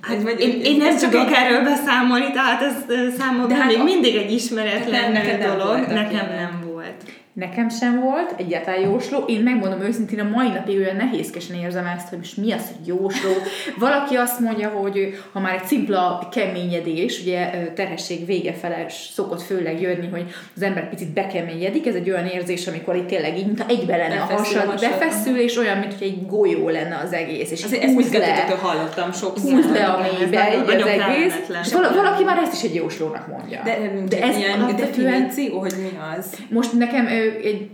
Hát, 0.00 0.22
vagy, 0.22 0.40
én, 0.40 0.60
én 0.60 0.76
nem 0.76 0.96
tudok 0.96 1.30
erről 1.32 1.62
beszámolni, 1.62 2.32
tehát 2.32 2.62
ez 2.62 2.74
számomra 3.18 3.54
hát 3.54 3.66
még 3.66 3.80
a... 3.80 3.84
mindig 3.84 4.16
egy 4.16 4.32
ismeretlen 4.32 5.38
dolog. 5.40 5.78
Nekem 5.78 6.26
nem 6.26 6.64
volt. 6.72 7.21
Nekem 7.34 7.68
sem 7.68 8.00
volt, 8.00 8.34
egyáltalán 8.36 8.80
jósló. 8.80 9.24
Én 9.26 9.40
megmondom 9.40 9.80
őszintén, 9.80 10.20
a 10.20 10.28
mai 10.28 10.48
napig 10.48 10.78
olyan 10.78 10.96
nehézkesen 10.96 11.56
érzem 11.56 11.86
ezt, 11.86 12.08
hogy 12.08 12.18
most 12.18 12.36
mi 12.36 12.52
az, 12.52 12.66
hogy 12.76 12.86
jósló. 12.86 13.30
Valaki 13.78 14.14
azt 14.14 14.40
mondja, 14.40 14.68
hogy 14.68 15.22
ha 15.32 15.40
már 15.40 15.54
egy 15.54 15.64
szimpla 15.64 16.28
keményedés, 16.32 17.20
ugye 17.20 17.50
terhesség 17.74 18.26
vége 18.26 18.52
fele 18.52 18.86
szokott 18.88 19.42
főleg 19.42 19.80
jönni, 19.80 20.08
hogy 20.10 20.24
az 20.56 20.62
ember 20.62 20.88
picit 20.88 21.08
bekeményedik, 21.08 21.86
ez 21.86 21.94
egy 21.94 22.10
olyan 22.10 22.26
érzés, 22.26 22.66
amikor 22.66 22.96
itt 22.96 23.06
tényleg 23.06 23.38
így, 23.38 23.46
mintha 23.46 23.68
egybe 23.68 23.96
lenne 23.96 24.20
a 24.20 24.24
hasad, 24.24 24.80
befeszül, 24.80 25.38
és 25.38 25.56
olyan, 25.56 25.78
mint 25.78 25.92
hogy 25.98 26.06
egy 26.06 26.26
golyó 26.26 26.68
lenne 26.68 27.00
az 27.04 27.12
egész. 27.12 27.50
És 27.50 27.64
az, 27.64 27.72
ezt 27.72 28.12
le, 28.12 28.56
hallottam 28.60 29.12
sokszor. 29.12 29.52
Húz 29.52 29.70
le 29.70 29.84
a 29.84 30.00
mélybe, 30.00 30.54
az 30.66 30.86
egész. 30.86 31.34
És 31.64 31.72
valaki 31.72 32.24
már 32.24 32.38
ezt 32.38 32.52
is 32.52 32.70
egy 32.70 32.74
jóslónak 32.74 33.26
mondja. 33.28 33.60
De, 33.64 33.78
de 34.08 34.22
ez 34.22 34.36
ilyen 34.36 34.76
definíció, 34.76 35.58
hogy 35.58 35.74
mi 35.78 35.98
az? 36.18 36.26
Most 36.50 36.72
nekem 36.72 37.06
egy 37.42 37.70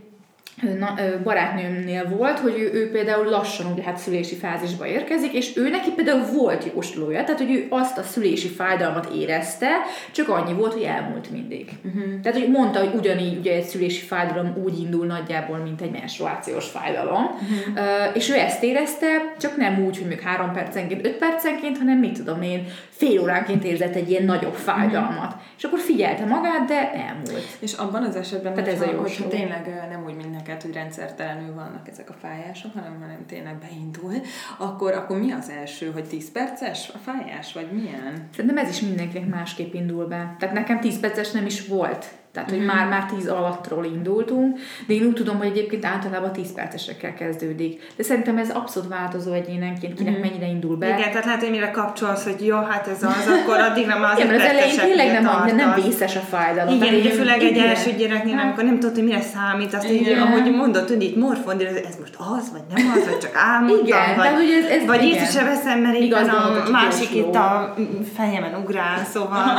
na, 0.78 0.94
barátnőmnél 1.22 2.08
volt, 2.08 2.38
hogy 2.38 2.58
ő, 2.58 2.70
ő 2.72 2.90
például 2.90 3.24
lassan 3.24 3.72
ugye 3.72 3.82
hát 3.82 3.96
szülési 3.96 4.34
fázisba 4.34 4.86
érkezik, 4.86 5.32
és 5.32 5.56
ő 5.56 5.68
neki 5.68 5.90
például 5.90 6.24
volt 6.32 6.70
jóslója, 6.74 7.24
tehát 7.24 7.40
hogy 7.40 7.50
ő 7.50 7.66
azt 7.68 7.98
a 7.98 8.02
szülési 8.02 8.48
fájdalmat 8.48 9.08
érezte, 9.14 9.68
csak 10.12 10.28
annyi 10.28 10.52
volt, 10.52 10.72
hogy 10.72 10.82
elmúlt 10.82 11.30
mindig. 11.30 11.68
Uh-huh. 11.84 12.20
Tehát, 12.22 12.38
hogy 12.38 12.50
mondta, 12.50 12.78
hogy 12.78 12.94
ugyanígy 12.94 13.36
ugye 13.36 13.52
egy 13.52 13.64
szülési 13.64 14.06
fájdalom 14.06 14.56
úgy 14.64 14.78
indul 14.78 15.06
nagyjából, 15.06 15.58
mint 15.58 15.80
egy 15.80 15.90
menstruációs 15.90 16.68
fájdalom, 16.68 17.24
uh-huh. 17.24 17.84
uh, 18.08 18.16
és 18.16 18.30
ő 18.30 18.34
ezt 18.34 18.62
érezte, 18.62 19.06
csak 19.40 19.56
nem 19.56 19.84
úgy, 19.84 19.98
hogy 19.98 20.06
még 20.06 20.20
három 20.20 20.52
percenként, 20.52 21.06
öt 21.06 21.16
percenként, 21.16 21.78
hanem 21.78 21.98
mit 21.98 22.12
tudom 22.12 22.42
én, 22.42 22.66
fél 22.98 23.20
óránként 23.20 23.64
érzett 23.64 23.94
egy 23.94 24.10
ilyen 24.10 24.24
nagyobb 24.24 24.54
fájdalmat. 24.54 25.26
Uh-huh. 25.26 25.42
És 25.56 25.64
akkor 25.64 25.78
figyelte 25.78 26.24
magát, 26.24 26.64
de 26.66 26.92
elmúlt. 26.92 27.56
És 27.58 27.72
abban 27.72 28.02
az 28.02 28.16
esetben, 28.16 28.54
Tehát 28.54 28.68
ez 28.68 28.80
a 28.80 28.90
jó 28.90 28.98
hogyha 28.98 29.28
tényleg 29.28 29.86
nem 29.90 30.04
úgy, 30.06 30.14
mint 30.16 30.32
neked, 30.32 30.62
hogy 30.62 30.72
rendszertelenül 30.72 31.54
vannak 31.54 31.88
ezek 31.88 32.10
a 32.10 32.14
fájások, 32.20 32.74
hanem, 32.74 32.96
hanem 33.00 33.26
tényleg 33.26 33.58
beindul, 33.58 34.12
akkor, 34.58 34.92
akkor 34.92 35.18
mi 35.18 35.32
az 35.32 35.50
első, 35.50 35.90
hogy 35.90 36.04
10 36.04 36.32
perces 36.32 36.90
a 36.94 36.98
fájás, 36.98 37.52
vagy 37.52 37.68
milyen? 37.72 38.28
Szerintem 38.34 38.64
ez 38.64 38.70
is 38.70 38.80
mindenkinek 38.80 39.28
másképp 39.28 39.74
indul 39.74 40.06
be. 40.06 40.36
Tehát 40.38 40.54
nekem 40.54 40.80
10 40.80 41.00
perces 41.00 41.30
nem 41.30 41.46
is 41.46 41.66
volt 41.66 42.06
tehát, 42.38 42.52
hogy 42.52 42.62
mm. 42.62 42.76
már, 42.76 42.88
már 42.88 43.04
10 43.16 43.28
alattról 43.28 43.84
indultunk, 43.84 44.58
de 44.86 44.94
én 44.94 45.02
úgy 45.02 45.12
tudom, 45.12 45.36
hogy 45.38 45.46
egyébként 45.46 45.84
általában 45.84 46.32
10 46.32 46.52
percesekkel 46.54 47.14
kezdődik. 47.14 47.92
De 47.96 48.02
szerintem 48.02 48.36
ez 48.36 48.50
abszolút 48.50 48.88
változó 48.88 49.32
egyénenként, 49.32 49.94
kinek 49.94 50.18
mm. 50.18 50.20
mennyire 50.20 50.46
indul 50.46 50.76
be. 50.76 50.86
Igen, 50.86 51.10
tehát 51.10 51.24
lehet, 51.24 51.40
hogy 51.40 51.50
mire 51.50 51.70
kapcsolsz, 51.70 52.24
hogy 52.24 52.46
jó, 52.46 52.56
hát 52.56 52.86
ez 52.86 53.02
az, 53.02 53.26
akkor 53.40 53.58
addig 53.60 53.86
nem 53.86 54.02
az 54.02 54.18
Igen, 54.18 54.34
az 54.34 54.40
elején 54.40 54.78
tényleg 54.78 55.12
nem, 55.12 55.22
nem, 55.46 55.56
nem 55.56 55.74
vészes 55.74 56.16
a 56.16 56.20
fájdalom. 56.20 56.74
Igen, 56.74 56.94
ugye 56.94 57.10
főleg 57.10 57.42
egy 57.42 57.58
első 57.58 57.90
gyereknél, 57.90 58.34
hát. 58.34 58.44
amikor 58.44 58.64
nem 58.64 58.78
tudod, 58.78 58.94
hogy 58.94 59.04
mire 59.04 59.20
számít, 59.20 59.74
azt 59.74 59.90
így, 59.90 60.08
ahogy 60.08 60.54
mondod, 60.54 60.88
hogy 60.88 61.02
itt 61.02 61.16
morfon, 61.16 61.56
de 61.56 61.66
ez 61.66 61.96
most 62.00 62.14
az, 62.36 62.50
vagy 62.52 62.62
nem 62.74 62.92
az, 62.96 63.04
vagy 63.04 63.18
csak 63.18 63.34
álmodtam, 63.34 63.86
igen, 63.86 64.16
vagy, 64.16 64.26
tehát, 64.26 64.40
ez, 64.40 64.80
ez, 64.80 64.86
vagy 64.86 65.02
észre 65.02 65.44
veszem, 65.44 65.80
mert 65.80 65.98
itt 65.98 66.12
a 66.12 66.68
másik 66.70 67.14
itt 67.14 67.34
a 67.34 67.74
fejemen 68.16 68.54
ugrál, 68.54 69.04
szóval... 69.04 69.58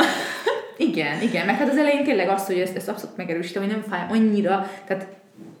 Igen, 0.80 1.22
igen, 1.22 1.46
meg 1.46 1.56
hát 1.56 1.68
az 1.68 1.76
elején 1.76 2.04
tényleg 2.04 2.28
az, 2.28 2.46
hogy 2.46 2.58
ezt, 2.58 2.76
ezt 2.76 2.88
abszolút 2.88 3.16
megerősítem, 3.16 3.62
hogy 3.62 3.70
nem 3.70 3.82
fáj 3.82 4.06
annyira, 4.08 4.70
tehát 4.86 5.06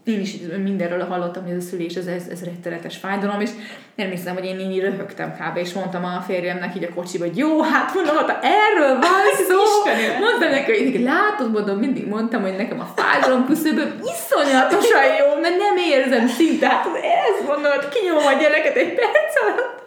én 0.04 0.20
is 0.20 0.36
mindenről 0.62 1.04
hallottam, 1.04 1.42
hogy 1.42 1.52
ez 1.52 1.64
a 1.64 1.68
szülés, 1.68 1.94
ez, 1.94 2.06
ez, 2.06 2.26
ez 2.30 2.44
rettenetes 2.44 2.96
fájdalom, 2.96 3.40
és 3.40 3.50
nem 3.94 4.10
hiszem, 4.10 4.34
hogy 4.34 4.44
én 4.44 4.60
így 4.60 4.80
röhögtem 4.80 5.32
kb. 5.32 5.56
és 5.56 5.72
mondtam 5.72 6.04
a 6.04 6.24
férjemnek 6.26 6.76
így 6.76 6.84
a 6.84 6.94
kocsiba, 6.94 7.24
hogy 7.24 7.36
jó, 7.36 7.62
hát 7.62 7.94
mondom, 7.94 8.16
ha 8.16 8.38
erről 8.42 8.98
van 8.98 9.24
szó, 9.48 9.90
mondtam 10.20 10.50
neki, 10.50 10.90
hogy 10.90 11.02
látod, 11.02 11.52
mondom, 11.52 11.78
mindig 11.78 12.06
mondtam, 12.06 12.42
hogy 12.42 12.56
nekem 12.56 12.80
a 12.80 12.92
fájdalom 12.96 13.46
küszöböm 13.46 14.00
iszonyatosan 14.14 15.04
jó, 15.18 15.40
mert 15.40 15.58
nem 15.58 15.76
érzem 15.76 16.26
szinte, 16.26 16.66
hát 16.68 16.86
ez 16.86 17.46
mondod, 17.46 17.88
kinyomom 17.88 18.26
a 18.26 18.40
gyereket 18.40 18.76
egy 18.76 18.94
perc 18.94 19.34
alatt, 19.42 19.78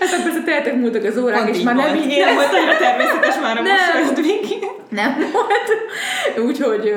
Hát 0.00 0.12
akkor 0.12 0.24
persze 0.24 0.42
teltek 0.42 0.74
múltak 0.74 1.04
az 1.04 1.18
órák, 1.18 1.48
és 1.48 1.62
már 1.62 1.74
nem 1.74 1.94
így 1.96 2.18
nem 2.18 2.34
volt 2.34 2.52
annyira 2.52 2.76
természetes 2.76 3.34
már 3.42 3.56
a 3.56 3.62
mosolyod, 3.62 4.14
Nem 4.88 5.30
volt. 5.32 5.68
Úgyhogy 6.48 6.92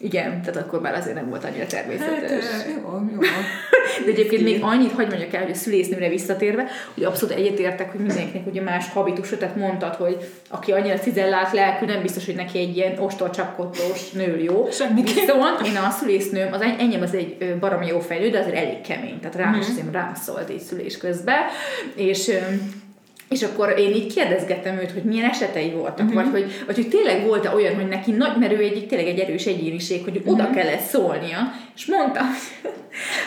igen, 0.00 0.42
tehát 0.42 0.56
akkor 0.56 0.80
már 0.80 0.94
azért 0.94 1.14
nem 1.14 1.28
volt 1.28 1.44
annyira 1.44 1.66
természetes. 1.66 2.44
Hát, 2.44 2.66
jó, 2.66 3.00
jó. 3.12 3.20
De 4.04 4.10
egyébként 4.10 4.42
még 4.42 4.62
annyit, 4.62 4.92
hogy 4.92 5.06
mondjak 5.06 5.32
el, 5.32 5.42
hogy 5.42 5.50
a 5.50 5.54
szülésznőre 5.54 6.08
visszatérve, 6.08 6.66
hogy 6.94 7.04
abszolút 7.04 7.34
egyetértek, 7.34 7.90
hogy 7.90 8.00
mindenkinek 8.00 8.46
ugye 8.46 8.62
más 8.62 8.88
habitus, 8.88 9.28
tehát 9.38 9.56
mondtad, 9.56 9.94
hogy 9.94 10.16
aki 10.48 10.72
annyira 10.72 10.98
cizellált 10.98 11.52
lelkű, 11.52 11.86
nem 11.86 12.02
biztos, 12.02 12.24
hogy 12.24 12.34
neki 12.34 12.58
egy 12.58 12.76
ilyen 12.76 12.98
ostorcsapkotós 12.98 14.10
nő 14.10 14.40
jó. 14.40 14.68
Semmi. 14.70 15.02
Viszont 15.02 15.66
én 15.66 15.76
a 15.76 15.90
szülésznőm, 15.90 16.52
az 16.52 16.60
enyém 16.60 17.02
az 17.02 17.14
egy 17.14 17.56
baromi 17.60 17.86
jó 17.86 18.00
fejlő, 18.00 18.30
de 18.30 18.38
azért 18.38 18.56
elég 18.56 18.80
kemény, 18.80 19.20
tehát 19.20 19.36
rám 19.36 19.50
mm-hmm. 19.50 19.60
is 19.60 19.66
rám 19.92 20.12
szólt 20.14 20.48
egy 20.48 20.60
szülés 20.60 20.96
közben, 20.96 21.40
és 21.94 22.30
és 23.28 23.42
akkor 23.42 23.74
én 23.78 23.94
így 23.94 24.14
kérdezgettem 24.14 24.78
őt, 24.78 24.90
hogy 24.90 25.02
milyen 25.02 25.30
esetei 25.30 25.70
voltak, 25.70 26.06
uh-huh. 26.06 26.22
vagy, 26.22 26.30
hogy, 26.30 26.52
vagy 26.66 26.74
hogy 26.74 26.88
tényleg 26.88 27.26
volt-e 27.26 27.54
olyan, 27.54 27.74
hogy 27.74 27.88
neki 27.88 28.10
nagy, 28.10 28.36
mert 28.38 28.52
ő 28.52 28.62
egy, 28.62 28.86
tényleg 28.86 29.08
egy 29.08 29.18
erős 29.18 29.46
egyéniség, 29.46 30.04
hogy 30.04 30.16
uh-huh. 30.16 30.32
oda 30.32 30.50
kellett 30.50 30.80
szólnia, 30.80 31.38
És 31.78 31.86
mondta, 31.86 32.20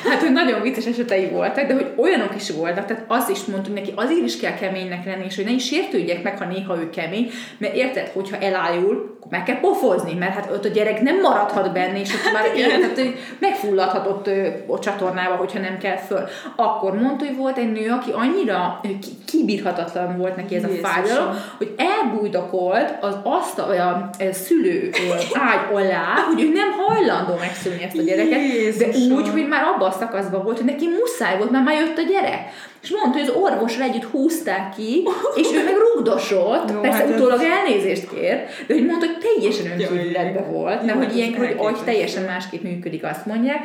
hát, 0.09 0.19
hogy 0.19 0.31
nagyon 0.31 0.61
vicces 0.61 0.85
esetei 0.85 1.27
voltak, 1.27 1.67
de 1.67 1.73
hogy 1.73 1.91
olyanok 1.97 2.35
is 2.35 2.49
voltak, 2.49 2.85
tehát 2.85 3.05
az 3.07 3.29
is 3.29 3.45
mondta, 3.45 3.69
hogy 3.69 3.79
neki 3.79 3.93
azért 3.95 4.25
is 4.25 4.39
kell 4.39 4.53
keménynek 4.53 5.05
lenni, 5.05 5.25
és 5.25 5.35
hogy 5.35 5.45
ne 5.45 5.51
is 5.51 5.65
sértődjek 5.65 6.23
meg, 6.23 6.37
ha 6.37 6.45
néha 6.45 6.77
ő 6.79 6.89
kemény, 6.89 7.31
mert 7.57 7.75
érted, 7.75 8.07
hogyha 8.07 8.37
elájul, 8.37 9.15
akkor 9.19 9.31
meg 9.31 9.43
kell 9.43 9.59
pofozni, 9.59 10.13
mert 10.13 10.33
hát 10.33 10.51
ott 10.51 10.65
a 10.65 10.69
gyerek 10.69 11.01
nem 11.01 11.21
maradhat 11.21 11.73
benne, 11.73 11.99
és 11.99 12.13
ott 12.13 12.33
már 12.33 12.55
érted, 12.55 12.95
hogy 12.95 13.15
megfulladhatott 13.39 14.29
a 14.67 14.79
csatornába, 14.79 15.35
hogyha 15.35 15.59
nem 15.59 15.77
kell 15.77 15.97
föl. 15.97 16.27
Akkor 16.55 16.93
mondta, 17.01 17.25
hogy 17.25 17.35
volt 17.35 17.57
egy 17.57 17.71
nő, 17.71 17.89
aki 17.89 18.11
annyira 18.11 18.81
kibírhatatlan 19.25 20.17
volt 20.17 20.35
neki 20.35 20.55
ez 20.55 20.63
a 20.63 20.87
fájdalom, 20.87 21.35
hogy 21.57 21.73
elbújdakolt 21.77 22.97
az 23.01 23.15
azt 23.23 23.59
a, 23.59 23.71
a, 23.71 24.09
a 24.19 24.33
szülő 24.33 24.89
ágy 25.33 25.73
alá, 25.73 26.13
hogy 26.29 26.41
ő 26.41 26.51
nem 26.51 26.71
hajlandó 26.71 27.35
megszülni 27.39 27.83
ezt 27.83 27.97
a 27.97 28.01
gyereket, 28.01 28.40
Jézusom. 28.41 29.09
de 29.09 29.15
úgy, 29.15 29.29
hogy 29.29 29.47
már 29.47 29.63
abban 29.63 29.89
a 29.89 29.91
szakaszban 29.99 30.43
volt, 30.43 30.57
hogy 30.57 30.65
neki 30.65 30.87
muszáj 30.99 31.37
volt, 31.37 31.51
mert 31.51 31.65
már 31.65 31.79
jött 31.79 31.97
a 31.97 32.01
gyerek. 32.01 32.39
És 32.83 32.89
mondta, 32.89 33.19
hogy 33.19 33.27
az 33.27 33.35
orvosra 33.35 33.83
együtt 33.83 34.03
húzták 34.03 34.75
ki, 34.75 35.03
és 35.35 35.47
ő 35.53 35.63
meg 35.63 35.75
rugdosott, 35.77 36.71
Jó, 36.71 36.79
persze 36.79 36.97
hát 36.97 37.09
utólag 37.09 37.39
ez... 37.41 37.47
elnézést 37.57 38.09
kér, 38.13 38.43
de 38.67 38.73
hogy 38.73 38.85
mondta, 38.85 39.05
hogy 39.05 39.17
teljesen 39.17 39.71
önkívületbe 39.71 40.41
volt, 40.41 40.85
mert 40.85 40.97
hogy 40.97 41.17
ilyenkor, 41.17 41.45
hogy 41.45 41.55
agy 41.57 41.83
teljesen 41.83 42.23
másképp 42.23 42.63
működik, 42.63 43.03
azt 43.03 43.25
mondják, 43.25 43.59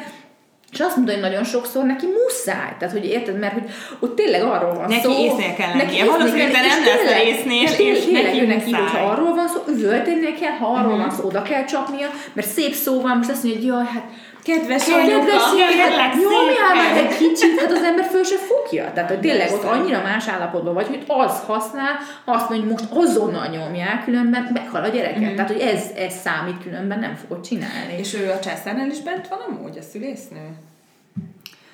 és 0.72 0.80
azt 0.80 0.96
mondta, 0.96 1.12
hogy 1.12 1.22
nagyon 1.22 1.44
sokszor 1.44 1.84
neki 1.84 2.06
muszáj. 2.06 2.76
Tehát, 2.78 2.94
hogy 2.94 3.04
érted, 3.04 3.38
mert 3.38 3.52
hogy 3.52 3.70
ott 3.98 4.16
tényleg 4.16 4.42
arról 4.42 4.74
van 4.74 4.88
neki 4.88 5.00
szó. 5.02 5.08
Neki 5.08 5.22
észnél 5.22 5.54
kell 5.54 5.76
lennie. 5.76 6.04
Valószínűleg 6.04 6.50
nem 6.50 6.62
lesz 6.62 7.24
észnél, 7.24 7.62
és 7.62 8.04
neki, 8.04 8.40
neki 8.40 8.70
hogyha 8.72 9.06
arról 9.10 9.34
van 9.34 9.48
szó, 9.48 9.60
üvöltenie 9.68 10.32
kell, 10.40 10.50
ha 10.50 10.66
arról 10.66 10.92
uh-huh. 10.92 11.06
van 11.06 11.10
szó, 11.10 11.26
oda 11.26 11.42
kell 11.42 11.64
csapnia, 11.64 12.08
mert 12.32 12.48
szép 12.48 12.72
szó 12.72 13.00
van, 13.00 13.16
most 13.16 13.30
azt 13.30 13.42
mondja, 13.42 13.60
hogy 13.60 13.70
jaj, 13.70 13.94
hát 13.94 14.04
Kedves 14.46 14.88
anyuka, 14.88 15.36
kérlek 15.56 16.14
Nyomjál 16.14 16.74
meg 16.74 17.04
egy 17.04 17.16
kicsit, 17.16 17.60
hát 17.60 17.72
az 17.72 17.82
ember 17.82 18.04
föl 18.04 18.24
se 18.24 18.36
fogja. 18.36 18.92
Tehát, 18.92 19.10
hogy 19.10 19.20
tényleg 19.20 19.52
ott 19.52 19.64
annyira 19.64 20.02
más 20.02 20.28
állapotban 20.28 20.74
vagy, 20.74 20.86
hogy 20.86 21.04
az 21.06 21.40
használ, 21.46 21.94
azt 22.24 22.48
mondja, 22.48 22.68
hogy 22.68 22.76
most 22.78 23.08
azonnal 23.08 23.46
nyomják, 23.46 24.04
különben 24.04 24.50
meghal 24.52 24.84
a 24.84 24.88
gyereket. 24.88 25.32
Mm. 25.32 25.34
Tehát, 25.34 25.50
hogy 25.50 25.60
ez, 25.60 25.82
ez 25.96 26.14
számít, 26.14 26.62
különben 26.62 26.98
nem 26.98 27.14
fogod 27.14 27.44
csinálni. 27.44 27.94
És 27.98 28.14
ő 28.14 28.30
a 28.30 28.38
császárnál 28.38 28.90
is 28.90 29.00
bent 29.00 29.28
van 29.28 29.38
amúgy, 29.48 29.78
a 29.78 29.82
szülésznő? 29.82 30.48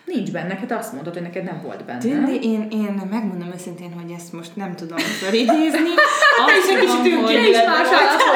Nincs 0.05 0.31
benne, 0.31 0.47
neked 0.47 0.71
azt 0.71 0.93
mondod, 0.93 1.13
hogy 1.13 1.23
neked 1.23 1.45
nem 1.45 1.61
volt 1.65 1.85
benne. 1.85 1.99
Tündi, 1.99 2.49
én, 2.49 2.69
én 2.71 3.03
megmondom 3.11 3.51
őszintén, 3.55 3.93
hogy 3.93 4.15
ezt 4.17 4.33
most 4.33 4.57
nem 4.57 4.75
tudom 4.77 4.99
felidézni. 4.99 5.91
Te 6.47 6.57
is 6.63 6.75
egy 6.75 6.81
kicsit 6.81 7.21
hogy... 7.21 7.49
is 7.49 7.57
más 7.67 7.89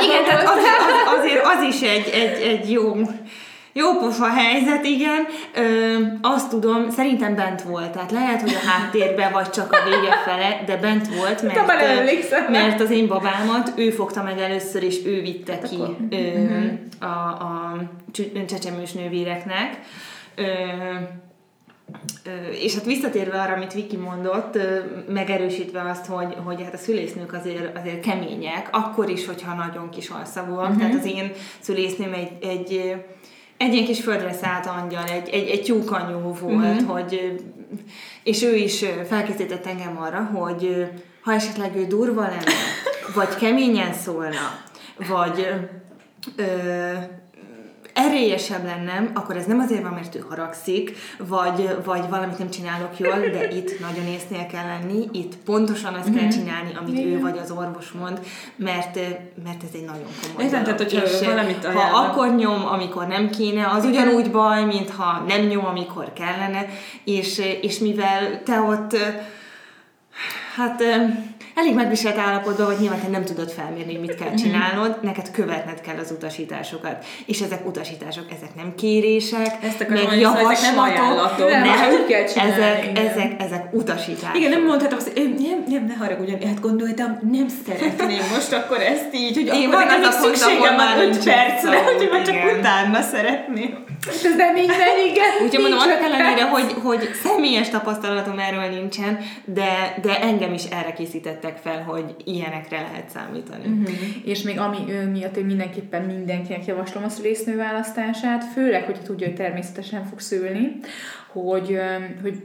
Igen, 0.05 0.25
tehát 0.25 0.42
az, 0.42 0.59
az, 0.59 1.18
azért 1.18 1.44
az 1.44 1.62
is 1.62 1.81
egy, 1.81 2.09
egy, 2.09 2.42
egy 2.42 2.70
jó 2.70 2.94
jó 3.76 3.98
pofa 3.98 4.28
helyzet, 4.28 4.84
igen. 4.84 5.26
Ö, 5.54 5.96
azt 6.22 6.50
tudom, 6.50 6.90
szerintem 6.90 7.34
bent 7.34 7.62
volt, 7.62 7.90
tehát 7.90 8.10
lehet, 8.10 8.40
hogy 8.40 8.54
a 8.54 8.68
háttérben 8.68 9.32
vagy 9.32 9.50
csak 9.50 9.72
a 9.72 9.84
vége 9.84 10.16
fele, 10.24 10.62
de 10.66 10.76
bent 10.76 11.08
volt, 11.14 11.42
mert, 11.42 12.48
mert 12.48 12.80
az 12.80 12.90
én 12.90 13.06
babámat 13.06 13.72
ő 13.76 13.90
fogta 13.90 14.22
meg 14.22 14.38
először, 14.38 14.82
és 14.82 15.04
ő 15.06 15.20
vitte 15.20 15.52
hát 15.52 15.68
ki 15.68 15.76
ö, 16.10 16.38
mhm. 16.38 16.74
a, 17.00 17.28
a 17.28 17.76
csecsemős 18.46 18.92
nővéreknek. 18.92 19.78
Ö, 20.34 20.42
és 22.50 22.74
hát 22.74 22.84
visszatérve 22.84 23.40
arra, 23.40 23.54
amit 23.54 23.72
Viki 23.72 23.96
mondott, 23.96 24.58
megerősítve 25.08 25.82
azt, 25.90 26.06
hogy, 26.06 26.36
hogy 26.44 26.62
hát 26.62 26.74
a 26.74 26.76
szülésznők 26.76 27.32
azért, 27.32 27.78
azért 27.78 28.00
kemények, 28.00 28.68
akkor 28.72 29.08
is, 29.08 29.26
hogyha 29.26 29.54
nagyon 29.54 29.90
kis 29.90 30.08
alszagúak. 30.08 30.62
Uh-huh. 30.62 30.78
Tehát 30.78 30.94
az 30.94 31.04
én 31.04 31.32
szülésznőm 31.60 32.12
egy, 32.12 32.30
egy 32.40 32.94
egy 33.57 33.73
ilyen 33.73 33.85
kis 33.85 34.01
földre 34.01 34.33
szállt 34.33 34.66
angyal, 34.66 35.05
egy, 35.05 35.29
egy, 35.29 35.49
egy 35.49 35.62
tyúkanyú 35.62 36.19
volt, 36.19 36.81
uh-huh. 36.81 36.90
hogy, 36.90 37.40
és 38.23 38.42
ő 38.42 38.55
is 38.55 38.85
felkészített 39.09 39.66
engem 39.66 39.99
arra, 39.99 40.23
hogy 40.23 40.87
ha 41.23 41.33
esetleg 41.33 41.77
ő 41.77 41.87
durva 41.87 42.21
lenne, 42.21 42.53
vagy 43.14 43.37
keményen 43.37 43.92
szólna, 43.92 44.61
vagy 45.09 45.49
ö, 46.37 46.45
erélyesebb 47.96 48.64
lennem, 48.64 49.11
akkor 49.14 49.37
ez 49.37 49.46
nem 49.46 49.59
azért 49.59 49.82
van, 49.82 49.92
mert 49.92 50.14
ő 50.14 50.24
haragszik, 50.28 50.96
vagy, 51.18 51.76
vagy 51.85 52.09
valamit 52.09 52.38
nem 52.38 52.50
csinálok 52.50 52.98
jól, 52.98 53.18
de 53.18 53.48
itt 53.50 53.80
nagyon 53.80 54.06
észnél 54.06 54.46
kell 54.46 54.66
lenni, 54.66 55.09
itt 55.12 55.37
pontosan 55.37 55.94
azt 55.94 56.14
kell 56.14 56.24
mhm. 56.24 56.38
csinálni, 56.38 56.70
amit 56.80 56.98
Igen. 56.98 57.12
ő 57.12 57.20
vagy 57.20 57.38
az 57.38 57.50
orvos 57.50 57.90
mond, 57.90 58.20
mert, 58.56 58.94
mert 59.44 59.62
ez 59.62 59.70
egy 59.74 59.85
nagyon 59.85 60.06
komoly 60.22 60.44
Értem, 60.44 60.62
tehát 60.62 60.78
hogyha 60.78 61.02
és 61.02 61.26
valamit 61.26 61.64
ajánlok. 61.64 61.82
Ha 61.82 61.98
akkor 61.98 62.35
nyom, 62.35 62.66
amikor 62.66 63.06
nem 63.06 63.30
kéne, 63.30 63.66
az 63.66 63.85
ugyanúgy 63.85 64.30
baj, 64.30 64.64
mint 64.64 64.90
ha 64.90 65.24
nem 65.28 65.40
nyom, 65.40 65.66
amikor 65.66 66.12
kellene, 66.12 66.66
és, 67.04 67.42
és 67.61 67.78
mivel 67.78 68.42
te 68.42 68.61
ott 68.61 68.96
hát 70.56 70.82
elég 71.57 71.75
megviselt 71.75 72.19
állapotban 72.19 72.66
vagy, 72.66 72.79
nyilván 72.79 73.01
te 73.01 73.09
nem 73.09 73.25
tudod 73.25 73.51
felmérni, 73.51 73.97
mit 73.97 74.14
kell 74.14 74.35
csinálnod, 74.35 74.99
neked 75.03 75.31
követned 75.31 75.81
kell 75.81 75.97
az 75.99 76.11
utasításokat. 76.11 77.05
És 77.27 77.40
ezek 77.40 77.66
utasítások, 77.66 78.25
ezek 78.37 78.55
nem 78.55 78.75
kérések, 78.75 79.57
Ezt 79.62 79.81
akarom 79.81 80.07
meg 80.07 80.19
javaslatok, 80.19 81.51
ezek 81.51 81.64
nem 81.64 81.90
nem, 81.90 82.07
kell 82.09 82.25
csinálni, 82.25 82.53
ezek, 82.53 82.99
ezek, 82.99 83.40
ezek 83.42 83.69
utasítások. 83.73 84.37
Igen, 84.37 84.51
nem 84.51 84.64
mondhatom 84.64 84.99
azt, 84.99 85.12
hogy 85.12 85.35
nem, 85.38 85.64
nem, 85.69 85.85
ne 85.87 85.95
haragudjon, 85.95 86.40
hát 86.47 86.61
gondoltam, 86.61 87.19
nem 87.31 87.47
szeretném 87.66 88.23
most 88.35 88.53
akkor 88.53 88.81
ezt 88.81 89.14
így, 89.14 89.35
hogy 89.35 89.47
Én 89.55 89.69
akkor 89.69 89.87
nekem 89.87 90.11
szükségem 90.11 90.77
van 90.77 90.99
5 90.99 91.25
percre, 91.25 91.83
hogy 91.83 92.09
már 92.12 92.23
csak 92.23 92.59
utána 92.59 93.03
szeretném. 93.03 93.85
Ez 94.09 94.23
nem 94.37 94.55
van, 94.55 94.99
igen. 95.11 95.45
Úgyhogy 95.45 95.61
mondom, 95.61 95.79
annak 95.79 96.03
ellenére, 96.03 96.49
hogy, 96.49 96.73
hogy 96.83 97.11
személyes 97.23 97.69
tapasztalatom 97.69 98.38
erről 98.38 98.69
nincsen, 98.69 99.19
de, 99.45 99.99
de 100.03 100.21
engem 100.21 100.53
is 100.53 100.64
erre 100.64 100.92
készítettek 100.92 101.57
fel, 101.57 101.83
hogy 101.83 102.14
ilyenekre 102.25 102.81
lehet 102.81 103.11
számítani. 103.11 103.66
Uh-huh. 103.66 103.97
És 104.25 104.42
még 104.42 104.59
ami 104.59 104.79
ő 104.88 105.11
miatt 105.11 105.37
én 105.37 105.45
mindenképpen 105.45 106.03
mindenkinek 106.03 106.64
javaslom 106.66 107.05
a 107.05 107.09
szülésznő 107.09 107.57
választását, 107.57 108.45
főleg, 108.53 108.85
hogyha 108.85 109.03
tudja, 109.03 109.27
hogy 109.27 109.37
természetesen 109.37 110.07
fog 110.07 110.21
szülni, 110.21 110.79
hogy, 111.42 111.79
hogy 112.22 112.42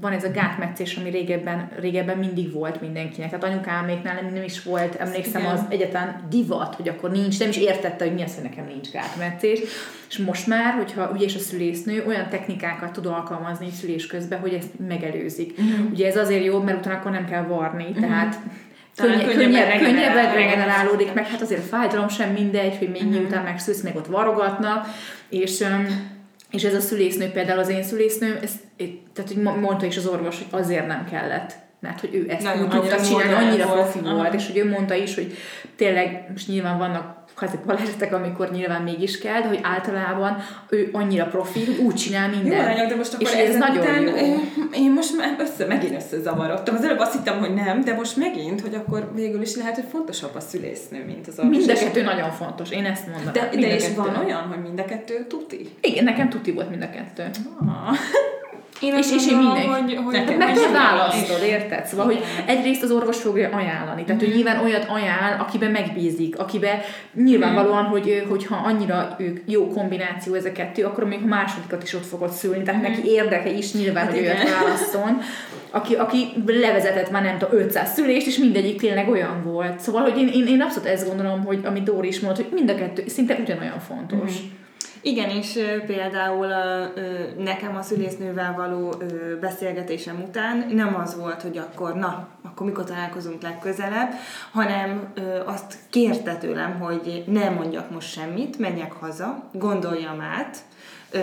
van 0.00 0.12
ez 0.12 0.24
a 0.24 0.30
gátmetszés, 0.30 0.96
ami 0.96 1.10
régebben, 1.10 1.68
régebben 1.80 2.18
mindig 2.18 2.52
volt 2.52 2.80
mindenkinek. 2.80 3.30
Tehát 3.30 3.44
anyukáméknál 3.44 4.14
nem, 4.22 4.34
nem 4.34 4.42
is 4.42 4.62
volt, 4.62 4.94
emlékszem, 4.94 5.46
az 5.46 5.60
egyetlen 5.68 6.26
divat, 6.30 6.74
hogy 6.74 6.88
akkor 6.88 7.10
nincs, 7.10 7.38
nem 7.38 7.48
is 7.48 7.56
értette, 7.56 8.04
hogy 8.04 8.14
mi 8.14 8.22
az, 8.22 8.34
hogy 8.34 8.42
nekem 8.42 8.64
nincs 8.66 8.90
gátmetszés. 8.90 9.60
És 10.08 10.18
most 10.18 10.46
már, 10.46 10.74
hogyha 10.74 11.10
ugye 11.10 11.24
és 11.24 11.34
a 11.34 11.38
szülésznő 11.38 12.04
olyan 12.06 12.28
technikákat 12.28 12.92
tud 12.92 13.06
alkalmazni 13.06 13.70
szülés 13.70 14.06
közben, 14.06 14.40
hogy 14.40 14.54
ezt 14.54 14.78
megelőzik. 14.88 15.58
Uh-huh. 15.58 15.90
Ugye 15.90 16.06
ez 16.06 16.16
azért 16.16 16.44
jó, 16.44 16.60
mert 16.60 16.78
utána 16.78 16.96
akkor 16.96 17.10
nem 17.10 17.26
kell 17.26 17.42
varni, 17.42 17.84
uh-huh. 17.84 18.00
tehát 18.00 18.38
Könnyebb, 18.96 19.30
könnyebb, 19.30 19.78
könnyebb 19.78 20.34
regenerálódik, 20.34 21.12
meg 21.12 21.26
hát 21.26 21.40
azért 21.40 21.60
a 21.60 21.76
fájdalom 21.76 22.08
sem 22.08 22.32
mindegy, 22.32 22.76
hogy 22.78 22.90
még 22.90 23.02
uh-huh. 23.02 23.18
miután 23.18 23.44
megszülsz, 23.44 23.82
meg 23.82 23.96
ott 23.96 24.06
varogatnak, 24.06 24.86
és 25.28 25.64
és 26.52 26.64
ez 26.64 26.74
a 26.74 26.80
szülésznő 26.80 27.30
például 27.30 27.58
az 27.58 27.68
én 27.68 27.82
szülésznőm, 27.82 28.38
ezt, 28.42 28.56
tehát 29.12 29.32
hogy 29.32 29.42
mondta 29.42 29.86
is 29.86 29.96
az 29.96 30.06
orvos, 30.06 30.36
hogy 30.36 30.60
azért 30.60 30.86
nem 30.86 31.04
kellett 31.10 31.54
mert 31.82 32.00
hogy 32.00 32.14
ő 32.14 32.26
ezt 32.28 32.56
úgy 32.62 32.68
tudta 32.68 33.02
csinálni, 33.02 33.46
annyira 33.46 33.66
profi 33.66 33.98
volt, 34.00 34.34
és 34.34 34.46
hogy 34.46 34.56
ő 34.56 34.68
mondta 34.68 34.94
is, 34.94 35.14
hogy 35.14 35.36
tényleg 35.76 36.26
most 36.30 36.48
nyilván 36.48 36.78
vannak 36.78 37.21
kvázi 37.36 37.56
balesetek, 37.66 38.14
amikor 38.14 38.50
nyilván 38.50 38.82
mégis 38.82 39.18
kell, 39.18 39.40
de 39.40 39.48
hogy 39.48 39.60
általában 39.62 40.36
ő 40.68 40.88
annyira 40.92 41.24
profi, 41.24 41.64
hogy 41.64 41.76
úgy 41.76 41.94
csinál 41.94 42.28
mindent. 42.28 42.78
Jó, 42.78 42.86
de 42.86 42.96
most 42.96 43.14
akkor 43.14 43.26
és 43.26 43.32
ez 43.32 43.56
nagyon 43.56 43.82
után, 43.82 44.02
jó. 44.02 44.14
Én 44.74 44.92
most 44.92 45.16
már 45.16 45.36
össze, 45.38 45.66
megint 45.66 45.94
összezavarodtam. 45.94 46.74
Az 46.74 46.84
előbb 46.84 46.98
azt 46.98 47.12
hittem, 47.12 47.38
hogy 47.38 47.54
nem, 47.54 47.80
de 47.80 47.94
most 47.94 48.16
megint, 48.16 48.60
hogy 48.60 48.74
akkor 48.74 49.10
végül 49.14 49.42
is 49.42 49.56
lehet, 49.56 49.74
hogy 49.74 49.84
fontosabb 49.90 50.34
a 50.34 50.40
szülésznő, 50.40 51.04
mint 51.04 51.28
az 51.28 51.38
orvos. 51.38 51.56
Mind 51.56 51.70
a 51.70 51.74
kettő 51.74 52.02
nagyon 52.02 52.30
fontos, 52.30 52.70
én 52.70 52.84
ezt 52.84 53.06
mondom. 53.06 53.32
De, 53.32 53.48
de 53.60 53.74
és 53.74 53.88
van 53.96 54.16
olyan, 54.24 54.42
hogy 54.42 54.62
mind 54.62 54.78
a 54.78 54.84
kettő 54.84 55.26
tuti? 55.28 55.68
Igen, 55.80 56.04
nekem 56.04 56.28
tuti 56.28 56.52
volt 56.52 56.70
mind 56.70 56.82
a 56.82 56.90
kettő. 56.90 57.30
Ah. 57.60 57.96
Én 58.82 58.96
és, 58.96 59.12
és 59.12 59.26
én 59.26 59.36
mindenki. 59.36 59.66
Hogy, 59.66 59.98
hogy 60.04 60.14
Nekem 60.14 60.38
meg 60.38 60.54
kell 60.54 60.72
választod, 60.72 61.42
érted? 61.42 61.86
Szóval, 61.86 62.04
hogy 62.04 62.22
egyrészt 62.46 62.82
az 62.82 62.90
orvos 62.90 63.16
fogja 63.16 63.48
ajánlani. 63.48 64.04
Tehát, 64.04 64.20
hogy 64.20 64.28
mhm. 64.28 64.36
nyilván 64.36 64.64
olyat 64.64 64.86
ajánl, 64.88 65.40
akiben 65.40 65.70
megbízik, 65.70 66.38
akiben 66.38 66.78
nyilvánvalóan, 67.14 67.84
hogy, 67.84 68.26
hogyha 68.28 68.56
annyira 68.64 69.16
ők 69.18 69.40
jó 69.46 69.68
kombináció 69.68 70.34
ez 70.34 70.44
a 70.44 70.52
kettő, 70.52 70.84
akkor 70.84 71.04
még 71.04 71.20
a 71.22 71.26
másodikat 71.26 71.82
is 71.82 71.94
ott 71.94 72.06
fogod 72.06 72.30
szülni. 72.30 72.62
Tehát 72.62 72.82
neki 72.82 73.04
érdeke 73.04 73.50
is 73.50 73.72
nyilván, 73.72 74.04
hát 74.04 74.12
hogy 74.12 74.22
olyat 74.22 74.50
válaszol. 74.50 75.22
Aki, 75.70 75.94
aki 75.94 76.32
levezetett 76.46 77.10
már 77.10 77.22
nem 77.22 77.38
tudom, 77.38 77.60
500 77.60 77.92
szülést, 77.92 78.26
és 78.26 78.36
mindegyik 78.36 78.80
tényleg 78.80 79.08
olyan 79.08 79.42
volt. 79.44 79.80
Szóval, 79.80 80.02
hogy 80.02 80.18
én, 80.18 80.28
én, 80.28 80.46
én 80.46 80.60
abszolút 80.60 80.88
ezt 80.88 81.06
gondolom, 81.06 81.44
hogy 81.44 81.60
amit 81.64 81.82
Dóri 81.82 82.08
is 82.08 82.20
mondott, 82.20 82.42
hogy 82.42 82.52
mind 82.54 82.70
a 82.70 82.74
kettő 82.74 83.04
szinte 83.06 83.36
ugyanolyan 83.40 83.78
fontos. 83.78 84.30
Mm-hmm. 84.32 84.60
Igen, 85.02 85.30
és 85.30 85.58
például 85.86 86.46
nekem 87.38 87.76
a 87.76 87.82
szülésznővel 87.82 88.54
való 88.56 88.94
beszélgetésem 89.40 90.22
után 90.28 90.66
nem 90.70 90.94
az 90.94 91.16
volt, 91.16 91.42
hogy 91.42 91.58
akkor 91.58 91.94
na, 91.94 92.28
akkor 92.42 92.66
mikor 92.66 92.84
találkozunk 92.84 93.42
legközelebb, 93.42 94.10
hanem 94.52 95.12
azt 95.46 95.78
kérte 95.90 96.36
tőlem, 96.36 96.80
hogy 96.80 97.24
ne 97.26 97.50
mondjak 97.50 97.90
most 97.90 98.12
semmit, 98.12 98.58
menjek 98.58 98.92
haza, 98.92 99.48
gondoljam 99.52 100.20
át, 100.20 100.56
ö, 101.10 101.18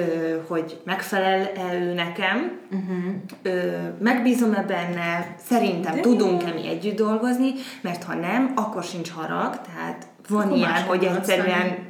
hogy 0.48 0.82
megfelel-e 0.84 1.74
ő 1.74 1.94
nekem, 1.94 2.60
uh-huh. 2.72 3.14
ö, 3.42 3.72
megbízom-e 4.00 4.64
benne, 4.64 5.36
szerintem 5.46 5.96
De 5.96 6.02
tudunk-e 6.02 6.54
mi 6.54 6.68
együtt 6.68 6.98
dolgozni, 6.98 7.52
mert 7.82 8.04
ha 8.04 8.14
nem, 8.14 8.52
akkor 8.56 8.84
sincs 8.84 9.12
harag, 9.12 9.62
tehát 9.62 10.08
van 10.30 10.44
akkor 10.44 10.58
ilyen, 10.58 10.84
hogy 10.84 11.04
egyszerűen 11.04 11.89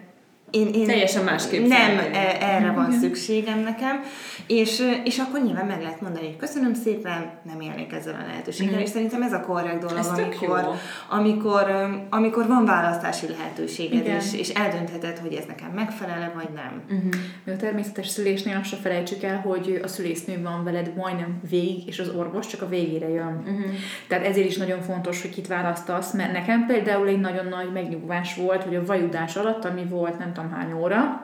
én, 0.51 0.73
én 0.73 0.85
Teljesen 0.85 1.23
másképp. 1.23 1.67
Nem 1.67 1.97
e, 1.97 2.37
erre 2.39 2.71
van 2.71 2.91
szükségem 2.91 3.59
nekem, 3.59 4.01
és, 4.47 4.99
és 5.03 5.17
akkor 5.17 5.41
nyilván 5.41 5.65
meg 5.65 5.81
lehet 5.81 6.01
mondani, 6.01 6.25
hogy 6.25 6.37
köszönöm 6.37 6.73
szépen, 6.73 7.31
nem 7.43 7.61
élnék 7.61 7.93
ezzel 7.93 8.13
a 8.23 8.27
lehetőséggel, 8.27 8.79
mm. 8.79 8.81
és 8.81 8.89
szerintem 8.89 9.21
ez 9.21 9.33
a 9.33 9.39
korrekt 9.39 9.79
dolog, 9.79 9.97
ez 9.97 10.07
amikor, 10.07 10.69
amikor, 11.09 11.71
amikor 12.09 12.47
van 12.47 12.65
választási 12.65 13.27
lehetőséged, 13.27 14.05
és, 14.05 14.33
és 14.33 14.49
eldöntheted, 14.49 15.17
hogy 15.17 15.33
ez 15.33 15.45
nekem 15.47 15.71
megfelele, 15.71 16.31
vagy 16.35 16.49
nem. 16.55 16.81
Uh-huh. 16.89 17.55
A 17.55 17.57
természetes 17.57 18.07
szülésnél 18.07 18.57
azt 18.61 18.69
se 18.69 18.75
felejtsük 18.75 19.23
el, 19.23 19.39
hogy 19.39 19.79
a 19.83 19.87
szülésznő 19.87 20.41
van 20.41 20.63
veled 20.63 20.91
majdnem 20.95 21.41
végig, 21.49 21.87
és 21.87 21.99
az 21.99 22.09
orvos 22.09 22.47
csak 22.47 22.61
a 22.61 22.67
végére 22.67 23.09
jön. 23.09 23.37
Uh-huh. 23.37 23.73
Tehát 24.07 24.25
ezért 24.25 24.47
is 24.47 24.57
nagyon 24.57 24.81
fontos, 24.81 25.21
hogy 25.21 25.31
kit 25.31 25.47
választasz, 25.47 26.13
mert 26.13 26.31
nekem 26.31 26.65
például 26.65 27.07
egy 27.07 27.19
nagyon 27.19 27.45
nagy 27.45 27.71
megnyugvás 27.71 28.35
volt, 28.35 28.63
hogy 28.63 28.75
a 28.75 28.85
vajudás 28.85 29.35
alatt, 29.35 29.65
ami 29.65 29.83
volt 29.83 30.19
nem 30.19 30.33
tudom 30.39 30.51
hány 30.51 30.73
óra, 30.73 31.23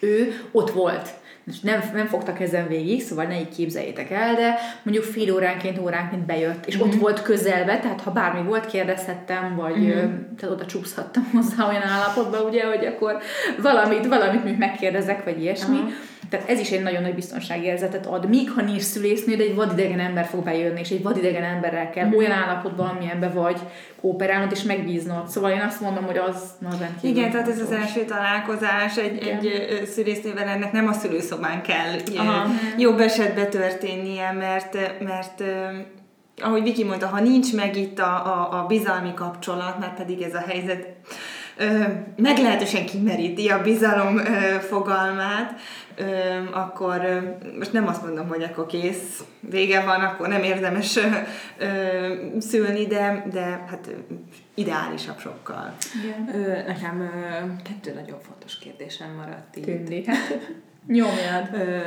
ő 0.00 0.40
ott 0.52 0.70
volt. 0.70 1.08
És 1.46 1.60
nem, 1.60 1.82
nem 1.94 2.06
fogtak 2.06 2.40
ezen 2.40 2.68
végig, 2.68 3.02
szóval 3.02 3.24
ne 3.24 3.40
így 3.40 3.54
képzeljétek 3.54 4.10
el, 4.10 4.34
de 4.34 4.58
mondjuk 4.82 5.04
fél 5.04 5.34
óránként, 5.34 5.78
óránként 5.78 6.26
bejött, 6.26 6.66
és 6.66 6.76
mm-hmm. 6.76 6.86
ott 6.86 6.92
mhm. 6.92 7.00
volt 7.00 7.22
közelbe, 7.22 7.78
tehát 7.78 8.00
ha 8.00 8.10
bármi 8.10 8.48
volt, 8.48 8.66
kérdezhettem, 8.66 9.56
vagy 9.56 9.76
mm-hmm. 9.76 10.34
tehát 10.36 10.54
oda 10.54 10.66
csúszhattam 10.66 11.30
hozzá 11.32 11.68
olyan 11.68 11.82
állapotba, 11.82 12.42
ugye, 12.42 12.66
hogy 12.66 12.86
akkor 12.86 13.18
valamit, 13.62 14.06
valamit 14.06 14.58
megkérdezek, 14.58 15.24
vagy 15.24 15.40
ilyesmi. 15.40 15.76
Uh-huh. 15.76 15.92
Tehát 16.30 16.48
ez 16.48 16.58
is 16.58 16.70
egy 16.70 16.82
nagyon 16.82 17.02
nagy 17.02 17.14
biztonságérzetet 17.14 18.06
ad, 18.06 18.28
míg 18.28 18.50
ha 18.50 18.62
nincs 18.62 18.82
szülésznő, 18.82 19.36
de 19.36 19.42
egy 19.42 19.54
vadidegen 19.54 20.00
ember 20.00 20.24
fog 20.24 20.44
bejönni, 20.44 20.80
és 20.80 20.90
egy 20.90 21.02
vadidegen 21.02 21.44
emberrel 21.44 21.90
kell 21.90 22.06
mm. 22.06 22.16
olyan 22.16 22.30
állapotban, 22.30 22.88
amilyenben 22.88 23.32
vagy, 23.32 23.58
kooperálnod 24.00 24.52
és 24.52 24.62
megbíznod. 24.62 25.28
Szóval 25.28 25.50
én 25.50 25.60
azt 25.60 25.80
mondom, 25.80 26.04
hogy 26.04 26.16
az 26.16 26.50
az 26.68 26.78
rendkívül 26.78 27.16
Igen, 27.16 27.30
tehát 27.30 27.48
ez 27.48 27.60
az 27.60 27.70
első 27.70 28.04
találkozás 28.04 28.96
egy, 28.96 29.18
egy 29.18 29.82
szülésznővel 29.86 30.48
ennek 30.48 30.72
nem 30.72 30.88
a 30.88 30.92
szülőszobán 30.92 31.62
kell 31.62 31.96
Aha. 32.16 32.48
jobb 32.78 33.00
esetben 33.00 33.50
történnie, 33.50 34.32
mert, 34.32 35.02
mert 35.04 35.42
ahogy 36.42 36.62
Viki 36.62 36.84
mondta, 36.84 37.06
ha 37.06 37.20
nincs 37.20 37.54
meg 37.54 37.76
itt 37.76 37.98
a, 37.98 38.26
a, 38.26 38.60
a 38.60 38.66
bizalmi 38.66 39.14
kapcsolat, 39.14 39.78
mert 39.78 39.96
pedig 39.96 40.22
ez 40.22 40.34
a 40.34 40.44
helyzet 40.48 40.86
meglehetősen 42.16 42.86
kimeríti 42.86 43.48
a 43.48 43.62
bizalom 43.62 44.18
fogalmát, 44.60 45.60
akkor 46.52 47.00
most 47.58 47.72
nem 47.72 47.86
azt 47.86 48.02
mondom, 48.02 48.28
hogy 48.28 48.42
akkor 48.42 48.66
kész, 48.66 49.22
vége 49.40 49.84
van, 49.84 50.00
akkor 50.00 50.28
nem 50.28 50.42
érdemes 50.42 50.98
szülni, 52.38 52.86
de, 52.86 53.26
de 53.32 53.40
hát 53.40 53.88
ideálisabb 54.54 55.18
sokkal. 55.18 55.74
Igen. 56.02 56.42
Ö, 56.42 56.66
nekem 56.66 57.00
ö, 57.00 57.62
kettő 57.62 57.94
nagyon 57.94 58.18
fontos 58.20 58.58
kérdésem 58.58 59.14
maradt 59.16 59.56
itt. 59.56 59.64
Tűnik. 59.64 60.08
Nyomjad. 60.86 61.48
Ö, 61.52 61.78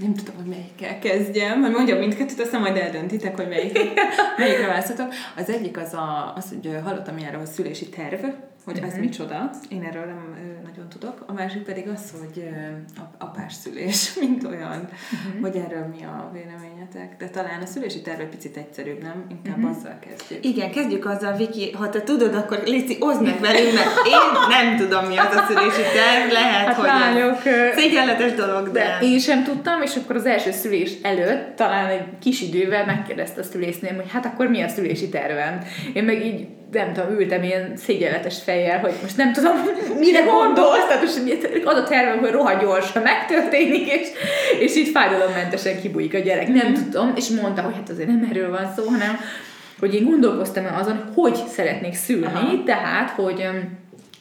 nem 0.00 0.14
tudom, 0.14 0.34
hogy 0.36 0.46
melyikkel 0.46 0.98
kezdjem, 0.98 1.60
mert 1.60 1.74
mondjam 1.74 1.98
mindkettőt, 1.98 2.40
aztán 2.40 2.60
majd 2.60 2.76
eldöntitek, 2.76 3.36
hogy 3.36 3.48
melyik, 3.48 3.78
melyikre 4.38 4.66
választhatok. 4.66 5.12
Az 5.36 5.50
egyik 5.50 5.78
az, 5.78 5.92
a, 5.94 6.32
az 6.36 6.48
hogy 6.48 6.80
hallottam 6.84 7.18
ilyenre, 7.18 7.36
hogy 7.36 7.46
szülési 7.46 7.88
terv, 7.88 8.24
hogy 8.68 8.78
ez 8.78 8.88
uh-huh. 8.88 9.00
micsoda, 9.00 9.50
én 9.68 9.82
erről 9.82 10.04
nem 10.04 10.36
nagyon 10.64 10.88
tudok. 10.88 11.24
A 11.26 11.32
másik 11.32 11.62
pedig 11.62 11.88
az, 11.88 12.14
hogy 12.20 12.48
apás 13.18 13.52
szülés, 13.52 14.14
mint 14.20 14.44
olyan, 14.44 14.88
uh-huh. 14.88 15.40
hogy 15.40 15.56
erről 15.56 15.86
mi 15.86 16.04
a 16.04 16.30
véleményetek. 16.32 17.16
De 17.18 17.28
talán 17.28 17.62
a 17.62 17.66
szülési 17.66 18.00
terv 18.00 18.20
egy 18.20 18.28
picit 18.28 18.56
egyszerűbb, 18.56 19.02
nem? 19.02 19.24
Inkább 19.28 19.56
uh-huh. 19.56 19.76
azzal 19.76 19.98
kezdjük. 19.98 20.44
Igen, 20.44 20.70
kezdjük 20.70 21.06
azzal, 21.06 21.36
Viki, 21.36 21.72
ha 21.72 21.88
te 21.88 22.02
tudod, 22.02 22.34
akkor 22.34 22.62
Léci, 22.64 22.96
oszd 23.00 23.22
meg 23.22 23.40
velünk, 23.40 23.74
mert 23.74 24.06
én 24.06 24.26
nem 24.48 24.76
tudom, 24.76 25.04
mi 25.04 25.16
az 25.16 25.36
a 25.36 25.44
szülési 25.48 25.82
terv, 25.82 26.32
lehet, 26.32 26.66
hát 26.66 26.74
hogy 26.74 26.86
lányok, 26.86 27.38
szégyenletes 27.74 28.34
dolog, 28.34 28.70
de... 28.70 28.98
de... 29.00 29.06
Én 29.06 29.18
sem 29.18 29.44
tudtam, 29.44 29.82
és 29.82 29.96
akkor 29.96 30.16
az 30.16 30.26
első 30.26 30.50
szülés 30.50 30.92
előtt, 31.02 31.56
talán 31.56 31.88
egy 31.88 32.18
kis 32.20 32.40
idővel 32.40 32.84
megkérdezte 32.84 33.40
a 33.40 33.44
szülészném, 33.44 33.94
hogy 33.94 34.10
hát 34.10 34.26
akkor 34.26 34.48
mi 34.48 34.62
a 34.62 34.68
szülési 34.68 35.08
tervem. 35.08 35.64
Én 35.92 36.04
meg 36.04 36.24
így 36.24 36.46
nem 36.72 36.92
tudom, 36.92 37.10
ültem 37.18 37.42
ilyen 37.42 37.72
szégyenletes 37.76 38.42
fejjel, 38.42 38.78
hogy 38.78 38.92
most 39.02 39.16
nem 39.16 39.32
tudom, 39.32 39.52
mire 39.98 40.20
gondolsz, 40.20 40.86
tehát 40.86 41.02
most 41.02 41.64
az 41.64 41.76
a 41.76 41.82
tervem, 41.82 42.18
hogy 42.18 42.30
rohadt 42.30 42.60
gyorsan 42.60 43.02
megtörténik, 43.02 43.92
és, 43.92 44.08
és 44.60 44.76
így 44.76 44.88
fájdalommentesen 44.88 45.80
kibújik 45.80 46.14
a 46.14 46.18
gyerek. 46.18 46.48
Nem 46.48 46.74
tudom, 46.74 47.12
és 47.16 47.28
mondta, 47.28 47.62
hogy 47.62 47.74
hát 47.74 47.90
azért 47.90 48.08
nem 48.08 48.28
erről 48.30 48.50
van 48.50 48.72
szó, 48.76 48.84
hanem 48.84 49.20
hogy 49.78 49.94
én 49.94 50.04
gondolkoztam 50.04 50.64
azon, 50.80 51.12
hogy 51.14 51.34
szeretnék 51.34 51.94
szülni, 51.94 52.26
Aha. 52.26 52.62
tehát, 52.64 53.10
hogy 53.10 53.48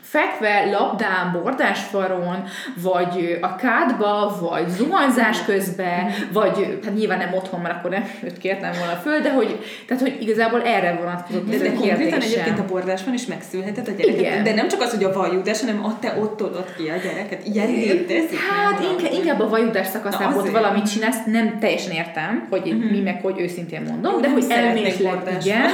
fekve 0.09 0.69
labdán, 0.71 1.39
bordásfaron, 1.41 2.43
vagy 2.81 3.37
a 3.41 3.55
kádba, 3.55 4.37
vagy 4.41 4.69
zuhanyzás 4.69 5.43
közben, 5.45 6.13
vagy 6.33 6.79
hát 6.85 6.95
nyilván 6.95 7.17
nem 7.17 7.33
otthon, 7.33 7.59
mert 7.59 7.75
akkor 7.75 7.89
nem 7.89 8.09
őt 8.23 8.37
kértem 8.37 8.71
volna 8.77 8.93
föl, 8.93 9.19
de 9.19 9.31
hogy, 9.31 9.59
tehát, 9.87 10.03
hogy 10.03 10.17
igazából 10.21 10.61
erre 10.61 10.97
vonatkozott 10.99 11.53
ez 11.53 11.61
a 11.61 11.81
kérdésem. 11.81 12.21
egyébként 12.21 12.59
a 12.59 12.65
bordás 12.65 13.03
van, 13.03 13.13
és 13.13 13.25
megszülheted 13.25 13.87
a 13.87 13.91
gyereket. 13.91 14.19
Igen. 14.19 14.43
De 14.43 14.53
nem 14.53 14.67
csak 14.67 14.81
az, 14.81 14.91
hogy 14.91 15.03
a 15.03 15.13
vajudás, 15.13 15.59
hanem 15.59 15.83
ott 15.83 15.99
te 15.99 16.17
ott 16.19 16.37
tolod 16.37 16.73
ki 16.77 16.89
a 16.89 16.95
gyereket. 16.95 17.47
Ilyen 17.53 17.67
létezik. 17.67 18.39
Hát 18.39 18.83
inkább, 18.91 19.13
inkább 19.13 19.39
a 19.39 19.49
vajudás 19.49 19.87
szakaszában 19.87 20.37
ott 20.37 20.49
valamit 20.49 20.91
csinálsz, 20.91 21.25
nem 21.25 21.59
teljesen 21.59 21.91
értem, 21.91 22.47
hogy 22.49 22.67
uh-huh. 22.67 22.91
mi 22.91 22.99
meg 22.99 23.21
hogy 23.21 23.39
őszintén 23.39 23.81
mondom, 23.81 24.13
Jó, 24.13 24.19
de 24.19 24.29
hogy 24.29 24.45
elméletleg 24.49 25.37
igen. 25.41 25.69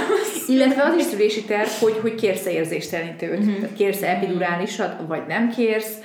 Illetve 0.48 0.84
az 0.84 0.96
is 0.98 1.04
szülési 1.04 1.44
terv, 1.44 1.68
hogy, 1.80 1.98
hogy 2.02 2.16
kérsz 2.16 2.46
érzéstelenítőt, 2.46 3.40
uh-huh. 3.40 3.74
kérsz 3.78 4.02
epidurálisat, 4.24 4.96
vagy 5.08 5.22
nem 5.28 5.50
kérsz. 5.50 5.98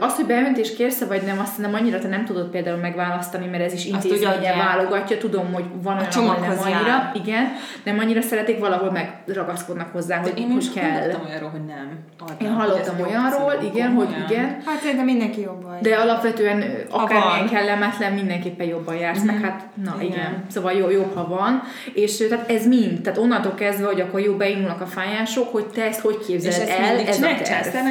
Az, 0.00 0.16
hogy 0.16 0.26
beönt 0.26 0.58
és 0.58 0.74
kérsz 0.74 1.04
vagy 1.04 1.22
nem, 1.22 1.38
azt 1.38 1.58
nem 1.58 1.74
annyira 1.74 1.98
te 1.98 2.08
nem 2.08 2.24
tudod 2.24 2.48
például 2.48 2.76
megválasztani, 2.76 3.46
mert 3.46 3.62
ez 3.62 3.72
is 3.72 3.84
intézménye 3.84 4.54
válogatja. 4.56 5.18
Tudom, 5.18 5.52
hogy 5.52 5.64
van 5.82 5.96
olyan, 5.96 6.08
ahol 6.10 6.46
nem 6.48 6.58
annyira, 6.58 6.86
jár. 6.86 7.12
igen, 7.14 7.46
nem 7.84 7.98
annyira 7.98 8.20
szeretik, 8.20 8.58
valahol 8.58 8.90
megragaszkodnak 8.90 9.92
hozzá, 9.92 10.18
hogy 10.18 10.38
én 10.38 10.48
most 10.48 10.72
kell. 10.72 10.90
hallottam 10.90 11.24
olyanról, 11.26 11.50
hogy 11.50 11.64
nem. 11.64 11.98
Adnám, 12.18 12.50
én 12.50 12.56
hallottam 12.56 13.00
olyanról, 13.00 13.52
igen, 13.62 13.90
hogy 13.90 14.08
igen. 14.28 14.56
Hát 14.66 14.80
szerintem 14.80 15.04
mindenki 15.04 15.40
jobban. 15.40 15.78
De 15.80 15.96
alapvetően 15.96 16.64
akármilyen 16.90 17.48
kellemetlen, 17.48 18.12
mindenképpen 18.12 18.66
jobban 18.66 18.96
jársz, 18.96 19.18
mm-hmm. 19.18 19.26
meg 19.26 19.36
mhm. 19.36 19.44
hát, 19.44 19.66
na 19.84 19.94
igen. 19.98 20.12
igen. 20.12 20.44
Szóval 20.48 20.72
jó, 20.72 20.90
jobb, 20.90 21.14
ha 21.14 21.28
van. 21.28 21.62
És 21.94 22.16
tehát 22.16 22.50
ez 22.50 22.66
mind, 22.66 23.00
tehát 23.00 23.18
onnantól 23.18 23.54
kezdve, 23.54 23.86
hogy 23.86 24.00
akkor 24.00 24.20
jó 24.20 24.34
beindulnak 24.34 24.80
a 24.80 24.86
fájások, 24.86 25.52
hogy 25.52 25.66
te 25.66 25.84
ezt 25.84 26.00
hogy 26.00 26.18
képzeled 26.26 26.68
el, 26.68 26.98
ez 26.98 27.22
a 27.22 27.28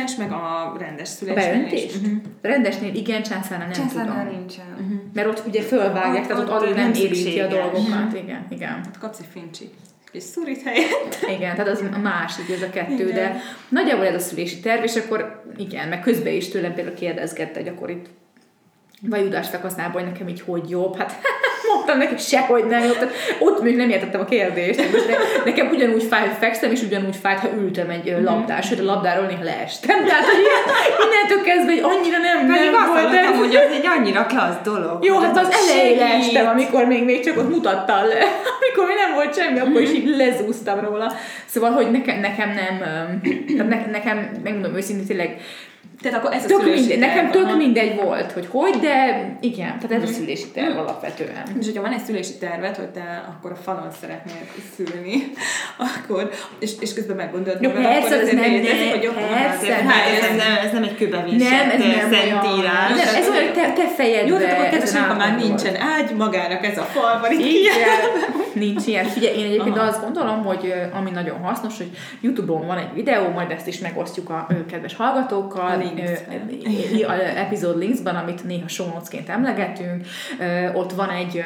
és 0.05 0.15
meg 0.15 0.31
a 0.31 0.75
rendes 0.79 1.07
szülésnél 1.07 1.67
is. 1.71 1.95
Uh-huh. 1.95 2.11
Rendesnél 2.41 2.93
igen, 2.93 3.23
császárnál 3.23 3.67
nem 3.67 3.71
császárnál 3.71 4.25
tudom. 4.25 4.39
nincsen. 4.39 4.65
Uh-huh. 4.71 4.99
Mert 5.13 5.27
ott 5.27 5.43
ugye 5.47 5.61
fölvágják, 5.61 6.27
tehát 6.27 6.43
ott 6.43 6.49
alul 6.49 6.73
nem 6.73 6.93
érinti 6.93 7.39
a 7.39 7.47
dolgokat. 7.47 7.81
Uh-huh. 7.81 8.23
Igen, 8.23 8.45
igen. 8.49 8.83
Ott 8.87 8.97
kapsz 8.97 9.19
egy 9.19 9.27
fincsi 9.31 9.69
és 10.15 10.23
szurit 10.23 10.63
helyett. 10.63 11.17
Igen, 11.37 11.55
tehát 11.55 11.67
az 11.67 11.83
a 11.93 11.97
másik, 11.97 12.49
ez 12.49 12.61
a 12.61 12.69
kettő, 12.69 12.93
igen. 12.93 13.13
de 13.13 13.41
nagyjából 13.69 14.05
ez 14.05 14.15
a 14.15 14.19
szülési 14.19 14.59
terv, 14.59 14.83
és 14.83 14.95
akkor 14.95 15.43
igen, 15.57 15.87
meg 15.87 15.99
közben 15.99 16.33
is 16.33 16.49
tőlem 16.49 16.73
például 16.73 16.95
kérdezgette, 16.95 17.59
hogy 17.59 17.67
akkor 17.67 17.89
itt 17.89 18.05
vajudás 19.01 19.45
szakaszában, 19.45 20.01
hogy 20.01 20.11
nekem 20.11 20.27
így 20.27 20.41
hogy 20.41 20.69
jobb. 20.69 20.97
Hát 20.97 21.13
mondtam 21.85 21.97
neki 21.97 22.21
sehogy 22.21 22.65
nem 22.65 22.83
jobb. 22.83 23.11
Ott 23.39 23.61
még 23.61 23.75
nem 23.75 23.89
értettem 23.89 24.21
a 24.21 24.25
kérdést. 24.25 24.91
Most 24.91 25.07
ne, 25.07 25.15
nekem 25.45 25.67
ugyanúgy 25.71 26.03
fáj, 26.03 26.21
hogy 26.21 26.37
fekszem, 26.39 26.71
és 26.71 26.81
ugyanúgy 26.81 27.15
fájt, 27.15 27.39
ha 27.39 27.49
ültem 27.57 27.89
egy 27.89 28.15
mm. 28.19 28.23
labdás, 28.23 28.67
sőt 28.67 28.79
a 28.79 28.83
labdáról 28.83 29.25
néha 29.25 29.43
leestem. 29.43 30.05
Tehát, 30.05 30.25
hogy 30.25 30.45
innentől 31.05 31.43
kezdve, 31.43 31.71
hogy 31.71 31.83
annyira 31.93 32.17
nem, 32.17 32.37
Pedig 32.47 32.71
nem 32.71 32.87
volt. 32.87 33.09
Pedig 33.09 33.35
hogy 33.35 33.55
az 33.55 33.71
egy 33.71 33.87
annyira 33.97 34.25
klassz 34.25 34.61
dolog. 34.63 35.03
Jó, 35.03 35.19
hát 35.19 35.37
az 35.37 35.49
elején 35.61 35.97
leestem, 35.97 36.47
amikor 36.47 36.85
még, 36.85 37.03
még 37.03 37.25
csak 37.25 37.37
ott 37.37 37.49
mutatta 37.49 37.95
le. 38.03 38.19
Amikor 38.59 38.85
még 38.87 38.95
nem 39.05 39.13
volt 39.13 39.37
semmi, 39.37 39.59
akkor 39.59 39.81
is 39.81 39.91
így 39.91 40.15
lezúztam 40.17 40.79
róla. 40.79 41.13
Szóval, 41.45 41.71
hogy 41.71 41.91
nekem, 41.91 42.19
nekem 42.19 42.49
nem, 42.49 42.77
tehát 43.57 43.69
ne, 43.69 43.91
nekem, 43.91 44.29
megmondom 44.43 44.75
őszintén, 44.75 45.05
tényleg 45.05 45.37
tehát 46.01 46.17
akkor 46.19 46.33
ez 46.33 46.43
a 46.43 46.47
tök 46.47 46.63
mindegy, 46.63 46.99
Nekem 46.99 47.31
tök 47.31 47.45
aha. 47.45 47.55
mindegy 47.55 47.95
volt, 47.95 48.31
hogy 48.31 48.47
hogy, 48.51 48.75
de 48.79 49.25
igen, 49.41 49.79
tehát 49.79 49.91
ez 49.91 50.01
a 50.01 50.11
mhm. 50.11 50.13
szülési 50.13 50.47
terv 50.53 50.73
mm. 50.73 50.77
alapvetően. 50.77 51.43
És 51.59 51.65
hogyha 51.65 51.81
van 51.81 51.91
egy 51.91 52.03
szülési 52.05 52.37
tervet, 52.39 52.77
hogy 52.77 52.89
te 52.89 53.25
akkor 53.29 53.51
a 53.51 53.55
falon 53.55 53.91
szeretnél 54.01 54.41
szülni, 54.75 55.31
akkor, 55.87 56.29
és, 56.59 56.71
és 56.79 56.93
közben 56.93 57.15
meggondolod 57.15 57.61
Jó, 57.61 57.69
persze, 57.69 58.15
akkor 58.15 58.27
ez 58.27 58.33
nem, 58.33 58.51
létezik, 58.51 58.89
hogy 58.89 59.03
jobb 59.03 59.15
persze, 59.15 59.73
hát, 59.73 60.07
ez, 60.07 60.29
ez, 60.29 60.35
nem, 60.37 60.65
ez 60.65 60.71
nem 60.71 60.83
egy 60.83 60.95
kőbevésett 60.95 61.49
nem, 61.49 61.69
ez 61.69 61.79
nem 61.79 62.13
szentírás. 62.13 62.89
Nem, 62.89 63.15
ez 63.15 63.29
olyan 63.29 63.53
te, 63.53 63.73
te 63.73 63.87
fejedbe. 63.87 64.29
Jó, 64.29 64.37
tehát 64.37 64.57
akkor 64.57 64.69
kedves, 64.69 64.91
már 65.17 65.37
nincsen 65.37 65.75
ágy, 65.75 66.15
magának 66.15 66.65
ez 66.65 66.77
a 66.77 66.83
fal 66.83 67.19
van 67.19 67.31
itt 67.31 67.73
Nincs 68.53 68.87
ilyen. 68.87 69.05
Figyelj, 69.05 69.37
én 69.37 69.45
egyébként 69.45 69.77
azt 69.77 70.01
gondolom, 70.01 70.43
hogy 70.43 70.73
ami 70.93 71.09
nagyon 71.09 71.39
hasznos, 71.39 71.77
hogy 71.77 71.89
YouTube-on 72.21 72.67
van 72.67 72.77
egy 72.77 72.93
videó, 72.93 73.29
majd 73.29 73.51
ezt 73.51 73.67
is 73.67 73.79
megosztjuk 73.79 74.29
a 74.29 74.47
kedves 74.69 74.95
hallgatókkal, 74.95 75.81
a 77.07 77.13
epizód 77.13 77.77
linksben, 77.77 78.15
amit 78.15 78.43
néha 78.43 78.67
show 78.67 78.87
emlegetünk. 79.27 80.05
Ott 80.73 80.91
van 80.91 81.09
egy 81.09 81.43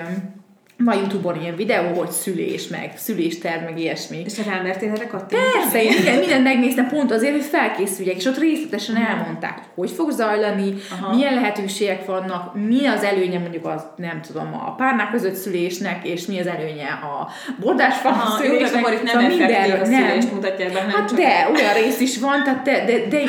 van 0.83 0.97
Youtube-on 0.97 1.41
ilyen 1.41 1.55
videó, 1.55 1.93
hogy 1.93 2.11
szülés, 2.11 2.67
meg 2.67 2.91
szülésterv, 2.95 3.63
meg 3.63 3.79
ilyesmi. 3.79 4.21
És 4.25 4.45
rámertél 4.45 4.89
erre 4.89 5.07
Persze, 5.07 5.83
én 5.83 5.91
igen, 6.01 6.19
mindent 6.19 6.43
megnéztem 6.43 6.87
pont 6.87 7.11
azért, 7.11 7.31
hogy 7.31 7.43
felkészüljek, 7.43 8.15
és 8.15 8.25
ott 8.25 8.37
részletesen 8.37 8.95
elmondták, 8.95 9.61
hogy 9.75 9.89
hogy 9.89 9.97
fog 9.97 10.11
zajlani, 10.11 10.73
Aha. 10.91 11.15
milyen 11.15 11.33
lehetőségek 11.33 12.05
vannak, 12.05 12.55
mi 12.55 12.85
az 12.85 13.03
előnye 13.03 13.39
mondjuk 13.39 13.65
az, 13.65 13.81
nem 13.95 14.21
tudom, 14.21 14.53
a 14.53 14.75
párnák 14.75 15.11
között 15.11 15.33
szülésnek, 15.33 16.07
és 16.07 16.25
mi 16.25 16.39
az 16.39 16.47
előnye 16.47 16.87
a 16.87 17.29
bordásfal 17.59 18.13
szülésnek. 18.39 18.87
Jó, 18.87 18.93
itt 18.93 19.03
nem 19.03 19.13
szóval 19.13 19.27
mindenről, 19.27 19.85
nem. 19.85 20.17
mutatják 20.33 20.73
be, 20.73 20.79
hát 20.79 21.13
de, 21.13 21.49
olyan 21.55 21.73
rész 21.73 21.99
is 21.99 22.17
van, 22.17 22.43
tehát 22.43 22.63
de, 22.63 22.85
de, 22.85 23.07
de 23.07 23.21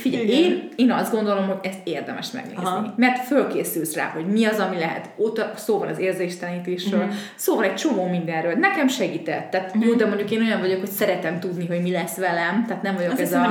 figyelj, 0.00 0.26
én, 0.26 0.67
én 0.78 0.90
azt 0.90 1.12
gondolom, 1.12 1.46
hogy 1.46 1.56
ezt 1.62 1.78
érdemes 1.84 2.30
megnézni. 2.30 2.64
Aha. 2.64 2.92
Mert 2.96 3.24
fölkészülsz 3.26 3.94
rá, 3.94 4.10
hogy 4.14 4.26
mi 4.26 4.44
az, 4.44 4.58
ami 4.58 4.78
lehet. 4.78 5.08
Ott 5.16 5.44
szó 5.54 5.78
van 5.78 5.88
az 5.88 5.98
érzéstelenítésről, 5.98 7.00
uh-huh. 7.00 7.14
szóval 7.34 7.64
egy 7.64 7.74
csomó 7.74 8.06
mindenről. 8.06 8.54
Nekem 8.54 8.88
segített. 8.88 9.50
Tehát 9.50 9.66
uh-huh. 9.66 9.86
jó, 9.86 9.94
de 9.94 10.06
mondjuk 10.06 10.30
én 10.30 10.40
olyan 10.40 10.60
vagyok, 10.60 10.80
hogy 10.80 10.90
szeretem 10.90 11.40
tudni, 11.40 11.66
hogy 11.66 11.82
mi 11.82 11.90
lesz 11.90 12.16
velem, 12.16 12.64
tehát 12.66 12.82
nem 12.82 12.94
vagyok 12.94 13.10
Azt 13.10 13.20
ez 13.20 13.32
a... 13.32 13.50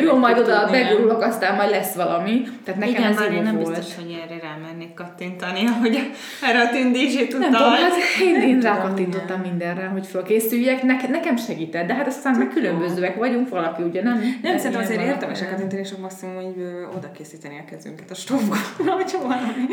Jó, 0.00 0.16
majd 0.16 0.38
oda 0.38 0.68
begurulok, 0.70 1.22
aztán 1.22 1.54
majd 1.54 1.70
lesz 1.70 1.94
valami. 1.94 2.42
Tehát 2.64 2.80
nekem 2.80 2.94
Igen, 2.94 3.12
ez 3.12 3.32
én 3.32 3.42
nem 3.42 3.58
volt. 3.58 3.76
biztos, 3.76 3.94
hogy 3.94 4.20
erre 4.22 4.40
rámennék 4.40 4.94
kattintani, 4.94 5.64
hogy 5.64 6.10
erre 6.42 6.60
a 6.60 6.70
tündését 6.70 7.28
tudtam. 7.28 7.50
Nem 7.50 7.60
tudom, 7.60 7.72
hát 7.72 7.92
én, 8.22 8.48
én 8.48 8.60
rákattintottam 8.60 9.40
mindenre, 9.40 9.86
hogy 9.86 10.06
fölkészüljek. 10.06 10.82
Ne, 10.82 10.96
nekem 11.08 11.36
segített, 11.36 11.86
de 11.86 11.94
hát 11.94 12.06
aztán 12.06 12.34
meg 12.34 12.48
különbözőek 12.48 13.16
vagyunk, 13.16 13.48
valaki 13.48 13.82
ugye 13.82 14.02
nem. 14.02 14.38
Nem, 14.42 14.56
szerintem 14.56 14.82
azért 14.82 15.02
érdemes 15.02 15.40
a 15.42 15.48
kattintani, 15.48 15.80
és 15.80 15.90
maximum, 16.00 16.34
hogy 16.34 16.67
oda 16.96 17.10
készíteni 17.12 17.58
a 17.58 17.70
kezünket 17.70 18.10
a 18.10 18.14
stofba, 18.14 18.56
vagy 18.96 19.16
valami. 19.22 19.66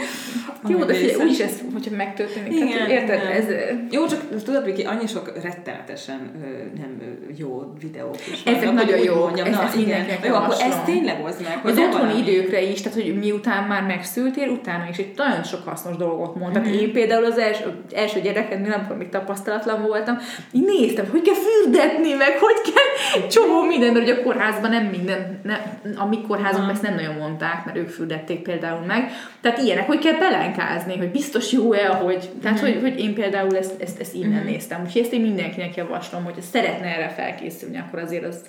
Jó, 0.68 0.84
de 0.84 0.94
figyelj, 0.94 1.24
úgyis 1.24 1.40
ez, 1.40 1.62
hogyha 1.74 1.96
megtörténik. 1.96 2.54
Igen, 2.54 2.90
érted? 2.90 3.20
Ez... 3.20 3.46
Jó, 3.92 4.08
csak 4.08 4.44
tudod, 4.44 4.64
Viki, 4.64 4.84
annyi 4.84 5.08
sok 5.08 5.32
rettenetesen 5.44 6.32
nem 6.78 7.02
jó 7.38 7.74
videók 7.80 8.28
is 8.32 8.44
Ezek 8.44 8.74
nagyon 8.74 9.00
jó. 9.00 9.16
Mondjam, 9.16 9.48
ezt, 9.48 9.58
na, 9.58 9.64
ezt 9.64 9.78
igen. 9.78 10.06
Jó, 10.24 10.34
akkor 10.34 10.56
ezt 10.60 10.84
tényleg 10.84 11.22
hozd 11.22 11.42
meg. 11.42 11.60
Az 11.64 11.78
otthoni 11.78 12.18
időkre 12.18 12.62
is, 12.62 12.82
tehát 12.82 13.02
hogy 13.02 13.18
miután 13.20 13.68
már 13.68 13.84
megszültél, 13.84 14.50
utána 14.50 14.88
is 14.90 14.98
egy 14.98 15.12
nagyon 15.16 15.44
sok 15.44 15.64
hasznos 15.66 15.96
dolgot 15.96 16.36
mond. 16.36 16.54
Tehát 16.54 16.68
mm-hmm. 16.68 16.78
én 16.78 16.92
például 16.92 17.26
az 17.26 17.38
első, 17.38 17.74
első 17.94 18.22
gyerekemnél, 18.22 18.70
nem 18.70 18.82
tudom, 18.82 18.98
még 18.98 19.10
tapasztalatlan 19.10 19.82
voltam, 19.82 20.18
így 20.52 20.66
néztem, 20.66 21.08
hogy 21.12 21.22
kell 21.22 21.34
fürdetni, 21.36 22.14
meg 22.14 22.38
hogy 22.40 22.74
kell 22.74 23.28
csomó 23.28 23.62
minden, 23.62 23.94
mert 23.94 24.06
ugye 24.06 24.16
a 24.16 24.24
kórházban 24.24 24.70
nem 24.70 24.86
minden, 24.86 25.40
nem, 25.44 25.60
a 25.96 26.06
mi 26.06 26.22
kórházunk 26.28 26.72
ezt 26.72 26.82
nem 26.86 26.96
nagyon 26.96 27.16
mondták, 27.16 27.66
mert 27.66 27.78
ők 27.78 27.90
fürdették 27.90 28.42
például 28.42 28.86
meg. 28.86 29.12
Tehát 29.42 29.58
ilyenek, 29.58 29.86
hogy 29.88 30.00
kell 30.00 30.18
pelenkázni, 30.18 30.98
hogy 30.98 31.12
biztos 31.12 31.52
jó-e, 31.52 31.88
hogy, 31.88 32.30
tehát 32.42 32.62
mm-hmm. 32.62 32.72
hogy, 32.72 32.82
hogy 32.82 33.00
én 33.00 33.14
például 33.14 33.58
ezt, 33.58 33.82
ezt, 33.82 34.00
ezt 34.00 34.14
innen 34.14 34.30
mm-hmm. 34.30 34.46
néztem. 34.46 34.82
Úgyhogy 34.86 35.02
ezt 35.02 35.12
én 35.12 35.22
mindenkinek 35.22 35.76
javaslom, 35.76 36.24
hogy 36.24 36.42
szeretne 36.52 36.86
erre 36.86 37.10
felkészülni, 37.10 37.78
akkor 37.78 38.00
azért 38.00 38.26
az... 38.26 38.40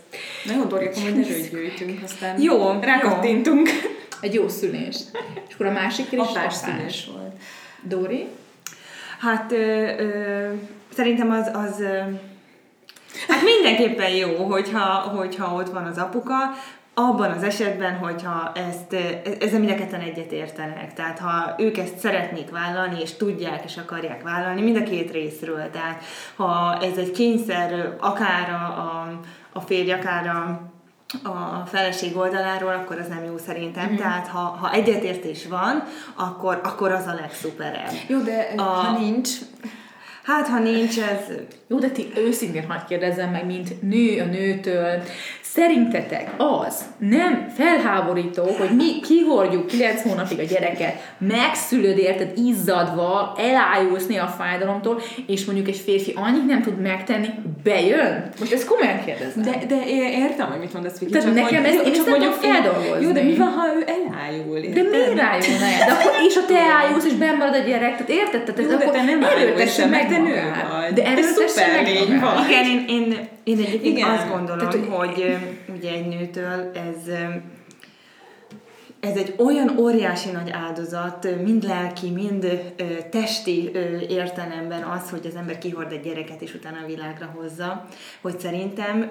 Na 0.45 0.53
jó, 0.53 0.65
Dori, 0.65 0.87
akkor 0.87 1.03
majd 1.03 1.19
erőt 1.25 1.51
gyűjtünk, 1.51 2.01
aztán 2.05 2.41
jó, 2.41 2.79
rákattintunk. 2.81 3.69
Egy 4.21 4.35
jó 4.35 4.49
szülés. 4.49 4.97
És 5.49 5.55
akkor 5.55 5.67
a 5.67 5.73
másik 5.73 6.13
is 6.13 6.55
szülés 6.55 7.09
volt. 7.13 7.33
Dori? 7.83 8.27
Hát 9.19 9.53
ö, 9.53 9.89
ö, 9.99 10.53
szerintem 10.95 11.31
az, 11.31 11.51
az 11.53 11.81
ö, 11.81 11.99
Hát 13.29 13.43
mindenképpen 13.43 14.11
jó, 14.11 14.45
hogyha, 14.45 14.85
hogyha 14.95 15.55
ott 15.55 15.69
van 15.69 15.85
az 15.85 15.99
apuka, 15.99 16.35
abban 16.99 17.31
az 17.31 17.43
esetben, 17.43 17.97
hogyha 17.97 18.53
ezt, 18.55 18.93
ezzel 19.41 19.59
mind 19.59 19.71
a 19.71 19.75
ketten 19.75 20.01
egyet 20.01 20.33
értenek, 20.33 20.95
tehát 20.95 21.19
ha 21.19 21.55
ők 21.59 21.79
ezt 21.79 21.99
szeretnék 21.99 22.51
vállalni, 22.51 23.01
és 23.01 23.17
tudják, 23.17 23.65
és 23.65 23.77
akarják 23.77 24.23
vállalni, 24.23 24.63
mind 24.63 24.77
a 24.77 24.83
két 24.83 25.11
részről, 25.11 25.71
tehát 25.71 26.03
ha 26.37 26.79
ez 26.83 26.97
egy 26.97 27.11
kényszer, 27.11 27.97
akár 28.01 28.51
a, 28.51 28.65
a, 28.65 29.21
a 29.53 29.61
férj, 29.61 29.93
akár 29.93 30.27
a, 30.27 30.61
a 31.29 31.67
feleség 31.67 32.17
oldaláról, 32.17 32.73
akkor 32.73 32.99
az 32.99 33.09
nem 33.09 33.25
jó 33.25 33.39
szerintem. 33.39 33.87
Mm-hmm. 33.87 33.97
Tehát 33.97 34.29
ha, 34.29 34.39
ha 34.39 34.73
egyetértés 34.73 35.47
van, 35.47 35.83
akkor, 36.15 36.61
akkor 36.65 36.93
az 36.93 37.07
a 37.07 37.15
legszuperebb. 37.15 37.93
Jó, 38.07 38.19
de 38.19 38.53
a, 38.57 38.63
ha 38.63 38.99
nincs, 38.99 39.31
Hát, 40.27 40.49
ha 40.49 40.59
nincs 40.59 40.99
ez... 40.99 41.21
Jó, 41.69 41.79
de 41.79 41.91
ti 41.91 42.07
őszintén 42.17 42.65
hagyd 42.69 42.85
kérdezzem 42.89 43.31
meg, 43.31 43.47
mint 43.47 43.83
nő 43.83 44.21
a 44.21 44.25
nőtől, 44.25 45.03
Szerintetek 45.57 46.31
az 46.37 46.85
nem 46.99 47.47
felháborító, 47.57 48.43
hogy 48.43 48.71
mi 48.77 49.01
kihordjuk 49.01 49.67
9 49.67 50.03
hónapig 50.03 50.39
a 50.39 50.43
gyereket, 50.43 51.15
megszülöd 51.19 51.99
érted 51.99 52.33
izzadva, 52.37 53.35
elájulsz 53.39 54.09
a 54.09 54.27
fájdalomtól, 54.27 55.01
és 55.27 55.45
mondjuk 55.45 55.69
egy 55.69 55.77
férfi 55.77 56.13
annyit 56.17 56.47
nem 56.47 56.63
tud 56.63 56.81
megtenni, 56.81 57.29
bejön? 57.63 58.29
Most 58.41 58.53
ezt 58.53 58.67
komolyan 58.67 59.05
kérdezem. 59.05 59.43
De, 59.43 59.67
de 59.69 59.83
értem, 60.11 60.47
hogy 60.51 60.59
mit 60.59 60.73
mondasz, 60.73 60.99
Viki. 60.99 61.13
Tehát 61.13 61.35
nekem 61.35 61.65
ez, 61.65 61.75
én 61.75 61.93
ezt 61.93 62.07
nem 62.07 62.33
feldolgozni. 62.33 63.07
Jó, 63.07 63.13
de 63.13 63.23
mi 63.23 63.37
van, 63.37 63.49
ha 63.49 63.67
ő 63.77 63.85
elájul? 63.97 64.57
Érted? 64.57 64.85
De 64.85 64.91
miért 64.91 65.17
rájulna 65.19 65.65
el? 65.65 65.87
De 65.87 65.93
akkor, 65.93 66.13
és 66.29 66.37
a 66.37 66.45
te 66.47 66.59
elájulsz, 66.59 67.05
és 67.05 67.13
benn 67.13 67.41
a 67.41 67.59
gyerek, 67.59 67.93
tehát 67.97 68.09
érted? 68.09 68.43
Tehát 68.43 68.61
ez 68.61 68.71
Jó, 68.71 68.77
de 68.77 68.85
te 68.85 69.03
nem 69.03 69.23
erőltesse 69.23 69.87
meg, 69.87 70.09
de 70.09 70.19
nő 70.19 70.35
vagy. 70.35 70.93
De 70.93 71.05
erőltesse 71.05 71.56
meg 71.57 71.89
Igen, 72.49 72.65
én, 72.65 72.85
én 72.89 73.29
én 73.47 73.59
egyébként 73.59 73.97
Igen. 73.97 74.11
azt 74.11 74.29
gondolom, 74.29 74.69
Tehát, 74.69 74.87
hogy 74.87 75.37
ugye 75.77 75.91
egy 75.91 76.07
nőtől 76.07 76.71
ez 76.75 77.15
ez 79.01 79.17
egy 79.17 79.35
olyan 79.39 79.79
óriási 79.79 80.31
nagy 80.31 80.51
áldozat, 80.51 81.43
mind 81.45 81.65
lelki, 81.65 82.11
mind 82.11 82.73
testi 83.11 83.71
értelemben 84.09 84.83
az, 84.83 85.11
hogy 85.11 85.27
az 85.27 85.35
ember 85.35 85.59
kihord 85.59 85.93
egy 85.93 86.01
gyereket, 86.01 86.41
és 86.41 86.55
utána 86.55 86.77
a 86.83 86.87
világra 86.87 87.33
hozza, 87.35 87.85
hogy 88.21 88.41
szerintem 88.41 89.11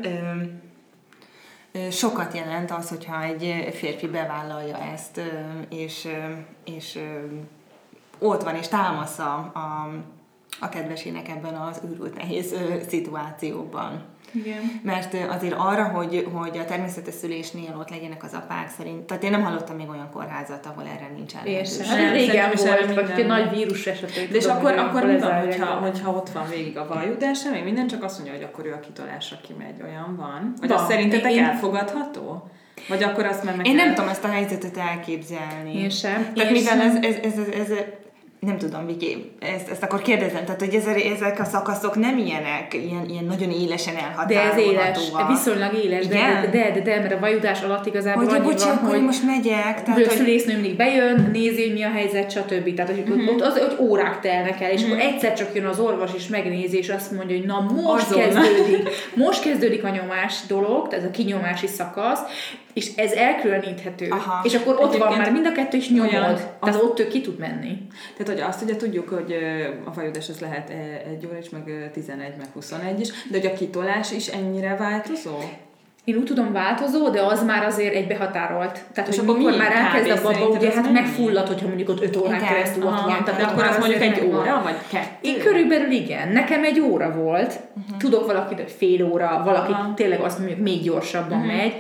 sokat 1.91 2.33
jelent 2.33 2.71
az, 2.71 2.89
hogyha 2.89 3.23
egy 3.23 3.69
férfi 3.73 4.07
bevállalja 4.07 4.77
ezt, 4.93 5.21
és, 5.69 6.07
és 6.65 6.99
ott 8.19 8.43
van, 8.43 8.55
és 8.55 8.67
támasz 8.67 9.19
a, 9.19 9.51
a, 10.59 10.69
kedvesének 10.69 11.29
ebben 11.29 11.53
az 11.53 11.81
őrült 11.91 12.17
nehéz 12.17 12.55
szituációban. 12.87 14.03
Igen. 14.31 14.81
Mert 14.83 15.15
azért 15.29 15.55
arra, 15.57 15.83
hogy, 15.83 16.27
hogy 16.33 16.57
a 16.57 16.65
természetes 16.65 17.13
szülésnél 17.13 17.75
ott 17.79 17.89
legyenek 17.89 18.23
az 18.23 18.33
apák 18.33 18.69
szerint, 18.77 19.03
tehát 19.03 19.23
én 19.23 19.31
nem 19.31 19.43
hallottam 19.43 19.75
még 19.75 19.89
olyan 19.89 20.09
kórházat, 20.13 20.65
ahol 20.65 20.83
erre 20.83 21.11
nincsen 21.15 21.41
lehetőség. 21.45 21.85
Hát 21.85 22.11
régen 22.11 22.51
volt, 22.55 22.93
vagy 22.93 23.19
egy 23.19 23.25
nagy 23.25 23.49
vírus 23.49 23.85
esetén. 23.85 24.27
De 24.31 24.37
és 24.37 24.45
akkor, 24.45 24.77
akkor 24.77 25.05
mi 25.05 25.19
van, 25.19 25.39
hogyha, 25.39 25.65
hogyha 25.65 26.11
ott 26.11 26.29
van 26.29 26.49
végig 26.49 26.77
a 26.77 26.87
vajudás, 26.87 27.43
még 27.51 27.63
minden 27.63 27.87
csak 27.87 28.03
azt 28.03 28.17
mondja, 28.17 28.35
hogy 28.35 28.43
akkor 28.43 28.65
ő 28.65 28.73
a 28.73 28.79
kitolásra 28.79 29.37
kimegy, 29.47 29.81
olyan 29.81 30.15
van? 30.15 30.53
Vagy 30.59 30.69
van. 30.69 30.77
az 30.77 30.87
szerintetek 30.87 31.31
én... 31.31 31.43
elfogadható? 31.43 32.49
Vagy 32.87 33.03
akkor 33.03 33.25
azt 33.25 33.43
már 33.43 33.55
meg 33.55 33.65
Én 33.65 33.75
nem 33.75 33.93
tudom 33.93 34.09
ezt 34.09 34.23
a 34.23 34.27
helyzetet 34.27 34.77
elképzelni. 34.77 35.77
Én 35.77 35.89
sem. 35.89 36.33
Tehát 36.33 36.51
én 36.51 36.61
mivel 36.61 36.79
sem. 36.79 36.79
Ez, 36.79 36.95
ez, 36.95 37.15
ez, 37.23 37.37
ez, 37.37 37.69
ez 37.69 37.77
nem 38.45 38.57
tudom, 38.57 38.85
Viki, 38.85 39.31
ezt, 39.39 39.69
ezt 39.69 39.83
akkor 39.83 40.01
kérdezem, 40.01 40.45
tehát 40.45 40.59
hogy 40.59 40.73
ezek, 40.73 41.03
ezek 41.03 41.39
a 41.39 41.43
szakaszok 41.43 41.95
nem 41.95 42.17
ilyenek, 42.17 42.73
ilyen, 42.73 43.05
ilyen 43.09 43.25
nagyon 43.25 43.51
élesen 43.51 43.95
elhatárolhatóak. 43.95 44.75
De 44.75 44.81
ez 44.81 44.97
éles, 44.97 45.27
viszonylag 45.27 45.73
éles, 45.73 46.07
de, 46.07 46.15
de, 46.15 46.49
de, 46.51 46.71
de, 46.73 46.79
de, 46.79 46.99
mert 46.99 47.13
a 47.13 47.19
vajudás 47.19 47.61
alatt 47.61 47.85
igazából 47.85 48.25
hogy, 48.25 48.41
bocsi, 48.41 48.65
van, 48.65 48.77
hogy 48.77 49.01
most 49.01 49.25
megyek. 49.25 49.83
Tehát, 49.83 49.93
hogy 49.93 50.09
szülésznő 50.09 50.53
mindig 50.53 50.75
bejön, 50.75 51.29
nézi, 51.33 51.61
hogy 51.63 51.73
mi 51.73 51.83
a 51.83 51.89
helyzet, 51.89 52.31
stb. 52.31 52.73
Tehát, 52.73 52.91
hogy 52.91 53.03
uh-huh. 53.09 53.33
ott 53.33 53.41
az, 53.41 53.57
hogy 53.57 53.75
órák 53.79 54.19
telnek 54.19 54.61
el, 54.61 54.71
és 54.71 54.81
uh-huh. 54.81 54.97
akkor 54.97 55.13
egyszer 55.13 55.33
csak 55.33 55.55
jön 55.55 55.65
az 55.65 55.79
orvos, 55.79 56.11
és 56.15 56.27
megnézi, 56.27 56.77
és 56.77 56.89
azt 56.89 57.11
mondja, 57.11 57.37
hogy 57.37 57.45
na 57.45 57.59
most 57.59 58.11
Azon. 58.11 58.19
kezdődik, 58.19 58.89
most 59.15 59.41
kezdődik 59.41 59.83
a 59.83 59.89
nyomás 59.89 60.39
dolog, 60.47 60.87
tehát 60.87 61.03
ez 61.03 61.09
a 61.09 61.13
kinyomási 61.13 61.67
szakasz, 61.67 62.19
és 62.75 62.95
ez 62.95 63.11
elkülöníthető. 63.11 64.07
Aha. 64.09 64.41
És 64.43 64.53
akkor 64.53 64.73
ott 64.73 64.79
Egyébként 64.79 65.03
van 65.03 65.17
már 65.17 65.31
mind 65.31 65.45
a 65.45 65.51
kettő 65.51 65.77
is 65.77 65.89
nyomod. 65.89 66.13
Olyan, 66.13 66.35
tehát 66.35 66.59
az... 66.59 66.81
ott 66.81 66.99
ő 66.99 67.07
ki 67.07 67.21
tud 67.21 67.39
menni. 67.39 67.77
Tehát, 68.17 68.33
hogy 68.33 68.49
azt 68.49 68.61
ugye 68.61 68.75
tudjuk, 68.75 69.09
hogy 69.09 69.35
a 69.85 69.91
fajodás 69.91 70.29
az 70.29 70.39
lehet 70.39 70.69
egy 71.07 71.25
óra 71.25 71.37
is, 71.37 71.49
meg 71.49 71.89
11, 71.93 72.33
meg 72.37 72.47
21 72.53 72.99
is, 72.99 73.09
de 73.29 73.39
hogy 73.39 73.45
a 73.45 73.53
kitolás 73.53 74.11
is 74.11 74.27
ennyire 74.27 74.75
változó? 74.75 75.37
Én 76.03 76.15
úgy 76.15 76.23
tudom 76.23 76.51
változó, 76.51 77.09
de 77.09 77.21
az 77.21 77.43
már 77.43 77.65
azért 77.65 77.95
egy 77.95 78.07
behatárolt. 78.07 78.83
Tehát, 78.93 79.09
és 79.09 79.19
hogy 79.19 79.29
akkor 79.29 79.57
már 79.57 79.71
elkezd 79.71 80.25
a 80.25 80.31
baba, 80.31 80.47
ugye 80.47 80.71
hát 80.71 80.91
megfullad, 80.91 81.47
hogyha 81.47 81.67
mondjuk 81.67 81.89
ott 81.89 82.01
5 82.01 82.15
órán 82.17 82.43
keresztül 82.43 82.83
ott 82.83 82.99
van. 82.99 83.23
Tehát 83.23 83.41
akkor 83.41 83.63
az 83.63 83.77
mondjuk 83.77 84.01
egy 84.01 84.23
óra, 84.25 84.61
vagy 84.63 84.75
kettő? 84.91 85.07
Én 85.21 85.39
körülbelül 85.39 85.91
igen. 85.91 86.27
Nekem 86.27 86.63
egy 86.63 86.79
óra 86.79 87.11
volt. 87.11 87.59
Uh-huh. 87.75 87.97
Tudok 87.97 88.25
valakit, 88.25 88.71
fél 88.71 89.05
óra, 89.05 89.41
valaki 89.45 89.71
Aha. 89.71 89.93
tényleg 89.93 90.19
azt 90.19 90.37
mondjuk 90.37 90.59
még 90.59 90.81
gyorsabban 90.81 91.37
uh-huh. 91.37 91.55
megy 91.55 91.73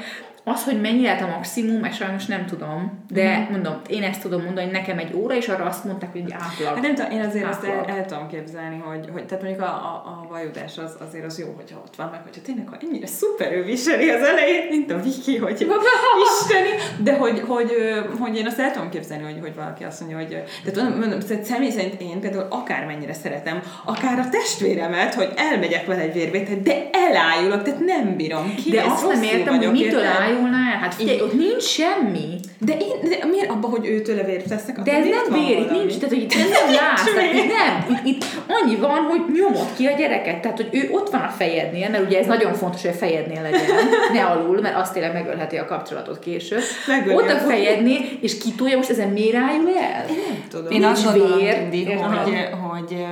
az, 0.47 0.63
hogy 0.63 0.81
mennyi 0.81 1.01
lehet 1.01 1.21
a 1.21 1.27
maximum, 1.27 1.83
ezt 1.83 1.97
sajnos 1.97 2.25
nem 2.25 2.45
tudom, 2.45 3.03
de 3.09 3.37
Mhm. 3.39 3.51
mondom, 3.51 3.81
én 3.87 4.03
ezt 4.03 4.21
tudom 4.21 4.43
mondani, 4.43 4.65
hogy 4.65 4.75
nekem 4.75 4.97
egy 4.97 5.13
óra, 5.13 5.35
és 5.35 5.47
arra 5.47 5.65
azt 5.65 5.83
mondták, 5.83 6.11
hogy 6.11 6.23
átlag. 6.31 6.67
Hát 6.73 6.81
nem 6.81 6.95
tudom, 6.95 7.11
én 7.11 7.21
azért 7.21 7.47
azt 7.49 7.63
el, 7.63 7.85
el 7.97 8.05
tudom 8.05 8.27
képzelni, 8.27 8.81
hogy, 8.85 9.09
hogy 9.13 9.25
tehát 9.25 9.43
mondjuk 9.43 9.63
a, 9.63 9.71
a, 9.71 10.03
a 10.05 10.27
vajudás 10.29 10.77
az, 10.77 10.95
azért 11.07 11.25
az 11.25 11.39
jó, 11.39 11.53
hogyha 11.55 11.81
ott 11.85 11.95
van, 11.95 12.07
meg 12.11 12.19
hogyha 12.23 12.41
tényleg, 12.41 12.67
ha 12.67 12.75
ennyire 12.81 13.07
szuperül 13.07 13.63
viseli 13.63 14.09
az 14.09 14.21
elejét, 14.21 14.69
mint 14.69 14.91
a 14.91 15.01
Viki, 15.01 15.37
hogy 15.37 15.67
isteni, 16.25 16.69
de 17.03 17.17
hogy, 17.17 17.39
hogy, 17.47 17.71
ö, 17.79 17.99
hogy 18.19 18.37
én 18.37 18.47
azt 18.47 18.59
el 18.59 18.71
tudom 18.71 18.89
képzelni, 18.89 19.23
hogy, 19.23 19.37
hogy 19.41 19.55
valaki 19.55 19.83
azt 19.83 19.99
mondja, 19.99 20.17
hogy 20.17 20.43
tudom, 20.73 20.97
mondom, 20.99 21.19
szóval 21.19 21.43
személy 21.43 21.69
szerint 21.69 22.01
én 22.01 22.19
például 22.19 22.47
akármennyire 22.49 23.13
szeretem, 23.13 23.61
akár 23.85 24.19
a 24.19 24.29
testvéremet, 24.29 25.13
hogy 25.13 25.29
elmegyek 25.35 25.85
vele 25.85 26.01
egy 26.01 26.13
vérvétel, 26.13 26.55
de 26.63 26.89
elájulok, 26.91 27.63
tehát 27.63 27.79
nem 27.85 28.15
bírom 28.15 28.55
ki. 28.55 28.69
De 28.69 28.83
azt 28.87 29.07
nem 29.07 29.23
értem, 29.23 29.57
hogy 29.57 29.71
mitől 29.71 29.99
érted? 30.01 30.13
Ájulnál 30.35 30.73
el. 30.73 30.79
Hát 30.79 30.93
figyelj, 30.93 31.21
ott 31.21 31.33
nincs 31.33 31.63
semmi. 31.63 32.39
De, 32.57 32.73
én, 32.73 33.09
de 33.09 33.25
miért 33.25 33.49
abban, 33.49 33.69
hogy 33.69 33.85
őtőle 33.85 34.23
vért 34.23 34.47
tesznek? 34.47 34.79
De 34.79 34.91
ez 34.91 35.05
nem 35.05 35.39
vér, 35.39 35.57
itt 35.57 35.71
nincs, 35.71 35.93
tehát 35.93 36.09
hogy 36.09 36.21
itt 36.21 36.35
nem, 36.35 36.73
látsz, 36.79 37.07
itt 37.33 37.53
nem. 37.53 37.85
Itt, 37.89 38.05
itt, 38.05 38.25
annyi 38.47 38.75
van, 38.75 38.99
hogy 38.99 39.21
nyomod 39.33 39.67
ki 39.75 39.85
a 39.85 39.95
gyereket, 39.97 40.41
tehát 40.41 40.57
hogy 40.57 40.69
ő 40.71 40.89
ott 40.91 41.09
van 41.09 41.21
a 41.21 41.29
fejednél, 41.29 41.89
mert 41.89 42.05
ugye 42.05 42.19
ez 42.19 42.25
nagyon 42.25 42.53
fontos, 42.53 42.81
hogy 42.81 42.91
a 42.91 42.93
fejednél 42.93 43.41
legyen, 43.41 43.65
ne 44.13 44.25
alul, 44.25 44.61
mert 44.61 44.75
azt 44.75 44.93
tényleg 44.93 45.13
megölheti 45.13 45.57
a 45.57 45.65
kapcsolatot 45.65 46.19
később. 46.19 46.61
Megöli 46.87 47.15
Ott 47.15 47.29
a 47.29 47.37
fejednél, 47.37 47.99
és 48.21 48.37
kitolja, 48.37 48.77
most 48.77 48.89
ezen 48.89 49.09
miért 49.09 49.35
ájul 49.35 49.77
el? 49.77 50.05
Nem 50.05 50.43
tudom. 50.49 50.71
Én 50.71 50.83
azt 50.83 51.03
gondolom, 51.03 51.31
hogy, 51.31 52.49
hogy 52.69 53.05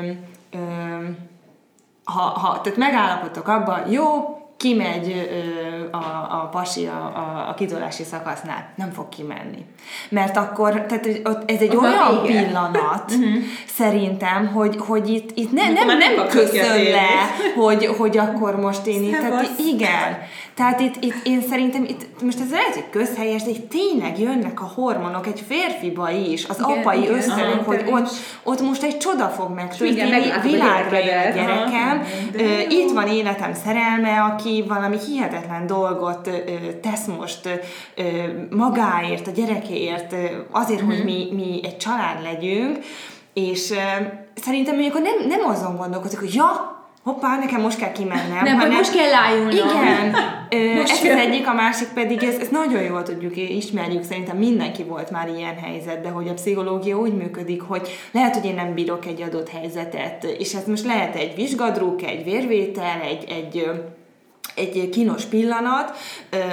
öm, 0.54 1.18
ha, 2.04 2.22
ha, 2.22 2.62
tehát 2.62 2.78
megállapodtok 2.78 3.48
abban, 3.48 3.92
jó, 3.92 4.04
kimegy 4.64 5.28
ö, 5.30 5.98
a, 5.98 6.28
a 6.30 6.50
pasi 6.52 6.86
a, 6.86 7.12
a, 7.16 7.50
a 7.50 7.54
kitolási 7.54 8.04
szakasznál, 8.04 8.70
nem 8.76 8.92
fog 8.92 9.10
kimenni. 9.10 9.66
Mert 10.10 10.38
akkor, 10.38 10.72
tehát 10.72 11.06
ez 11.46 11.60
egy 11.60 11.74
már 11.74 11.84
olyan 11.84 12.22
vége. 12.24 12.44
pillanat, 12.44 13.14
szerintem, 13.68 14.48
hogy, 14.48 14.76
hogy 14.78 15.10
itt, 15.10 15.38
itt 15.38 15.52
ne, 15.52 15.72
nem, 15.72 15.88
nem 15.88 15.98
nem 15.98 16.28
köszön 16.28 16.84
le, 16.84 17.08
hogy, 17.56 17.86
hogy 17.86 18.18
akkor 18.18 18.56
most 18.56 18.86
én 18.86 19.04
itt, 19.04 19.12
tehát 19.12 19.50
igen. 19.58 20.18
Tehát 20.56 20.80
itt, 20.80 20.96
itt 21.04 21.16
én 21.24 21.42
szerintem, 21.42 21.84
itt, 21.84 22.22
most 22.24 22.40
ez 22.40 22.52
lehet, 22.52 22.74
hogy 22.74 22.90
közhelyes, 22.92 23.44
de 23.44 23.50
itt 23.50 23.70
tényleg 23.70 24.20
jönnek 24.20 24.62
a 24.62 24.72
hormonok 24.76 25.28
egy 25.28 25.44
férfiba 25.48 26.10
is, 26.10 26.46
az 26.46 26.60
Igen, 26.60 26.78
apai 26.78 27.02
igen. 27.02 27.30
Aha, 27.30 27.64
hogy 27.64 27.84
ott, 27.92 28.10
ott 28.44 28.62
most 28.62 28.84
egy 28.84 28.98
csoda 28.98 29.28
fog 29.28 29.54
megtörténni, 29.54 30.32
világra 30.44 30.98
jön 30.98 31.18
a 31.18 31.34
gyerekem, 31.36 32.00
Aha, 32.00 32.44
jó. 32.44 32.46
itt 32.70 32.92
van 32.92 33.08
életem 33.08 33.54
szerelme, 33.54 34.22
aki 34.22 34.64
valami 34.68 34.98
hihetetlen 35.08 35.68
dolgot 35.68 36.28
ö, 36.28 36.32
tesz 36.82 37.06
most 37.20 37.50
ö, 37.96 38.02
magáért, 38.50 39.28
a 39.28 39.32
gyerekéért, 39.32 40.16
azért, 40.52 40.82
Mhm. 40.82 40.90
hogy 40.90 41.04
mi, 41.04 41.28
mi 41.32 41.60
egy 41.64 41.78
család 41.78 42.22
legyünk, 42.24 42.78
és 43.34 43.74
szerintem 44.36 44.74
mondjuk 44.76 45.02
nem, 45.04 45.28
nem 45.28 45.50
azon 45.50 45.76
gondolkozik, 45.76 46.20
hogy 46.20 46.34
ja, 46.34 46.82
hoppá, 47.04 47.38
nekem 47.38 47.62
most 47.62 47.78
kell 47.78 47.92
kimennem. 47.92 48.44
Nem, 48.44 48.60
hogy 48.60 48.72
most 48.72 48.96
kell 48.96 49.14
ájulnom. 49.14 49.52
Igen, 49.52 50.16
Ö, 50.50 50.76
Most 50.76 50.92
ez 50.92 51.00
kell. 51.00 51.18
az 51.18 51.26
egyik, 51.26 51.48
a 51.48 51.54
másik 51.54 51.88
pedig, 51.88 52.24
ez, 52.24 52.36
ez 52.36 52.48
nagyon 52.50 52.82
jól 52.82 53.04
tudjuk, 53.04 53.38
ismerjük, 53.38 54.04
szerintem 54.04 54.38
mindenki 54.38 54.84
volt 54.84 55.12
már 55.12 55.28
ilyen 55.38 55.58
helyzetben, 55.58 56.12
hogy 56.12 56.28
a 56.28 56.34
pszichológia 56.34 56.98
úgy 56.98 57.14
működik, 57.14 57.62
hogy 57.62 57.90
lehet, 58.12 58.36
hogy 58.36 58.46
én 58.46 58.56
nem 58.56 58.74
bírok 58.74 59.06
egy 59.06 59.22
adott 59.22 59.50
helyzetet, 59.50 60.24
és 60.24 60.54
ez 60.54 60.66
most 60.68 60.86
lehet 60.86 61.16
egy 61.16 61.36
vizsgadruk, 61.36 62.02
egy 62.04 62.24
vérvétel, 62.24 63.02
egy, 63.10 63.24
egy 63.30 63.72
egy 64.56 64.90
kínos 64.92 65.24
pillanat, 65.24 65.98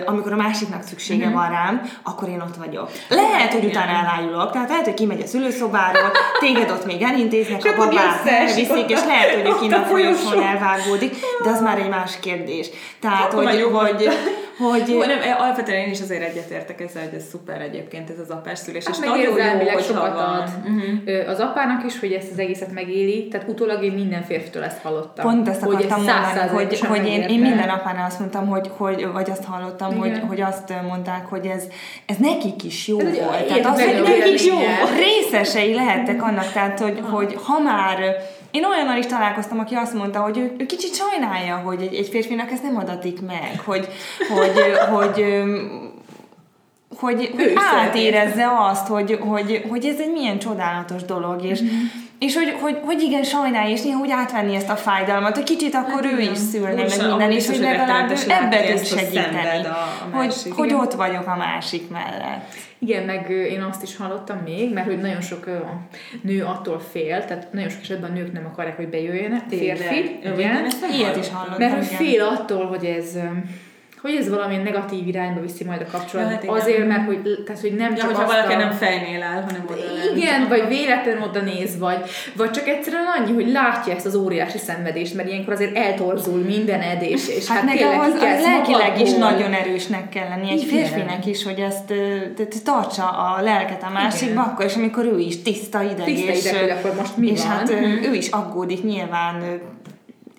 amikor 0.07 0.33
a 0.33 0.37
másiknak 0.37 0.83
szüksége 0.83 1.27
Mhm. 1.27 1.35
van 1.35 1.51
rám, 1.51 1.83
akkor 2.03 2.29
én 2.29 2.41
ott 2.41 2.57
vagyok. 2.57 2.91
Lehet, 3.09 3.53
hogy 3.53 3.65
utána 3.65 3.91
elájulok, 3.91 4.51
tehát 4.53 4.69
lehet, 4.69 4.85
hogy 4.85 4.95
kimegy 4.95 5.21
a 5.21 5.27
szülőszobáról, 5.27 6.11
téged 6.41 6.71
ott 6.71 6.85
még 6.87 7.03
elintéznek, 7.03 7.65
a 7.65 7.77
babát 7.77 8.21
ott 8.25 8.91
és 8.91 9.05
lehet, 9.05 9.35
hogy 9.35 9.47
a 9.51 9.59
kínos 9.59 9.87
folyosón. 9.89 10.43
elvágódik, 10.43 11.17
de 11.45 11.51
az 11.51 11.61
már 11.61 11.79
egy 11.79 11.89
más 11.89 12.21
kérdés. 12.21 12.67
Tehát, 13.01 13.35
már 13.35 13.45
hogy, 13.45 13.63
hogy, 13.63 14.09
hogy, 14.61 14.89
Jó, 14.89 15.05
nem, 15.05 15.19
alapvetően 15.39 15.79
én 15.79 15.91
is 15.91 16.01
azért 16.01 16.23
egyetértek 16.23 16.81
ezzel, 16.81 17.03
hogy 17.05 17.15
ez 17.15 17.25
szuper 17.31 17.61
egyébként 17.61 18.11
ez 18.11 18.19
az 18.19 18.31
apás 18.31 18.59
szülés, 18.59 18.85
Hát 18.85 18.95
és 18.95 19.01
meg 19.01 19.09
nagyon 19.09 19.25
jó, 19.25 19.69
hogyha 19.69 19.81
sokat 19.81 20.15
van. 20.15 20.25
ad 20.25 20.51
Ö, 21.05 21.27
az 21.29 21.39
apának 21.39 21.85
is, 21.85 22.01
hogy 22.01 22.13
ezt 22.13 22.31
az 22.33 22.39
egészet 22.39 22.73
megéli, 22.73 23.29
tehát 23.29 23.49
utólag 23.49 23.85
én 23.85 23.93
minden 23.93 24.23
férfitől 24.23 24.63
ezt 24.63 24.83
hallottam. 24.83 25.25
Pont 25.25 25.49
ezt 25.49 25.63
hogy 25.63 25.75
akartam 25.75 26.09
ez 26.09 26.25
mondani, 26.25 26.49
hogy, 26.49 26.81
hogy 26.81 27.07
én, 27.07 27.21
én 27.21 27.41
minden 27.41 27.69
apánál 27.69 28.07
azt 28.07 28.19
mondtam, 28.19 28.47
hogy, 28.47 28.71
hogy 28.77 29.07
vagy 29.13 29.31
azt 29.31 29.45
hallottam, 29.45 29.97
hogy, 29.99 30.09
Igen. 30.09 30.27
hogy 30.27 30.41
azt 30.41 30.73
mondták, 30.89 31.27
hogy 31.27 31.47
ez, 31.47 31.65
ez 32.07 32.17
nekik 32.17 32.65
is 32.65 32.89
jó 32.89 33.01
Ez 33.01 33.07
egy 33.07 33.23
volt. 33.25 33.47
Tehát 33.47 33.67
az, 33.67 33.85
hogy 33.85 33.97
jó 33.97 34.03
nekik 34.03 34.45
jó, 34.45 34.57
részesei 34.97 35.75
lehettek 35.75 36.23
annak, 36.23 36.53
tehát 36.53 36.81
hogy, 36.81 37.01
hogy 37.11 37.37
ha 37.43 37.59
már 37.59 37.99
én 38.51 38.65
olyannal 38.65 38.99
is 38.99 39.07
találkoztam, 39.07 39.59
aki 39.59 39.75
azt 39.75 39.95
mondta, 39.95 40.21
hogy 40.21 40.39
ő, 40.39 40.55
ő 40.59 40.67
kicsit 40.67 40.95
sajnálja, 40.95 41.57
hogy 41.57 41.83
egy, 41.83 41.95
egy 41.95 42.09
férfinak 42.09 42.51
ez 42.51 42.61
nem 42.61 42.77
adatik 42.77 43.21
meg, 43.27 43.61
hogy, 43.65 43.89
hogy, 44.29 44.53
hogy, 44.91 45.25
hogy, 46.99 47.31
hogy 47.37 47.51
is 47.51 47.63
átérezze 47.81 48.47
azt, 48.71 48.87
hogy, 48.87 49.19
hogy, 49.21 49.65
hogy 49.69 49.85
ez 49.85 49.99
egy 49.99 50.13
milyen 50.13 50.39
csodálatos 50.39 51.03
dolog, 51.03 51.45
és, 51.45 51.61
Mhm. 51.61 51.71
És 52.21 52.37
hogy, 52.37 52.57
hogy, 52.61 52.79
hogy 52.85 53.01
igen, 53.03 53.23
sajnálja, 53.23 53.75
és 53.75 53.83
néha 53.83 54.01
úgy 54.01 54.11
átvenni 54.11 54.55
ezt 54.55 54.69
a 54.69 54.77
fájdalmat, 54.77 55.35
hogy 55.35 55.45
kicsit 55.45 55.75
akkor 55.75 56.05
ő 56.05 56.21
is 56.21 56.39
szülne, 56.39 56.75
meg 56.75 57.07
minden, 57.07 57.31
és 57.31 57.47
hogy 57.47 57.59
legalább 57.59 58.11
ő 58.11 58.15
ebbe 58.29 58.63
tud 58.63 58.85
segíteni, 58.87 59.13
szenved 59.15 59.67
a- 59.67 59.69
a 59.69 60.17
hogy, 60.17 60.27
másik. 60.27 60.53
hogy 60.53 60.67
Igen. 60.69 60.79
ott 60.81 60.93
vagyok 60.95 61.27
a 61.27 61.37
másik 61.37 61.91
mellett. 61.91 62.55
Igen, 62.79 63.03
meg 63.05 63.31
én 63.31 63.63
azt 63.63 63.83
is 63.83 63.97
hallottam 63.97 64.39
még, 64.45 64.73
mert 64.73 64.87
hogy 64.87 64.99
nagyon 65.01 65.21
sok 65.21 65.47
nő 66.23 66.45
attól 66.45 66.81
fél, 66.93 67.25
tehát 67.25 67.53
nagyon 67.53 67.69
sok 67.69 67.81
esetben 67.83 68.11
a 68.11 68.15
nők 68.15 68.33
nem 68.33 68.47
akarják, 68.53 68.77
hogy 68.77 68.89
bejöjjenek, 68.89 69.43
férfi, 69.49 70.19
igen, 70.25 70.67
Ilyet 70.99 71.17
is 71.17 71.29
hallottam. 71.33 71.59
mert 71.59 71.75
hogy 71.75 71.85
igen. 71.85 71.97
fél 71.97 72.23
attól, 72.23 72.67
hogy 72.67 72.85
ez 72.85 73.17
hogy 74.03 74.15
ez 74.15 74.29
valami 74.29 74.57
negatív 74.57 75.07
irányba 75.07 75.41
viszi 75.41 75.65
majd 75.65 75.81
a 75.81 75.91
kapcsolatot. 75.91 76.31
Ja, 76.31 76.35
hát 76.37 76.43
igen. 76.45 76.55
Azért, 76.55 76.87
mert 76.89 77.07
hogy, 77.07 77.43
tehát, 77.47 77.61
hogy 77.61 77.75
nem 77.75 77.91
Ja, 77.91 77.97
csak 77.97 78.07
hogyha 78.07 78.23
azt 78.23 78.33
valaki 78.33 78.53
a... 78.55 78.57
nem 78.59 78.71
fejnél 78.71 79.23
áll, 79.23 79.43
hanem 79.43 79.65
oda. 79.71 79.81
Igen, 80.17 80.49
vagy 80.49 80.69
véletlenül 80.69 81.23
oda 81.23 81.41
néz, 81.41 81.79
vagy, 81.79 81.99
vagy 82.37 82.51
csak 82.51 82.69
egyszerűen 82.69 83.05
annyi, 83.19 83.33
hogy 83.33 83.49
látja 83.53 83.95
ezt 83.95 84.07
az 84.07 84.15
óriási 84.15 84.59
szenvedést, 84.59 85.15
mert 85.15 85.29
ilyenkor 85.29 85.53
azért 85.53 85.77
eltorzul 85.77 86.39
mindened, 86.43 87.03
és, 87.03 87.29
és 87.29 87.47
Hát, 87.49 87.57
hát, 87.59 87.67
nekem 87.67 87.99
az, 87.99 88.13
az 88.13 88.43
lelkileg 88.43 89.01
is 89.01 89.13
nagyon 89.13 89.53
erősnek 89.53 90.09
kell 90.09 90.29
lenni, 90.29 90.51
egy 90.51 90.63
Igen. 90.63 90.69
férfinek 90.85 91.27
is, 91.27 91.45
hogy 91.45 91.59
ezt 91.59 91.93
tartsa 92.65 93.09
a 93.09 93.43
lelket 93.43 93.83
a 93.83 93.91
másikba, 93.93 94.41
akkor 94.43 94.65
és 94.65 94.75
amikor 94.77 95.05
ő 95.05 95.19
is 95.19 95.43
tiszta 95.43 95.83
ideg, 95.83 96.05
Tiszta 96.05 96.31
és, 96.33 96.45
ideg, 96.45 96.69
ö, 96.69 96.71
akkor 96.73 96.95
most 97.01 97.17
mi 97.17 97.31
és 97.31 97.39
van. 97.43 97.49
hát 97.49 97.71
Mhm. 97.71 98.05
ő 98.05 98.15
is 98.15 98.29
aggódik 98.29 98.85
nyilván 98.85 99.61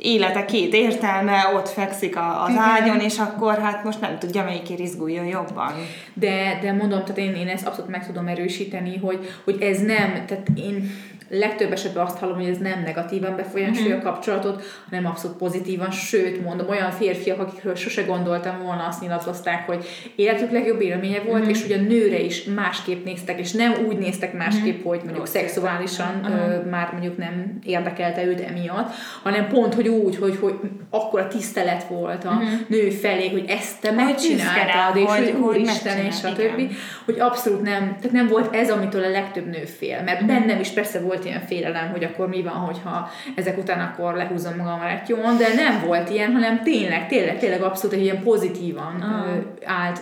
élete 0.02 0.46
két 0.46 0.74
értelme, 0.74 1.52
ott 1.56 1.70
fekszik 1.70 2.16
a, 2.16 2.44
az 2.44 2.50
Igen. 2.50 2.62
ágyon, 2.62 3.00
és 3.00 3.20
akkor 3.20 3.60
hát 3.60 3.84
most 3.84 4.02
nem 4.02 4.20
tudja, 4.20 4.44
melyik 4.44 4.80
izguljon 4.80 5.26
jobban. 5.26 5.74
De, 6.14 6.60
de 6.62 6.72
mondom, 6.72 7.00
tehát 7.00 7.18
én, 7.18 7.36
én 7.36 7.48
ezt 7.48 7.68
abszolút 7.68 7.92
meg 7.92 8.06
tudom 8.06 8.28
erősíteni, 8.28 8.98
hogy, 8.98 9.28
hogy 9.44 9.62
ez 9.62 9.80
nem, 9.80 10.26
tehát 10.28 10.48
én 10.56 10.92
legtöbb 11.34 11.72
esetben 11.72 12.06
azt 12.06 12.18
hallom, 12.18 12.36
hogy 12.36 12.50
ez 12.50 12.58
nem 12.58 12.82
negatívan 12.86 13.36
befolyásolja 13.36 13.96
Mhm. 13.98 14.06
a 14.08 14.12
kapcsolatot, 14.12 14.64
hanem 14.90 15.06
abszolút 15.06 15.38
pozitívan, 15.38 15.92
sőt, 15.92 16.44
mondom, 16.44 16.70
olyan 16.70 16.92
férfiak, 16.92 17.40
akikről 17.40 17.76
sose 17.76 18.02
gondoltam 18.04 18.60
volna, 18.64 18.86
azt 18.88 19.02
nyilatkozták, 19.02 19.66
hogy 19.66 19.86
életük 20.16 20.52
legjobb 20.52 20.82
élménye 20.82 21.18
Mhm. 21.18 21.28
volt, 21.28 21.48
és 21.48 21.62
hogy 21.62 21.72
a 21.72 21.82
nőre 21.82 22.20
is 22.20 22.44
másképp 22.44 23.06
néztek, 23.06 23.40
és 23.40 23.52
nem 23.52 23.74
úgy 23.88 23.98
néztek 23.98 24.34
másképp, 24.34 24.78
Mhm. 24.80 24.88
hogy 24.88 24.98
mondjuk 24.98 25.18
Jó, 25.18 25.26
szexuálisan 25.26 26.26
ö, 26.26 26.70
már 26.70 26.90
mondjuk 26.92 27.18
nem 27.18 27.60
érdekelte 27.64 28.26
őt 28.26 28.40
emiatt, 28.42 28.94
hanem 29.24 29.48
pont, 29.48 29.74
hogy 29.74 29.88
úgy, 29.88 30.16
hogy, 30.18 30.38
hogy 30.42 30.54
akkor 30.90 31.20
a 31.20 31.28
tisztelet 31.28 31.84
volt 31.88 32.24
a 32.26 32.42
nő 32.68 32.90
felé, 32.90 33.30
hogy 33.30 33.46
ezt 33.48 33.82
te 33.82 33.90
Mhm. 33.92 34.00
Rá, 34.00 34.06
megcsináltad, 34.06 34.96
és 34.96 35.04
hogy- 35.10 35.18
hogy, 35.32 35.42
úristen, 35.42 35.98
és 36.06 36.24
a 36.24 36.34
többi 36.34 36.68
hogy 37.06 37.20
abszolút 37.20 37.62
nem, 37.62 37.80
tehát 37.80 38.12
nem 38.12 38.28
volt 38.28 38.56
ez, 38.56 38.70
amitől 38.72 39.04
a 39.04 39.10
legtöbb 39.10 39.46
nő 39.46 39.66
fél, 39.66 40.02
mert 40.06 40.26
bennem 40.26 40.60
is 40.60 40.70
persze 40.70 41.00
volt 41.00 41.21
ilyen 41.26 41.42
félelem, 41.42 41.90
hogy 41.90 42.04
akkor 42.04 42.28
mi 42.28 42.42
van, 42.42 42.54
hogyha 42.54 43.10
ezek 43.36 43.58
után 43.58 43.80
akkor 43.80 44.14
lehúzom 44.14 44.56
magam 44.56 44.80
a 44.80 44.88
retyón, 44.88 45.38
de 45.38 45.54
nem 45.56 45.82
volt 45.86 46.10
ilyen, 46.10 46.32
hanem 46.32 46.64
tényleg, 46.64 47.08
tényleg, 47.08 47.40
tényleg 47.40 47.62
abszolút 47.62 47.96
egy 47.96 48.04
ilyen 48.04 48.24
pozitívan 48.24 49.02
Ah. 49.02 49.84
állt 49.84 50.02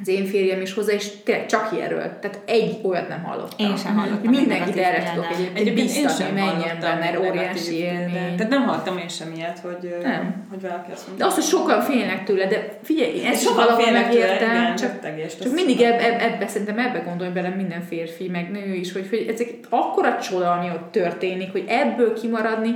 az 0.00 0.08
én 0.08 0.26
férjem 0.26 0.60
is 0.60 0.74
hozzá, 0.74 0.92
és 0.92 1.08
tényleg 1.24 1.46
csak 1.46 1.70
ilyenről. 1.72 2.18
Tehát 2.20 2.40
egy 2.44 2.78
olyat 2.82 3.08
nem 3.08 3.22
hallottam. 3.22 3.66
Én 3.70 3.76
sem 3.76 3.96
hallottam 3.96 4.30
Mindenkit 4.30 4.76
erre 4.76 5.10
tudok 5.10 5.30
egyébként 5.30 5.58
Egyébként 5.58 5.90
én 5.90 6.02
biztatni, 6.02 6.40
menjen 6.40 6.80
be, 6.80 6.94
mert 6.94 7.18
óriási 7.18 7.74
élmény. 7.74 8.36
Tehát 8.36 8.48
nem 8.48 8.62
hallottam 8.62 8.98
én 8.98 9.08
sem 9.08 9.32
ilyet, 9.36 9.58
hogy, 9.58 9.96
Nem. 10.02 10.46
hogy 10.50 10.60
valaki 10.60 10.90
azt 10.92 11.02
De 11.02 11.06
mondta. 11.08 11.26
azt, 11.26 11.34
hogy 11.34 11.44
sokan 11.44 11.80
félnek 11.80 12.24
tőle, 12.24 12.46
de 12.46 12.78
figyelj, 12.82 13.16
én 13.16 13.26
ezt 13.26 13.42
is 13.42 13.48
valahol 13.48 13.90
megértem, 13.90 14.50
igen, 14.50 14.76
csak 14.76 14.92
rettegés, 15.04 15.36
Csak 15.36 15.46
ez 15.46 15.52
mindig 15.52 15.80
eb, 15.80 16.00
eb, 16.00 16.20
ebbe, 16.20 16.46
szerintem 16.46 16.78
ebbe 16.78 16.98
gondolj 16.98 17.30
bele 17.30 17.48
minden 17.48 17.82
férfi, 17.82 18.28
meg 18.28 18.50
nő 18.50 18.74
is, 18.74 18.92
hogy, 18.92 19.06
hogy 19.08 19.26
ezek 19.32 19.48
akkora 19.68 20.18
csoda, 20.18 20.50
ami 20.52 20.68
ott 20.68 20.92
történik, 20.92 21.52
hogy 21.52 21.64
ebből 21.68 22.12
kimaradni, 22.14 22.74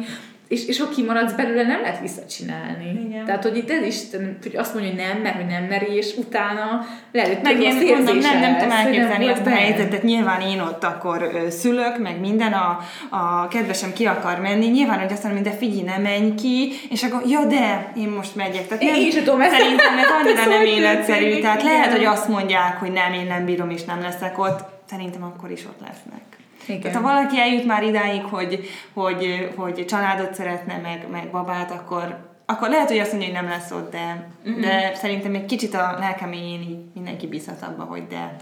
és, 0.48 0.66
és 0.66 0.80
ha 0.80 0.88
kimaradsz 0.88 1.32
belőle, 1.32 1.62
nem 1.62 1.80
lehet 1.80 2.00
visszacsinálni. 2.00 3.06
Igen. 3.08 3.24
Tehát, 3.24 3.42
hogy 3.42 3.56
itt 3.56 3.70
ez 3.70 3.82
is, 3.82 3.96
hogy 4.42 4.56
azt 4.56 4.74
mondja, 4.74 4.92
hogy 4.92 5.00
nem, 5.00 5.22
mert 5.22 5.36
hogy 5.36 5.46
nem 5.46 5.64
meri, 5.64 5.94
és 5.94 6.14
utána 6.16 6.86
hogy 7.12 7.38
Meg 7.42 7.62
én 7.62 7.74
mondom, 7.74 8.18
nem, 8.18 8.40
nem 8.40 8.56
tudom 8.56 8.70
elképzelni 8.70 9.28
azt 9.28 9.46
a 9.46 9.50
helyzetet. 9.50 10.02
Nyilván 10.02 10.40
én 10.40 10.60
ott 10.60 10.84
akkor 10.84 11.30
ö, 11.34 11.50
szülök, 11.50 11.98
meg 11.98 12.20
minden, 12.20 12.52
a, 12.52 12.78
a 13.10 13.48
kedvesem 13.48 13.92
ki 13.92 14.06
akar 14.06 14.40
menni. 14.40 14.66
Nyilván, 14.66 14.98
hogy 14.98 15.12
azt 15.12 15.22
mondom, 15.22 15.42
de 15.42 15.50
figyelj, 15.50 15.82
ne 15.82 15.98
menj 15.98 16.34
ki, 16.34 16.72
és 16.90 17.02
akkor, 17.02 17.22
ja, 17.26 17.44
de, 17.44 17.92
én 17.96 18.08
most 18.08 18.34
megyek. 18.34 18.66
Tehát 18.66 18.82
Én- 18.82 18.90
nem, 18.90 19.00
én 19.00 19.10
tudom 19.10 19.40
ezt. 19.40 19.52
Szerintem 19.52 19.98
ez 19.98 20.10
annyira 20.24 20.56
nem 20.56 20.64
életszerű. 20.64 21.40
Tehát 21.40 21.62
lehet, 21.62 21.92
hogy 21.92 22.04
azt 22.04 22.28
mondják, 22.28 22.78
hogy 22.78 22.92
nem, 22.92 23.12
én 23.12 23.26
nem 23.26 23.44
bírom, 23.44 23.70
és 23.70 23.84
nem 23.84 24.00
leszek 24.00 24.38
ott. 24.38 24.60
Szerintem 24.90 25.22
akkor 25.22 25.50
is 25.50 25.64
ott 25.64 25.80
lesznek. 25.80 26.22
Igen. 26.68 26.80
Tehát 26.80 26.96
ha 26.96 27.02
valaki 27.02 27.38
eljut 27.40 27.64
már 27.66 27.82
idáig, 27.82 28.22
hogy, 28.22 28.60
hogy, 28.92 29.48
hogy 29.56 29.84
családot 29.86 30.34
szeretne, 30.34 30.76
meg, 30.82 31.06
meg 31.10 31.30
babát, 31.30 31.70
akkor, 31.70 32.26
akkor 32.46 32.68
lehet, 32.68 32.88
hogy 32.88 32.98
azt 32.98 33.12
mondja, 33.12 33.28
hogy 33.30 33.40
nem 33.42 33.48
lesz 33.50 33.70
ott, 33.70 33.90
de, 33.92 34.28
Mhm. 34.44 34.60
de 34.60 34.94
szerintem 34.94 35.34
egy 35.34 35.44
kicsit 35.44 35.74
a 35.74 35.96
lelkeméjén 35.98 36.60
így 36.60 36.78
mindenki 36.94 37.26
bízhat 37.26 37.62
abba, 37.62 37.82
hogy 37.82 38.06
de 38.06 38.36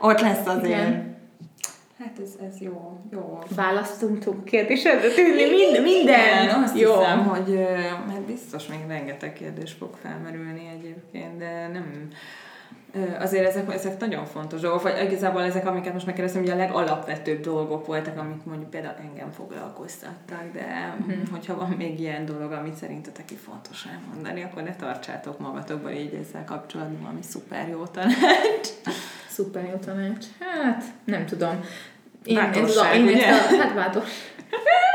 ott 0.00 0.20
lesz 0.20 0.46
azért. 0.46 0.64
Igen. 0.88 1.18
Hát 2.04 2.18
ez, 2.22 2.30
ez 2.48 2.60
jó, 2.60 3.00
jó. 3.12 3.38
Választunk 3.56 4.44
kérdésedre 4.44 5.08
tűnni, 5.08 5.42
mind, 5.44 5.82
minden. 5.82 6.42
Igen, 6.44 6.62
azt 6.62 6.78
Jó. 6.78 6.98
hiszem, 6.98 7.24
hogy 7.26 7.50
ö, 7.50 7.74
hát 8.10 8.20
biztos 8.26 8.66
még 8.66 8.78
rengeteg 8.88 9.32
kérdés 9.32 9.72
fog 9.78 9.88
felmerülni 10.02 10.70
egyébként, 10.78 11.38
de 11.38 11.68
nem... 11.72 12.08
Azért 13.18 13.46
ezek, 13.46 13.72
ezek 13.74 14.00
nagyon 14.00 14.24
fontos 14.24 14.60
dolgok, 14.60 14.82
vagy 14.82 15.02
igazából 15.02 15.42
ezek, 15.42 15.66
amiket 15.66 15.92
most 15.92 16.06
megkérdeztem, 16.06 16.42
ugye 16.42 16.52
a 16.52 16.56
legalapvetőbb 16.56 17.40
dolgok 17.40 17.86
voltak, 17.86 18.18
amik 18.18 18.44
mondjuk 18.44 18.70
például 18.70 18.94
engem 19.02 19.30
foglalkoztattak, 19.30 20.44
de 20.52 20.94
uh-huh. 21.00 21.28
hogyha 21.30 21.56
van 21.56 21.70
még 21.70 22.00
ilyen 22.00 22.24
dolog, 22.24 22.52
amit 22.52 22.74
szerintetek 22.74 23.30
így 23.30 23.38
fontos 23.38 23.86
elmondani, 23.92 24.42
akkor 24.42 24.62
ne 24.62 24.76
tartsátok 24.76 25.38
magatokban 25.38 25.92
így 25.92 26.14
ezzel 26.14 26.44
kapcsolatban, 26.44 27.10
ami 27.10 27.22
szuper 27.22 27.68
jó 27.68 27.86
tanács. 27.86 28.68
Szuper 29.28 29.64
jó 29.64 29.76
tanács. 29.76 30.26
Hát, 30.38 30.84
nem 31.04 31.26
tudom. 31.26 31.64
Én, 32.24 32.34
Bátorság, 32.34 32.96
én 32.96 33.02
ugye? 33.02 33.26
Ezt 33.26 33.52
a, 33.52 33.56
hát 33.56 33.74
bátor. 33.74 34.02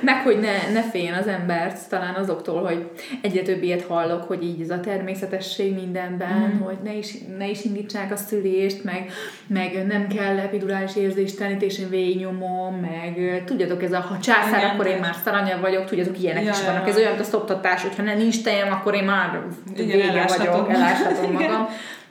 Meg, 0.00 0.22
hogy 0.22 0.40
ne, 0.40 0.72
ne 0.72 0.82
féljen 0.82 1.14
az 1.14 1.26
embert 1.26 1.88
talán 1.88 2.14
azoktól, 2.14 2.62
hogy 2.62 2.90
egyre 3.20 3.42
több 3.42 3.62
ilyet 3.62 3.82
hallok, 3.82 4.22
hogy 4.22 4.42
így 4.42 4.60
ez 4.60 4.70
a 4.70 4.80
természetesség 4.80 5.74
mindenben, 5.74 6.52
mm. 6.56 6.60
hogy 6.60 6.76
ne 6.84 6.94
is, 6.94 7.14
ne 7.38 7.48
is 7.48 7.64
indítsák 7.64 8.12
a 8.12 8.16
szülést, 8.16 8.84
meg, 8.84 9.10
meg 9.46 9.86
nem 9.86 10.08
kell 10.08 10.38
epidurális 10.38 10.96
érzéstelenít, 10.96 11.62
én 11.62 11.88
végignyomom, 11.88 12.74
meg 12.74 13.42
tudjátok, 13.46 13.82
ez 13.82 13.92
a 13.92 14.00
ha 14.00 14.18
császár, 14.18 14.58
Igen, 14.58 14.70
akkor 14.70 14.86
én 14.86 14.98
már 14.98 15.14
szaranya 15.24 15.60
vagyok, 15.60 15.84
tudjátok, 15.84 16.22
ilyenek 16.22 16.44
Ja, 16.44 16.50
is 16.50 16.64
vannak. 16.64 16.88
Ez 16.88 16.96
olyan, 16.96 17.08
mint 17.08 17.20
a 17.20 17.24
szoptatás, 17.24 17.82
hogyha 17.82 18.02
ne 18.02 18.14
nincs 18.14 18.42
tejem, 18.42 18.72
akkor 18.72 18.94
én 18.94 19.04
már 19.04 19.40
vége 19.76 20.26
vagyok, 20.38 20.70
eláshatom 20.70 21.32
magam. 21.40 21.68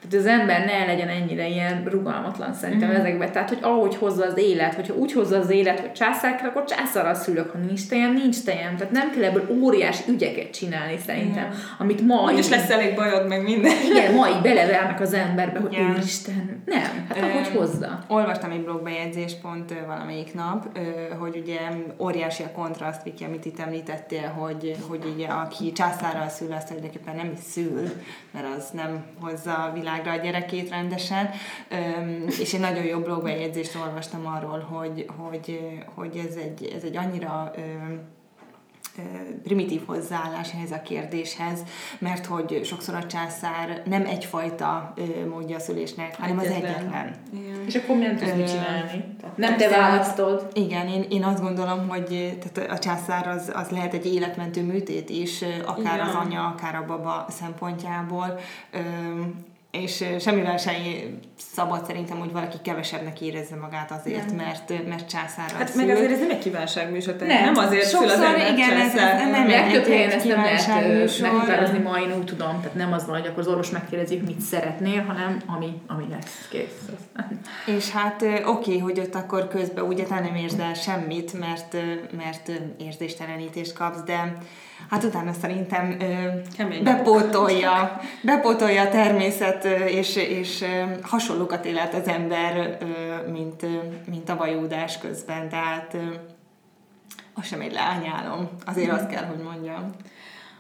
Tehát 0.09 0.25
az 0.25 0.31
ember 0.31 0.65
ne 0.65 0.85
legyen 0.85 1.07
ennyire 1.07 1.47
ilyen 1.47 1.83
rugalmatlan 1.89 2.53
szerintem 2.53 2.89
mm. 2.89 2.93
ezekben. 2.93 3.31
Tehát, 3.31 3.49
hogy 3.49 3.57
ahogy 3.61 3.95
hozza 3.95 4.25
az 4.25 4.37
élet, 4.37 4.73
hogyha 4.73 4.93
úgy 4.93 5.13
hozza 5.13 5.37
az 5.37 5.49
élet, 5.49 5.79
hogy 5.79 5.91
császár 5.91 6.35
kell, 6.35 6.49
akkor 6.49 6.63
császárral 6.63 7.13
szülök, 7.13 7.51
ha 7.51 7.57
nincs 7.57 7.87
tejem, 7.87 8.13
nincs 8.13 8.43
tejem. 8.43 8.75
Tehát 8.75 8.93
nem 8.93 9.11
kell 9.11 9.23
ebből 9.23 9.47
óriási 9.61 10.03
ügyeket 10.07 10.51
csinálni 10.51 10.97
szerintem, 11.05 11.43
Igen. 11.43 11.55
amit 11.77 12.01
ma 12.01 12.31
Úgyis 12.31 12.49
lesz 12.49 12.69
elég 12.69 12.95
bajod, 12.95 13.27
meg 13.27 13.43
minden. 13.43 13.71
igen, 13.91 14.13
ma 14.13 14.29
így 14.29 14.41
belevernek 14.41 14.99
az 15.01 15.13
emberbe, 15.13 15.59
hogy 15.59 15.73
Igen. 15.73 15.89
úristen, 15.89 16.63
nem, 16.65 17.05
hát 17.09 17.17
ahogy 17.17 17.47
Öm, 17.47 17.57
hozza. 17.57 17.99
Olvastam 18.07 18.51
egy 18.51 18.63
blogbejegyzést 18.63 19.41
pont 19.41 19.73
valamelyik 19.87 20.33
nap, 20.33 20.77
hogy 21.19 21.41
ugye 21.43 21.59
óriási 21.97 22.43
a 22.43 22.51
kontraszt, 22.51 23.03
Viki, 23.03 23.23
amit 23.23 23.45
itt 23.45 23.59
említettél, 23.59 24.27
hogy, 24.27 24.75
hogy 24.87 25.13
ugye 25.15 25.27
aki 25.27 25.71
császárral 25.71 26.29
szül, 26.29 26.51
azt 26.51 26.67
tulajdonképpen 26.67 27.15
nem 27.15 27.31
is 27.33 27.43
szül, 27.43 27.89
mert 28.31 28.45
az 28.57 28.69
nem 28.73 29.03
hozza 29.21 29.53
a 29.53 29.71
világra 29.93 30.11
a 30.11 30.23
gyerekét 30.23 30.69
rendesen. 30.69 31.29
És 32.39 32.53
egy 32.53 32.59
nagyon 32.59 32.83
jó 32.83 32.99
blogbejegyzést 32.99 33.75
olvastam 33.75 34.27
arról, 34.27 34.59
hogy, 34.59 35.05
hogy, 35.17 35.59
hogy 35.95 36.17
ez, 36.27 36.35
egy, 36.35 36.73
ez 36.75 36.83
egy 36.83 36.97
annyira 36.97 37.51
primitív 39.43 39.85
hozzáállás 39.85 40.53
ehhez 40.53 40.71
a 40.71 40.81
kérdéshez, 40.81 41.59
mert 41.99 42.25
hogy 42.25 42.65
sokszor 42.65 42.95
a 42.95 43.05
császár 43.05 43.81
nem 43.85 44.05
egyfajta 44.05 44.93
módja 45.29 45.55
a 45.55 45.59
szülésnek, 45.59 46.15
hanem 46.15 46.37
az 46.37 46.45
Egyetlen. 46.45 46.71
egyetlen. 46.71 47.15
Igen. 47.33 47.65
És 47.65 47.75
akkor 47.75 47.97
nem 47.97 48.15
tudsz 48.15 48.33
mit 48.33 48.49
csinálni. 48.49 49.15
Tehát 49.19 49.37
nem 49.37 49.57
te 49.57 49.69
választod. 49.69 50.47
Igen, 50.53 50.87
én, 50.87 51.05
én 51.09 51.23
azt 51.23 51.41
gondolom, 51.41 51.89
hogy 51.89 52.37
tehát 52.39 52.71
a 52.71 52.79
császár 52.79 53.27
az, 53.27 53.51
az 53.53 53.69
lehet 53.69 53.93
egy 53.93 54.13
életmentő 54.13 54.63
műtét 54.63 55.09
is, 55.09 55.41
akár 55.65 55.95
Igen. 55.95 56.07
az 56.07 56.15
anya, 56.15 56.45
akár 56.47 56.75
a 56.75 56.85
baba 56.85 57.25
szempontjából. 57.29 58.39
És 59.81 60.01
ö, 60.01 60.19
semmivel 60.19 60.57
sem 60.57 60.73
szabad 61.53 61.85
szerintem, 61.85 62.17
hogy 62.19 62.31
valaki 62.31 62.57
kevesebbnek 62.63 63.21
érezze 63.21 63.55
magát 63.55 63.91
azért, 63.91 64.25
Nem. 64.25 64.35
mert, 64.35 64.87
mert 64.87 65.09
császárral 65.09 65.57
Hát 65.57 65.67
szül. 65.69 65.85
meg 65.85 65.95
azért 65.95 66.11
ez 66.11 66.19
nem 66.19 66.29
egy 66.29 66.37
kívánságműsor, 66.39 67.13
tehát 67.13 67.33
Nem. 67.43 67.53
nem 67.53 67.65
azért 67.65 67.83
szül 67.85 67.99
az 68.03 68.09
Sokszor 68.09 68.25
ember 68.25 68.51
igen, 68.53 68.71
ez- 68.71 68.95
ez 68.95 69.29
nem 69.31 69.47
Legtöbb 69.47 69.85
helyen 69.85 70.09
egy 70.09 70.15
ezt 70.15 70.27
nem 70.27 70.41
lehet 70.43 71.21
meghatározni 71.21 71.77
ma, 71.77 71.99
én 71.99 72.13
úgy 72.17 72.25
tudom. 72.25 72.57
Tehát 72.61 72.73
nem 72.75 72.93
az 72.93 73.05
van, 73.05 73.19
hogy 73.19 73.27
akkor 73.27 73.39
az 73.39 73.47
orvos 73.47 73.69
megkérdezi, 73.69 74.17
hogy 74.17 74.25
mit 74.27 74.39
szeretnél, 74.39 75.01
hanem 75.03 75.37
ami, 75.55 75.81
ami 75.87 76.05
lesz. 76.11 76.47
Kész. 76.51 76.79
És 77.77 77.89
hát 77.91 78.25
oké, 78.45 78.77
hogy 78.77 78.99
ott 78.99 79.15
akkor 79.15 79.47
közben 79.47 79.83
ugye 79.83 80.03
te 80.03 80.19
nem 80.19 80.35
érzel 80.35 80.73
semmit, 80.73 81.39
mert, 81.39 81.75
mert 82.17 82.51
érzéstelenítést 82.77 83.73
kapsz, 83.73 84.03
de 84.05 84.33
hát 84.89 85.03
utána 85.03 85.33
szerintem 85.41 85.97
ö, 85.99 86.63
bepótolja, 86.83 88.01
bepótolja 88.21 88.81
a 88.81 88.89
természet, 88.89 89.62
és, 89.87 90.15
és 90.15 90.65
hasonlókat 91.01 91.65
élet 91.65 91.93
az 91.93 92.07
ember, 92.07 92.77
mint, 93.31 93.65
mint 94.09 94.29
a 94.29 94.35
vajúdás 94.35 94.97
közben, 94.97 95.49
tehát 95.49 95.97
az 97.33 97.45
sem 97.45 97.61
egy 97.61 97.73
leányálom, 97.73 98.49
azért 98.65 98.91
azt 98.91 99.07
kell, 99.07 99.23
hogy 99.23 99.43
mondjam. 99.43 99.91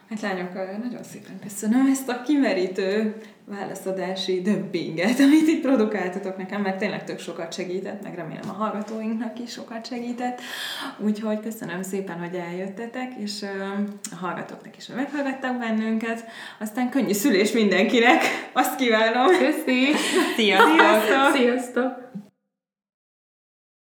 Hát 0.09 0.21
lányok, 0.21 0.53
nagyon 0.83 1.03
szépen 1.03 1.39
köszönöm 1.39 1.87
ezt 1.87 2.09
a 2.09 2.21
kimerítő 2.21 3.21
válaszadási 3.45 4.41
döbbinget, 4.41 5.19
amit 5.19 5.47
itt 5.47 5.61
produkáltatok 5.61 6.37
nekem, 6.37 6.61
mert 6.61 6.77
tényleg 6.77 7.03
tök 7.03 7.19
sokat 7.19 7.53
segített, 7.53 8.03
meg 8.03 8.15
remélem 8.15 8.49
a 8.49 8.53
hallgatóinknak 8.53 9.39
is 9.39 9.51
sokat 9.51 9.87
segített. 9.87 10.41
Úgyhogy 10.97 11.39
köszönöm 11.39 11.81
szépen, 11.81 12.19
hogy 12.19 12.35
eljöttetek, 12.35 13.11
és 13.23 13.41
a 14.11 14.15
hallgatóknak 14.15 14.77
is, 14.77 14.87
hogy 14.87 14.95
meghallgattak 14.95 15.59
bennünket. 15.59 16.25
Aztán 16.59 16.89
könnyű 16.89 17.13
szülés 17.13 17.51
mindenkinek, 17.51 18.21
azt 18.53 18.75
kívánom! 18.75 19.27
Köszi! 19.27 19.91
Sziasztok! 20.35 21.35
Sziasztok! 21.35 22.22